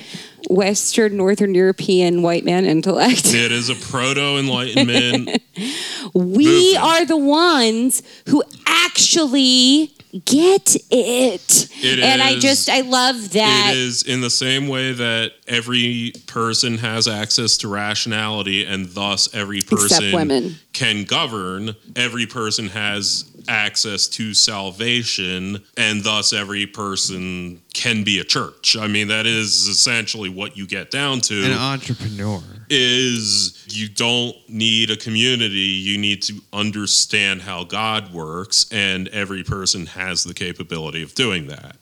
[0.49, 5.41] Western Northern European white man intellect, It is a proto enlightenment.
[6.13, 6.83] we movement.
[6.83, 9.91] are the ones who actually
[10.25, 11.69] get it.
[11.81, 13.71] It and I just I love that.
[13.73, 19.33] It is in the same way that every person has access to rationality and thus
[19.33, 20.55] every person women.
[20.73, 21.75] can govern.
[21.95, 28.75] Every person has access to salvation and thus every person can be a church.
[28.77, 32.41] I mean, that is essentially what you get down to An entrepreneur.
[32.69, 35.55] is you don't need a community.
[35.55, 41.47] You need to understand how God works, and every person has the capability of doing
[41.47, 41.75] that.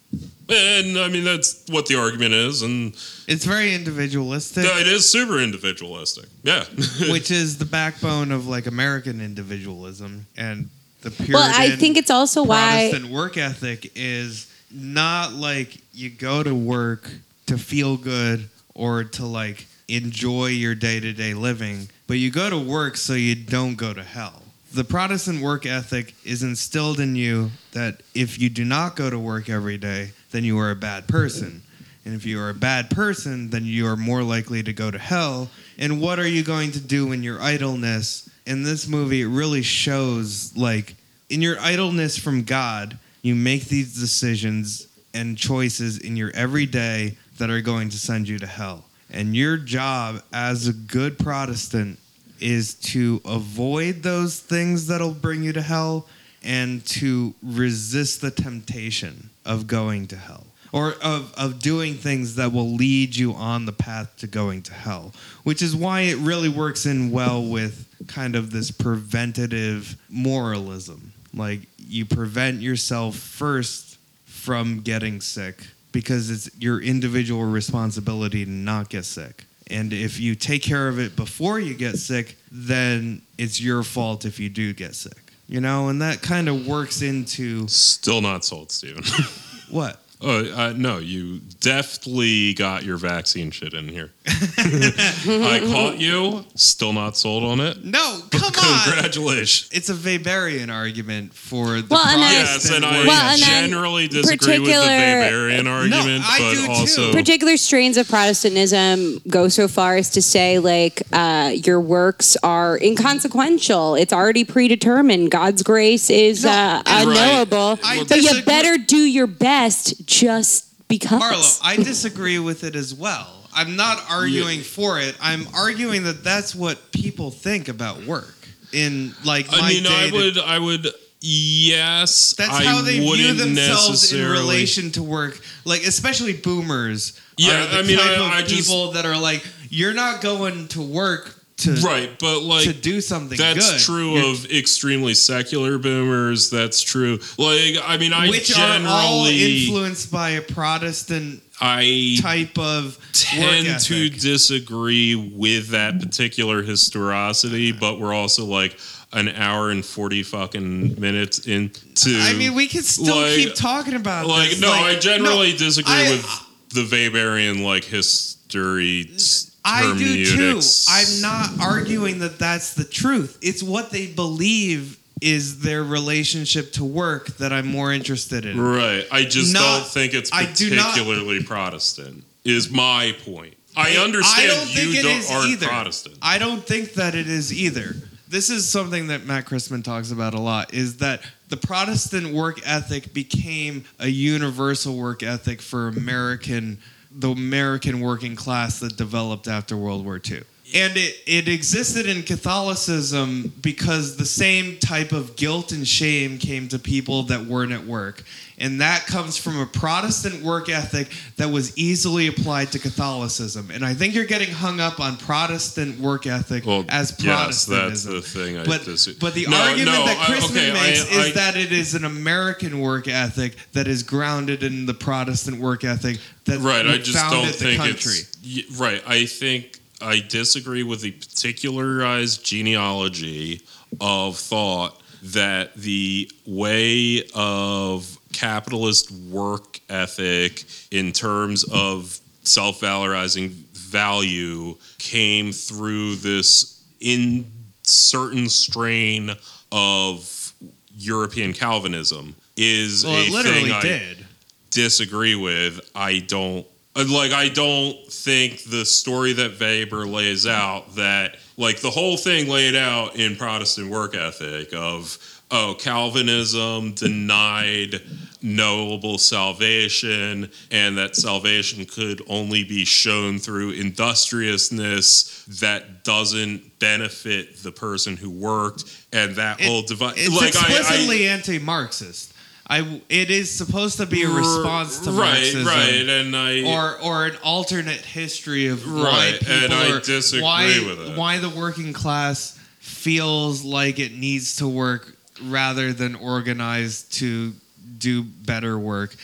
[0.50, 2.94] And I mean, that's what the argument is, and
[3.28, 6.26] It's very individualistic, it is super individualistic.
[6.44, 6.66] Yeah.
[7.10, 10.70] which is the backbone of like American individualism and
[11.02, 11.34] the Puritan.
[11.34, 16.54] well, I think it's also why Protestant work ethic is not like you go to
[16.54, 17.10] work
[17.48, 22.50] to feel good or to like enjoy your day to day living, but you go
[22.50, 24.42] to work so you don't go to hell.
[24.74, 29.20] The Protestant work ethic is instilled in you that if you do not go to
[29.20, 31.62] work every day, then you are a bad person.
[32.06, 34.98] And if you are a bad person, then you are more likely to go to
[34.98, 35.50] hell.
[35.78, 38.30] And what are you going to do in your idleness?
[38.46, 40.96] In this movie, it really shows like
[41.30, 47.50] in your idleness from God, you make these decisions and choices in your everyday that
[47.50, 48.86] are going to send you to hell.
[49.10, 52.00] And your job as a good Protestant
[52.40, 56.08] is to avoid those things that'll bring you to hell
[56.44, 62.52] and to resist the temptation of going to hell or of, of doing things that
[62.52, 66.50] will lead you on the path to going to hell, which is why it really
[66.50, 71.14] works in well with kind of this preventative moralism.
[71.34, 78.90] Like you prevent yourself first from getting sick because it's your individual responsibility to not
[78.90, 79.46] get sick.
[79.70, 84.26] And if you take care of it before you get sick, then it's your fault
[84.26, 85.32] if you do get sick.
[85.48, 89.04] You know, and that kind of works into Still not sold, Steven.
[89.70, 90.02] what?
[90.22, 94.12] Oh uh, no, you deftly got your vaccine shit in here.
[94.28, 96.46] I caught you.
[96.56, 97.84] Still not sold on it.
[97.84, 98.84] No, come on.
[98.84, 99.70] Congratulations.
[99.74, 103.70] It's a Weberian argument for the Well, and then- Yes, and I Well, and then
[103.70, 106.72] generally disagree with the particular- Weberian argument, I but do too.
[106.72, 112.38] also particular strains of Protestantism go so far as to say, like, uh, your works
[112.44, 113.96] are inconsequential.
[113.96, 115.32] It's already predetermined.
[115.32, 117.80] God's grace is No, uh, and- unknowable.
[117.84, 121.20] I so you better do your best just because.
[121.22, 123.41] Marlo, I disagree with it as well.
[123.54, 125.16] I'm not arguing for it.
[125.22, 128.36] I'm arguing that that's what people think about work.
[128.74, 130.88] In like my I mean, I would, I would,
[131.20, 132.34] yes.
[132.38, 135.40] That's I how they view themselves in relation to work.
[135.66, 137.20] Like especially boomers.
[137.38, 140.68] Yeah, I mean, type I- of I just- people that are like, you're not going
[140.70, 143.80] to work to Right, but like to do something That's good.
[143.82, 146.50] true You're- of extremely secular boomers.
[146.50, 147.20] That's true.
[147.38, 152.98] Like, I mean, I which are all generally, influenced by a Protestant I type of
[153.14, 158.78] tend to disagree with that particular historicity, but we're also like
[159.14, 162.18] an hour and forty fucking minutes into.
[162.20, 164.62] I mean, we can still like- keep talking about like this.
[164.62, 166.26] no, I generally no, disagree I- with
[166.74, 169.10] the Weberian like history.
[169.14, 170.60] s- I do too.
[170.90, 173.38] I'm not arguing that that's the truth.
[173.42, 178.60] It's what they believe is their relationship to work that I'm more interested in.
[178.60, 179.06] Right.
[179.12, 182.24] I just Not- don't think it's do not- particularly Protestant.
[182.44, 183.54] Is my point.
[183.78, 185.68] I understand I don't think you it don't, is aren't either.
[185.68, 186.16] Protestant.
[186.24, 187.96] I don't think that it is either.
[188.28, 192.60] This is something that Matt Christman talks about a lot is that the Protestant work
[192.66, 196.80] ethic became a universal work ethic for American
[197.14, 200.42] the American working class that developed after World War II.
[200.74, 206.68] And it, it existed in Catholicism because the same type of guilt and shame came
[206.70, 208.24] to people that weren't at work.
[208.58, 211.08] And that comes from a Protestant work ethic
[211.38, 213.72] that was easily applied to Catholicism.
[213.74, 218.04] And I think you're getting hung up on Protestant work ethic Well, as yes, that's
[218.04, 220.74] the thing I but, dis- but the No, argument no, that I- Christman okay, I-
[220.74, 224.94] makes is I- that it is an American work ethic that is grounded in the
[224.94, 226.86] Protestant work ethic that right.
[226.86, 228.14] I just don't the think country.
[228.44, 229.02] it's right.
[229.08, 233.62] I think I disagree with the particularized genealogy
[234.00, 245.52] of thought that the way of capitalist work ethic in terms of self-valorizing value came
[245.52, 247.46] through this in
[247.84, 249.32] certain strain
[249.72, 250.54] of
[250.98, 254.26] European Calvinism is Well, a it literally thing I did.
[254.72, 255.80] disagree with.
[255.96, 256.66] I don't
[256.96, 257.32] Uh, like.
[257.32, 262.76] I don't think the story that Weber lays out that like the whole thing laid
[262.76, 265.18] out in Protestant work ethic of
[265.52, 268.02] oh Calvinism denied
[268.42, 277.72] knowable salvation and that salvation could only be shown through industriousness that doesn't benefit the
[277.72, 282.31] person who worked and that It- whole divide It's like I- I, explicitly anti-Marxist.
[282.72, 285.66] I, it is supposed to be a response to right, Marxism.
[285.68, 290.00] right, and I or or an alternate history of why Right, people and I are,
[290.00, 291.18] disagree why, with it.
[291.18, 297.52] Why the working class feels like it needs to work rather than organize to
[297.98, 299.18] do better work.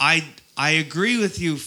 [0.00, 0.24] I
[0.56, 1.58] I agree with you.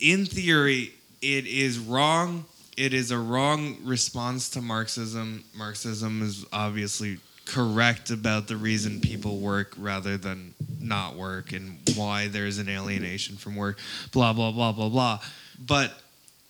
[0.00, 0.90] In theory,
[1.22, 2.46] it is wrong.
[2.76, 5.44] It is a wrong response to Marxism.
[5.54, 7.18] Marxism is obviously
[7.50, 13.36] correct about the reason people work rather than not work and why there's an alienation
[13.36, 13.78] from work,
[14.12, 15.18] blah, blah, blah, blah, blah.
[15.58, 15.92] But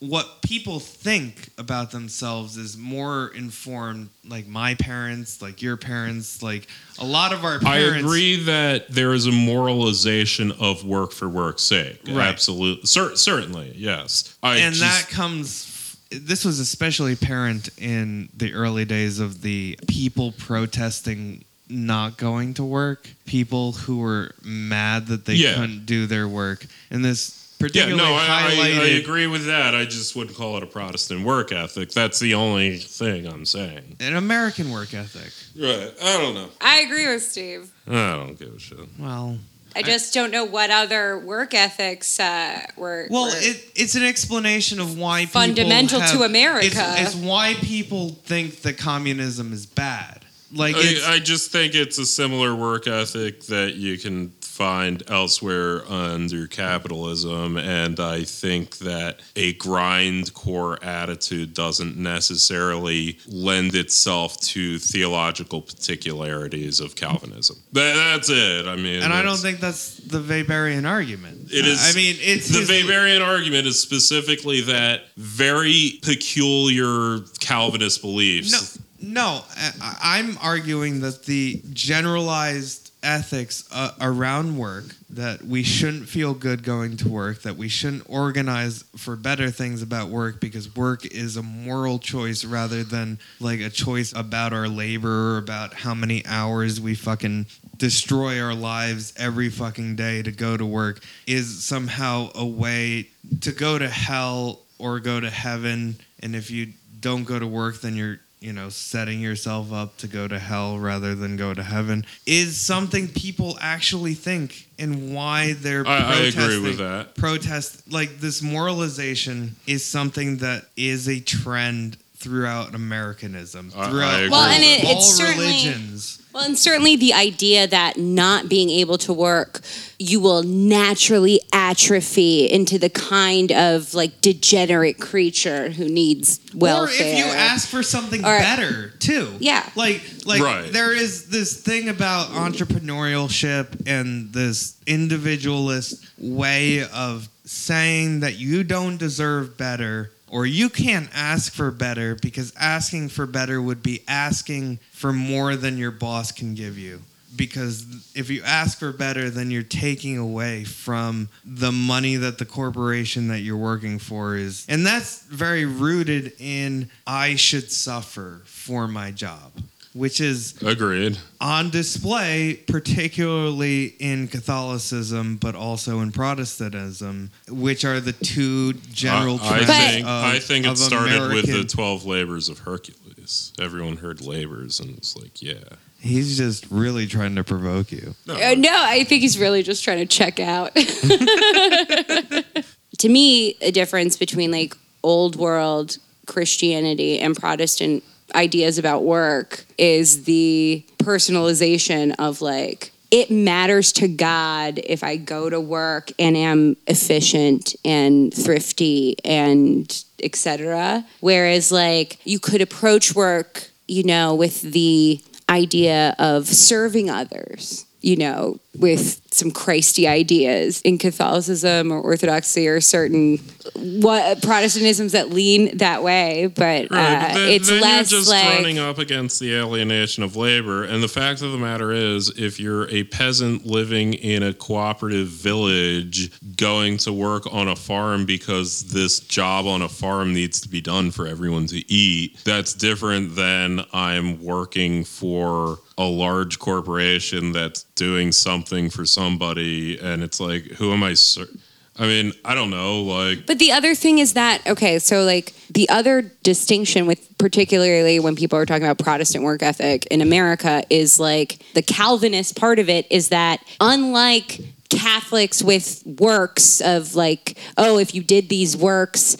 [0.00, 6.68] what people think about themselves is more informed, like my parents, like your parents, like
[6.98, 11.62] a lot of our I agree that there is a moralization of work for work's
[11.62, 12.00] sake.
[12.08, 12.28] Right.
[12.28, 14.36] Absolutely, Cer- certainly, yes.
[14.42, 15.66] I and just- that comes
[16.10, 22.64] this was especially apparent in the early days of the people protesting not going to
[22.64, 25.54] work people who were mad that they Yeah.
[25.54, 29.74] couldn't do their work and this yeah, particularly no, I, I, I agree with that.
[29.74, 31.90] I just wouldn't call it a Protestant work ethic.
[31.92, 33.96] That's the only thing I'm saying.
[34.00, 35.92] an american work ethic Right.
[36.02, 36.48] I don't know.
[36.60, 37.70] I agree with Steve.
[37.86, 38.78] I don't give a shit.
[38.98, 39.38] well
[39.76, 43.06] I just don't know what other work ethics uh, were.
[43.10, 46.66] well were- it, it's an explanation of why people Fundamental have- to America.
[46.66, 51.98] it's, it's why people think that communism is bad like I, I just think it's
[51.98, 57.56] a similar work ethic that you can find elsewhere under capitalism.
[57.56, 66.94] And I think that a grindcore attitude doesn't necessarily lend itself to theological particularities of
[66.94, 67.56] Calvinism.
[67.72, 68.66] That, that's it.
[68.66, 71.50] I mean, And I don't think that's the Weberian argument.
[71.50, 71.80] It is.
[71.82, 78.78] I mean, it's the Weberian argument is specifically that very peculiar Calvinist beliefs.
[78.78, 79.42] No, no.
[79.56, 86.62] I, I'm arguing that the generalized ethics uh, around work that we shouldn't feel good
[86.62, 91.36] going to work, that we shouldn't organize for better things about work because work is
[91.36, 96.24] a moral choice rather than like a choice about our labor or about how many
[96.26, 97.46] hours we fucking
[97.76, 103.08] destroy our lives every fucking day to go to work is somehow a way
[103.40, 106.70] to go to hell or go to heaven and if you
[107.00, 110.78] don't go to work then you're you know setting yourself up to go to hell
[110.78, 116.16] rather than go to heaven is something people actually think and why they're I, I
[116.20, 117.14] agree with that.
[117.16, 124.14] protest like this moralization is something that is a trend throughout Americanism, I- I throughout
[124.16, 126.18] agree Well, and with it- all it's certainly- religions.
[126.32, 129.62] Well, and certainly the idea that not being able to work,
[129.98, 137.04] you will naturally atrophy into the kind of like degenerate creature who needs welfare.
[137.04, 139.28] Or if you ask for something Or- better too.
[139.40, 139.64] Yeah.
[139.74, 140.72] Like like Right.
[140.72, 148.98] there is this thing about entrepreneurship and this individualist way of saying that you don't
[148.98, 154.78] deserve better or you can't ask for better because asking for better would be asking
[154.92, 157.02] for more than your boss can give you.
[157.36, 157.84] Because
[158.14, 163.28] if you ask for better, then you're taking away from the money that the corporation
[163.28, 164.66] that you're working for is.
[164.68, 169.52] And that's very rooted in I should suffer for my job,
[169.92, 171.18] which is Agreed.
[171.40, 179.44] on display, particularly in Catholicism, but also in Protestantism, which are the two general I,
[179.44, 183.52] I trends think of, I think it of started with the twelve labors of Hercules.
[183.58, 185.54] Everyone heard labors and it's like, yeah.
[186.00, 188.14] He's just really trying to provoke you.
[188.26, 190.74] No, Uh, no, I think he's really just trying to check out.
[192.98, 198.02] to me, a difference between like old world Christianity and Protestant
[198.34, 205.50] ideas about work is the personalization of like it matters to God if I go
[205.50, 211.04] to work and am efficient and thrifty and etc.
[211.20, 218.16] Whereas like you could approach work, you know, with the idea of serving others, you
[218.16, 223.38] know, with some Christy ideas in Catholicism or Orthodoxy or certain
[223.74, 228.20] what Protestantisms that lean that way, but, Right, uh, but then, it's then less you're
[228.20, 230.84] just like running up against the alienation of labor.
[230.84, 235.28] And the fact of the matter is, if you're a peasant living in a cooperative
[235.28, 240.68] village, going to work on a farm because this job on a farm needs to
[240.68, 247.52] be done for everyone to eat, that's different than I'm working for a large corporation
[247.52, 248.59] that's doing something
[248.90, 249.98] for somebody.
[249.98, 251.14] And it's like, who am I?
[251.14, 251.48] Ser-
[251.96, 253.02] I mean, I don't know.
[253.02, 258.18] Like, But the other thing is that okay, so like the other distinction with particularly
[258.20, 262.78] when people are talking about Protestant work ethic in America is like the Calvinist part
[262.78, 268.76] of it is that unlike Catholics with works of like, oh, if you did these
[268.76, 269.36] works,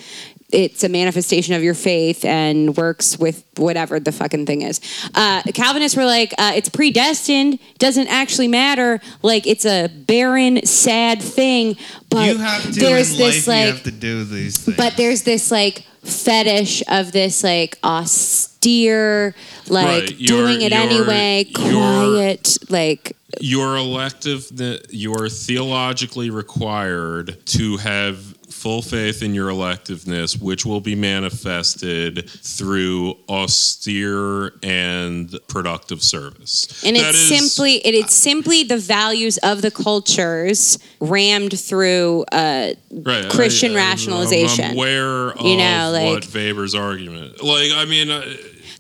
[0.53, 4.81] it's a manifestation of your faith and works with whatever the fucking thing is.
[5.15, 9.01] Uh, Calvinists were like, uh, it's predestined, doesn't actually matter.
[9.23, 11.77] Like it's a barren, sad thing.
[12.09, 13.49] But you have to there's in this life.
[13.49, 14.77] like, you have to do these things.
[14.77, 19.35] but there's this like fetish of this like austere,
[19.69, 24.51] like Right, you're- doing it you're- anyway, you're- quiet, like your elective
[24.91, 33.15] you're theologically required to have full faith in your electiveness which will be manifested through
[33.29, 39.63] austere and productive service and That it's is- simply it, it's simply the values of
[39.63, 44.65] the cultures rammed through uh right, Christian I- I'm- rationalization.
[44.67, 48.25] I'm aware of You know, like- what Weber's argument like I mean uh,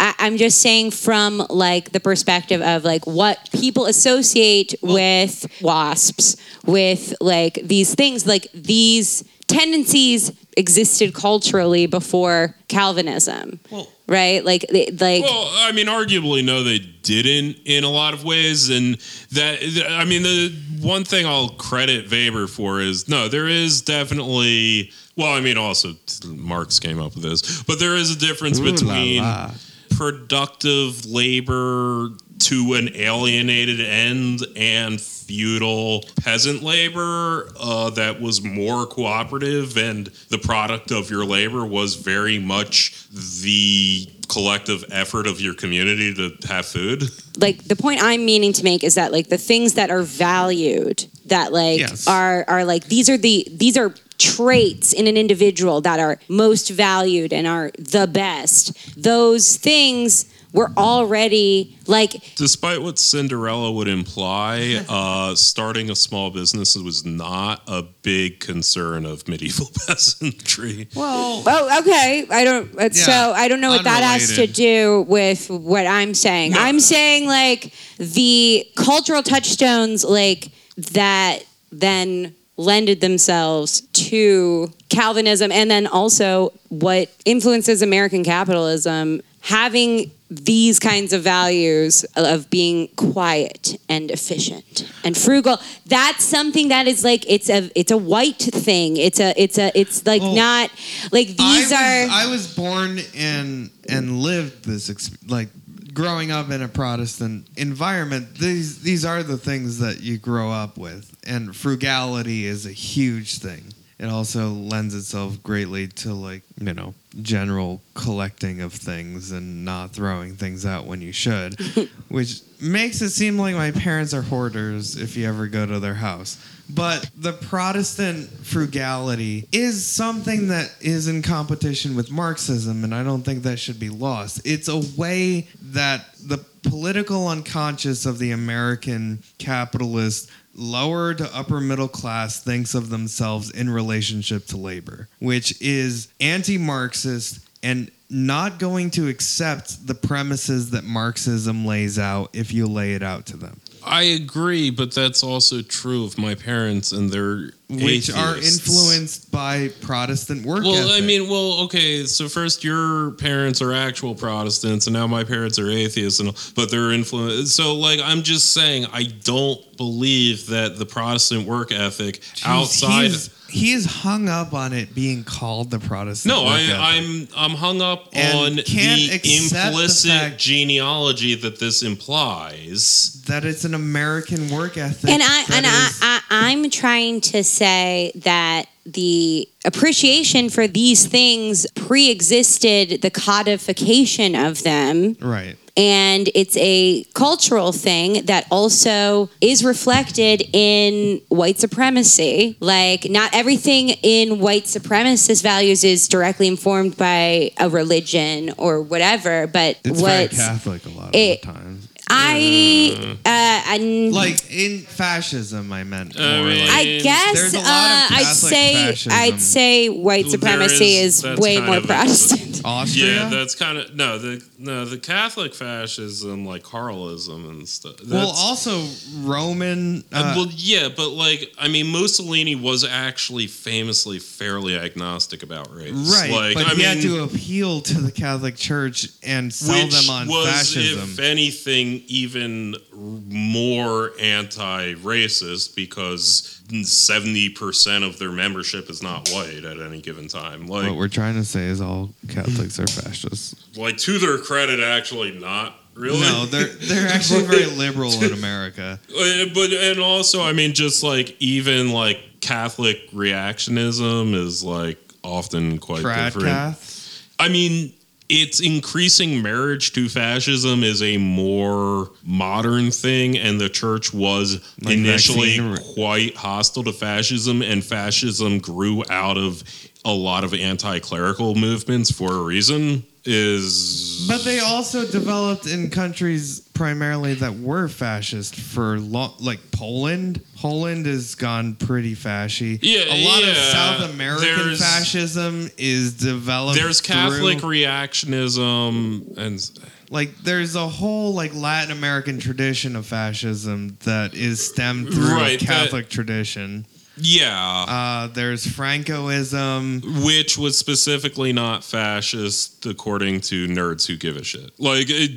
[0.02, 6.36] I, I'm just saying from like the perspective of like what people associate with wasps,
[6.64, 14.44] with like these things, like these tendencies existed culturally before Calvinism, Well- right?
[14.44, 18.68] Like, they- like Well, I mean, arguably, no, they didn't in a lot of ways,
[18.70, 18.97] and
[19.32, 19.59] that
[19.90, 24.90] I mean, the one thing I'll credit Weber for is no, there is definitely.
[25.16, 25.94] Well, I mean, also
[26.27, 29.51] Marx came up with this, but there is a difference Ooh la between la.
[29.97, 32.10] productive labor
[32.40, 40.38] to an alienated end and feudal peasant labor uh, that was more cooperative and the
[40.38, 43.06] product of your labor was very much
[43.42, 47.04] the collective effort of your community to have food
[47.38, 51.04] like the point I'm meaning to make is that like the things that are valued
[51.26, 52.06] that like Yes.
[52.08, 56.68] are are like these are the these are traits in an individual that are most
[56.70, 58.72] valued and are the best
[59.02, 66.77] those things were already like Despite what Cinderella would imply, uh, starting a small business
[66.77, 70.89] was not a big concern of medieval peasantry.
[70.94, 75.02] Well, oh okay I don't uh, so I don't know what that has to do
[75.09, 76.55] with what I'm saying.
[76.55, 80.48] I'm saying like the cultural touchstones like
[80.93, 90.78] that then lended themselves to Calvinism and then also what influences American capitalism having these
[90.78, 97.28] kinds of values of being quiet and efficient and frugal that's something that is like
[97.28, 100.70] it's a it's a white thing it's a it's a it's like Well, not
[101.11, 104.89] like these I are I was born and and lived this
[105.28, 105.48] like
[105.93, 108.35] growing up in a Protestant environment.
[108.36, 113.39] These these are the things that you grow up with, and frugality is a huge
[113.39, 113.69] thing.
[114.01, 119.90] It also lends itself greatly to like you know general collecting of things and not
[119.90, 121.60] throwing things out when you should,
[122.09, 125.94] which makes it seem like my parents are hoarders if you ever go to their
[125.94, 126.43] house.
[126.74, 133.22] But the Protestant frugality is something that is in competition with Marxism, and I don't
[133.22, 134.40] think that should be lost.
[134.47, 141.89] It's a way that the political unconscious of the American capitalist lower to upper middle
[141.89, 148.90] class thinks of themselves in relationship to labor, which is anti Marxist and not going
[148.90, 153.60] to accept the premises that Marxism lays out if you lay it out to them.
[153.85, 159.69] I agree, but that's also true of my parents and their which are influenced by
[159.81, 160.73] Protestant work ethic.
[160.73, 162.05] Well, I mean, well, okay.
[162.05, 166.70] So first, your parents are actual Protestants, and now my parents are atheists, and but
[166.70, 167.55] they're influenced.
[167.55, 173.31] So, like, I'm just saying, I don't believe that the Protestant work ethic Jeez, outside.
[173.51, 176.35] He's- he is hung up on it being called the Protestant.
[176.35, 176.77] No, I, ethic.
[176.78, 179.36] I'm I'm hung up And on the accept the
[179.68, 183.22] implicit genealogy that this implies.
[183.27, 185.10] that it's an American work ethic.
[185.10, 186.20] and I that and I, I
[186.51, 195.16] I'm trying to say that the appreciation for these things pre-existed the codification of them
[195.20, 195.56] right.
[195.76, 203.90] and it's a cultural thing that also is reflected in white supremacy like not everything
[204.02, 210.22] in white supremacist values is directly informed by a religion or whatever but It's very
[210.22, 211.69] what Catholic a lot of it- the time.
[212.11, 216.70] I uh, I Like in fascism, I meant more I mean- like.
[216.70, 219.12] I There's guess a uh, lot of I'd Catholic say fascism.
[219.15, 222.61] I'd say white There supremacy is- is, that's way kind more of a- Protestant.
[222.65, 223.07] Austria.
[223.15, 227.95] Yeah, that's kind of no the no the Catholic fascism like Carlism and stuff.
[228.07, 228.85] well, also
[229.20, 230.05] Roman.
[230.12, 235.74] Uh, Uh, well, yeah, but like, I mean, Mussolini was actually famously fairly agnostic about
[235.74, 235.93] race.
[236.12, 239.89] right, Like, but I he mean, had to appeal to the Catholic Church and sell
[239.89, 241.09] them on was, fascism.
[241.11, 249.78] if anything, even more anti-racist because seventy percent of their membership is not white at
[249.80, 250.66] any given time.
[250.66, 253.76] Like, what we're trying to say is all Catholics are fascists.
[253.76, 256.20] like to their credit, actually not really.
[256.20, 258.98] No, they're they're actually very liberal in America.
[259.09, 265.78] Uh, but and also i mean just like even like catholic reactionism is like often
[265.78, 267.26] quite Trad different cath.
[267.38, 267.92] i mean
[268.31, 274.97] it's increasing marriage to fascism is a more modern thing and the church was Like
[274.97, 279.65] initially vaccine- quite hostile to fascism and fascism grew out of
[280.05, 286.60] a lot of anti-clerical movements for a reason is But they also developed in countries
[286.72, 290.40] primarily that were fascist for long, like Poland.
[290.56, 292.78] Poland has gone pretty fashy.
[292.81, 293.55] Yeah, a lot of.
[293.56, 296.78] South American There's- fascism is developed.
[296.78, 299.70] there's catholic through- reactionism and
[300.10, 305.60] like there's a whole like Latin American tradition of fascism that is stemmed through Right,
[305.62, 306.86] a that- Catholic tradition.
[307.20, 310.24] Yeah Uh, there's Francoism.
[310.24, 314.70] which was specifically not fascist according to nerds who give a shit.
[314.78, 315.30] Like it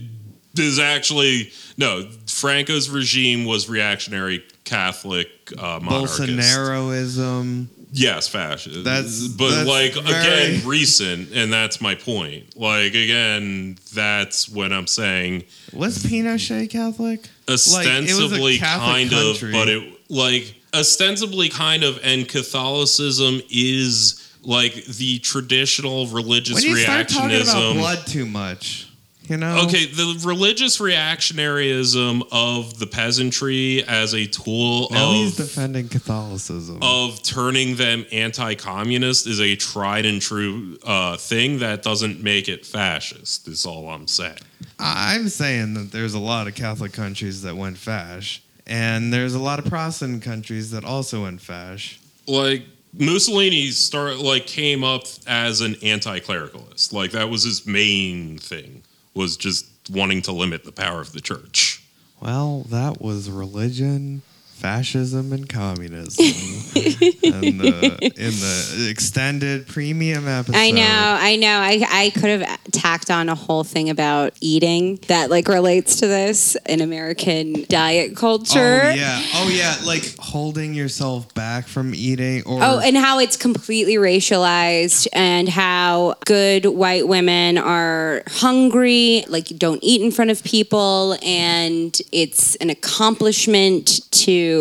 [0.57, 5.27] is actually no Franco's regime was reactionary Catholic
[5.57, 6.19] uh, monarchist.
[6.21, 7.67] Bolsonaroism.
[7.95, 8.83] Yes, fascist.
[8.83, 12.57] That's- but that's like very- again, recent, and that's my point.
[12.57, 15.43] Like again, that's when I'm saying
[15.73, 17.27] Was Pinochet Catholic?
[17.47, 19.49] ostensibly Catholic kind country.
[19.49, 26.63] of, but it like ostensibly kind of, and Catholicism is like the traditional religious When
[26.63, 28.89] you start talking about blood too much,
[29.29, 29.63] you know.
[29.65, 36.79] Okay, the religious reactionaryism of the peasantry as a tool Now of he's defending Catholicism.
[36.81, 42.65] of turning them anti-communist is a tried and true uh, thing that doesn't make it
[42.65, 43.47] fascist.
[43.47, 44.39] Is all I'm saying.
[44.79, 49.39] I'm saying that there's a lot of Catholic countries that went fash, and there's a
[49.39, 51.99] lot of Protestant countries that also went fash.
[52.27, 52.63] Like
[52.97, 56.93] Mussolini start like came up as an anti-clericalist.
[56.93, 58.83] Like that was his main thing
[59.13, 61.83] was just wanting to limit the power of the church.
[62.19, 64.21] Well, that was religion,
[64.63, 66.23] fascism, and communism.
[66.25, 70.55] and the, in the extended premium episode.
[70.55, 71.59] I know, I know.
[71.59, 76.07] I, I could have tacked on a whole thing about eating that like relates to
[76.07, 78.83] this in American diet culture.
[78.85, 83.35] Oh yeah, oh yeah, like holding yourself back from eating, or Oh, and how it's
[83.35, 90.41] completely racialized, and how good white women are hungry, like don't eat in front of
[90.45, 94.52] people, and it's an accomplishment to,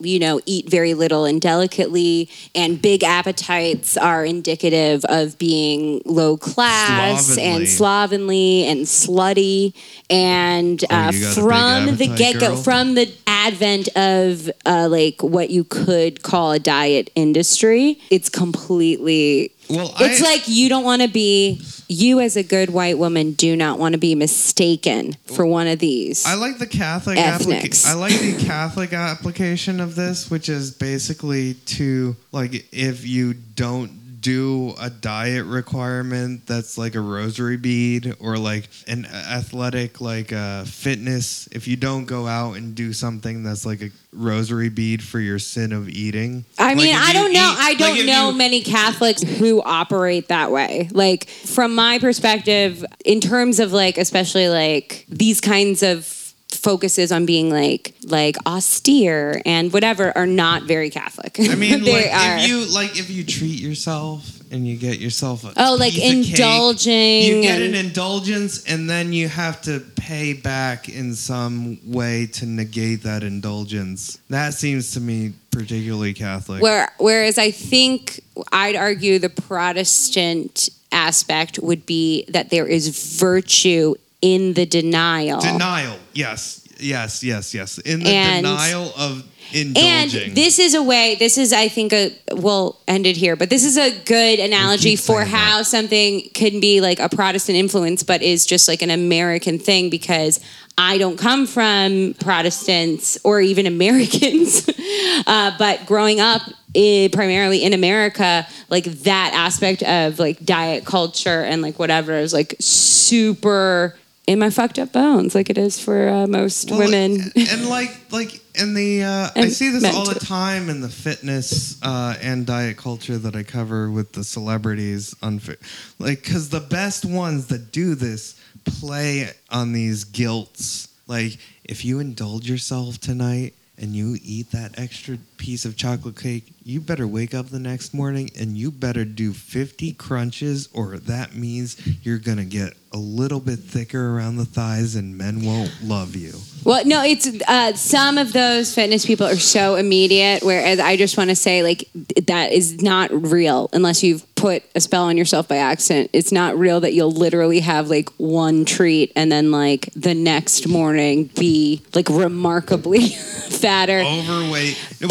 [0.00, 6.36] you know, eat very little and delicately, and big appetites are indicative of being low
[6.36, 9.72] class and slovenly and slutty.
[10.10, 14.50] And Oh, uh, you got a big from the get go, from the advent of
[14.66, 19.52] uh, like what you could call a diet industry, it's completely.
[19.68, 21.60] Well, It's I, like you don't want to be.
[21.86, 25.78] You as a good white woman do not want to be mistaken for one of
[25.78, 26.24] these.
[26.24, 31.54] I like the Catholic applica- I like the Catholic application of this, which is basically
[31.54, 33.90] to like if you don't
[34.24, 40.64] do a diet requirement that's like a rosary bead or like an athletic like uh,
[40.64, 45.20] fitness if you don't go out and do something that's like a rosary bead for
[45.20, 47.50] your sin of eating I Like, mean, I don't know.
[47.52, 50.88] eat- I don't if know you- many Catholics who operate that way.
[50.90, 56.23] Like from my perspective, in terms of like, especially like these kinds of
[56.54, 61.36] focuses on being like like austere and whatever are not very Catholic.
[61.40, 62.38] I mean, like are.
[62.38, 66.00] if you like if you treat yourself and you get yourself a Oh, like of
[66.00, 71.78] cake, indulging you get an indulgence, and then you have to pay back in some
[71.84, 74.18] way to negate that indulgence.
[74.30, 76.62] That seems to me particularly Catholic.
[76.62, 78.20] Where, whereas I think
[78.52, 83.94] I'd argue the Protestant aspect would be that there is virtue
[84.24, 85.38] in the denial.
[85.38, 87.76] Denial, yes, yes, yes, yes.
[87.76, 89.22] In the And- denial of
[89.52, 90.28] indulging.
[90.28, 93.50] And this is a way, this is, I think, a, we'll end it here, but
[93.50, 98.22] this is a good analogy for how something can be like a Protestant influence, but
[98.22, 100.40] is just like an American thing because
[100.78, 104.66] I don't come from Protestants or even Americans,
[105.26, 106.40] uh, but growing up
[106.76, 112.32] i primarily in America, like that aspect of like diet culture and like whatever is
[112.32, 113.94] like super
[114.26, 117.30] in my fucked up bones, like it is for uh, most Well, women.
[117.36, 121.82] and like like in the uh, I see this all the time in the fitness
[121.82, 125.56] uh, and diet culture that I cover with the celebrities on fi-
[125.98, 131.98] like because the best ones that do this play on these guilts like if you
[131.98, 137.34] indulge yourself tonight and you eat that extra piece of chocolate cake you better wake
[137.34, 142.44] up the next morning and you better do 50 crunches or that means you're gonna
[142.44, 146.32] get a little bit thicker around the thighs and men won't love you
[146.64, 150.42] Well, no, it's uh, some of those fitness people are so immediate.
[150.42, 151.88] Whereas I just want to say, like,
[152.26, 156.08] that is not real unless you've put a spell on yourself by accident.
[156.14, 160.66] It's not real that you'll literally have like one treat and then like the next
[160.68, 163.98] morning be like remarkably fatter.
[164.00, 164.78] overweight.
[165.02, 165.10] But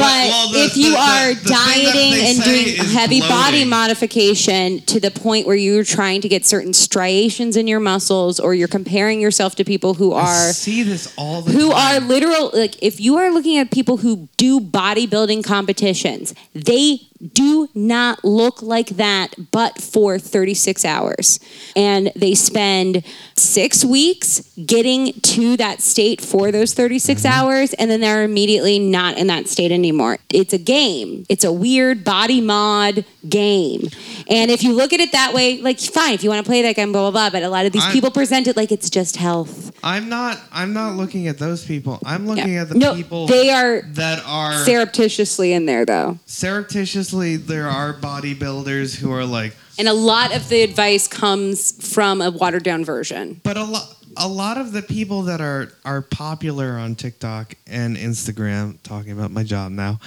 [0.56, 6.22] if you are dieting and doing heavy body modification to the point where you're trying
[6.22, 10.22] to get certain striations in your muscles, or you're comparing yourself to people who I
[10.24, 13.98] are see this all the who are literal like if you are looking at people
[13.98, 17.00] who do bodybuilding competitions they
[17.32, 21.40] do not look like that but for 36 hours.
[21.76, 23.04] And they spend
[23.38, 27.32] six weeks getting to that state for those 36 mm-hmm.
[27.32, 30.18] hours and then they're immediately not in that state anymore.
[30.30, 31.26] It's a game.
[31.30, 33.90] It's a weird body mod game.
[34.30, 36.62] And if you look at it that way like fine if you want to play
[36.64, 38.72] that game blah blah blah but a lot of these I'm- people present it like
[38.72, 39.72] it's just health.
[39.84, 40.40] I'm not.
[40.54, 42.00] I'm not looking at those people.
[42.06, 46.20] I'm looking at the No, people they are that are surreptitiously in there though.
[46.26, 51.94] surreptitiously obviously there are bodybuilders who are like, And a lot of the advice comes
[51.94, 53.40] from a watered down version.
[53.44, 57.98] but a lot a lot of the people that are are popular on TikTok and
[57.98, 60.00] Instagram talking about my job now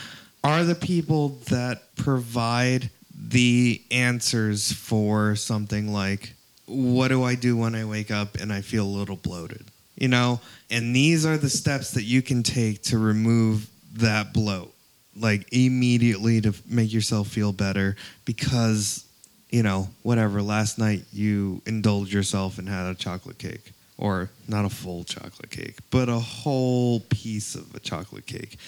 [0.44, 6.34] are the people that provide the answers for something like
[6.66, 9.64] what do I do when I wake up and I feel a little bloated?
[9.96, 10.40] You know?
[10.68, 14.75] And these are the steps that you can take to remove that bloat
[15.18, 19.06] like immediately to make yourself feel better because
[19.50, 23.72] you know, whatever, last night you indulged yourself and had a chocolate cake.
[23.98, 28.58] Or not a full chocolate cake, but a whole piece of a chocolate cake.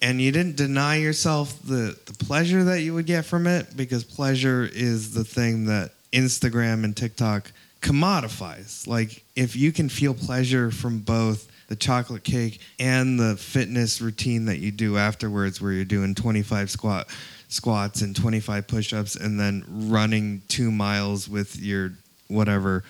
[0.00, 4.04] And you didn't deny yourself the, the pleasure that you would get from it because
[4.04, 7.52] pleasure is the thing that Instagram and TikTok
[7.82, 8.86] commodifies.
[8.86, 14.44] Like, if you can feel pleasure from both the chocolate cake and the fitness routine
[14.46, 17.08] that you do afterwards, where you're doing 25 squat
[17.48, 21.92] squats and 25 push-ups and then running two miles with your
[22.28, 22.84] whatever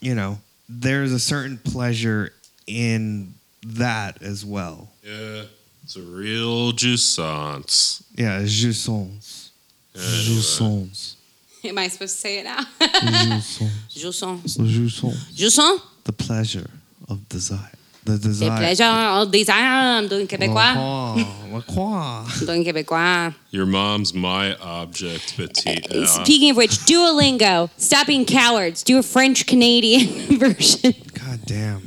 [0.00, 0.38] you know
[0.68, 2.32] there's a certain pleasure
[2.68, 3.34] in
[3.66, 5.42] that as well Yeah,
[5.82, 8.04] it's a real jouissance.
[8.14, 9.50] yeah jouissance
[9.96, 11.16] jouissance
[11.64, 12.60] Am I supposed to say it now?
[12.80, 14.56] jouissance Jouissance.
[14.58, 15.80] jouissance Jouissance.
[16.04, 16.70] the pleasure
[17.08, 17.70] of desire
[18.04, 19.62] the The desire pleasure of desire.
[19.62, 20.74] I'm doing Québécois.
[21.52, 22.24] La croix.
[22.40, 23.34] I'm doing Québécois.
[23.50, 25.90] Your mom's my object, petite.
[25.90, 27.70] Uh, Speaking of which, Duolingo.
[27.76, 28.82] Stop being cowards.
[28.82, 30.08] Do a French Canadian
[30.38, 30.92] version.
[31.14, 31.80] god damn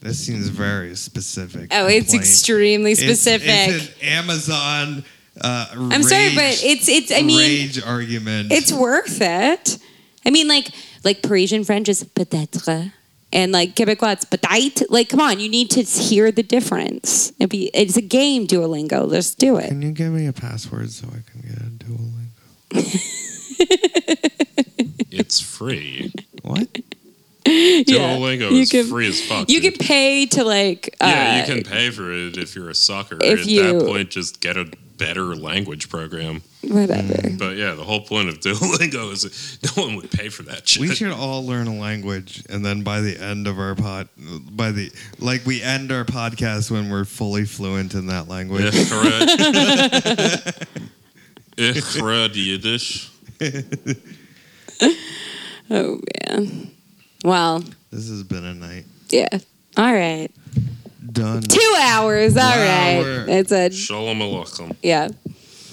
[0.00, 2.22] this seems very specific Oh, it's complaint.
[2.22, 3.48] extremely specific.
[3.48, 5.04] it's, an amazon
[5.40, 7.12] uh, I'm sorry, but it's it's.
[7.12, 8.50] I mean, rage argument.
[8.50, 9.78] it's worth it.
[10.26, 10.68] I mean, like
[11.04, 12.92] like Parisian French is peut-être,
[13.32, 14.84] and like Quebecois it's peut-être.
[14.90, 17.32] Like, come on, you need to hear the difference.
[17.38, 19.08] It'd be it's a game, Duolingo.
[19.08, 19.68] Let's do it.
[19.68, 23.14] Can you give me a password so I can get a Duolingo?
[25.10, 26.12] It's free.
[26.42, 26.68] What?
[27.44, 29.48] Duolingo you is can- free as fuck.
[29.48, 29.78] You dude.
[29.78, 30.94] can pay to like.
[31.00, 33.16] Yeah, uh, you can pay for it if you're a sucker.
[33.22, 36.42] if At you- that point, just get a better language program.
[36.62, 37.14] Whatever.
[37.14, 40.66] Mm, but yeah, the whole point of Duolingo is no one would pay for that
[40.68, 40.80] shit.
[40.80, 44.08] We should all learn a language, and then by the end of our pod,
[44.50, 48.74] by the like, we end our podcast when we're fully fluent in that language.
[48.74, 50.66] Ich red.
[51.56, 53.10] ich red Yiddish.
[55.70, 56.70] Oh man.
[57.24, 58.84] Well, This has been a night.
[59.10, 59.28] yeah.
[59.76, 60.30] All right.
[61.12, 61.42] Done.
[61.42, 62.36] Two hours.
[62.38, 63.00] All right.
[63.02, 63.24] Wow.
[63.28, 64.74] It's a Shalom aleichem.
[64.82, 65.08] yeah.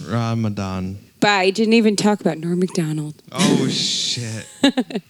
[0.07, 0.97] Ramadan.
[1.19, 1.49] Bye.
[1.49, 3.15] Didn't even talk about Norm Macdonald.
[3.31, 4.47] Oh shit!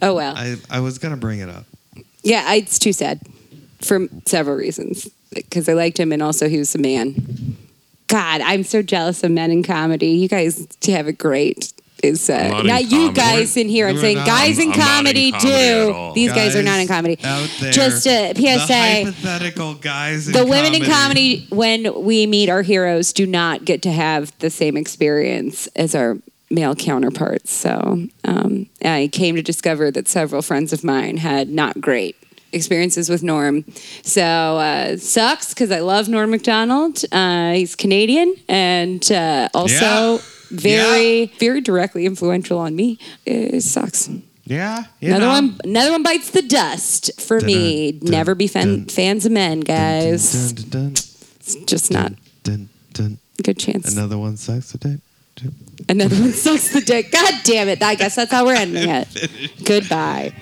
[0.00, 0.34] Oh well.
[0.36, 1.64] I I was gonna bring it up.
[2.22, 3.20] Yeah, I, it's too sad
[3.82, 5.08] for several reasons.
[5.34, 7.56] Because I liked him, and also he was a man.
[8.06, 10.10] God, I'm so jealous of men in comedy.
[10.10, 11.72] You guys have it great.
[12.04, 13.12] Is uh, I'm in you comedy.
[13.14, 13.88] guys in here.
[13.88, 14.26] I'm saying not.
[14.26, 16.12] guys in I'm in comedy, comedy do.
[16.14, 17.18] These guys, are not in comedy.
[17.24, 17.72] Out there.
[17.72, 18.74] Just a The PSA.
[18.74, 20.26] hypothetical guys.
[20.28, 21.46] In the women in comedy.
[21.46, 25.94] comedy, when we meet our heroes, do not get to have the same experience as
[25.94, 26.18] our
[26.50, 27.52] male counterparts.
[27.52, 32.16] So um, I came to discover that several friends of mine had not great
[32.52, 33.64] experiences with Norm.
[34.02, 37.02] So uh, sucks because I love Norm Macdonald.
[37.10, 39.74] Uh, he's Canadian and uh, also
[40.16, 40.18] Yeah.
[40.54, 42.98] Very, very directly influential on me.
[43.26, 44.08] It sucks.
[44.44, 44.84] Yeah.
[45.00, 45.28] Another know.
[45.28, 47.92] one, another one bites the dust for me.
[47.92, 48.86] Dun, dun, Never be fan, dun.
[48.86, 50.52] fans of men, guys.
[50.52, 52.12] Dun, dun, dun, It's just not
[52.42, 53.18] dun, dun.
[53.42, 53.90] good chance.
[53.94, 54.98] Another one sucks today.
[55.88, 57.10] Another one sucks the dick.
[57.10, 57.82] God damn it.
[57.82, 59.08] I guess that's how we're ending it.
[59.64, 60.32] Goodbye.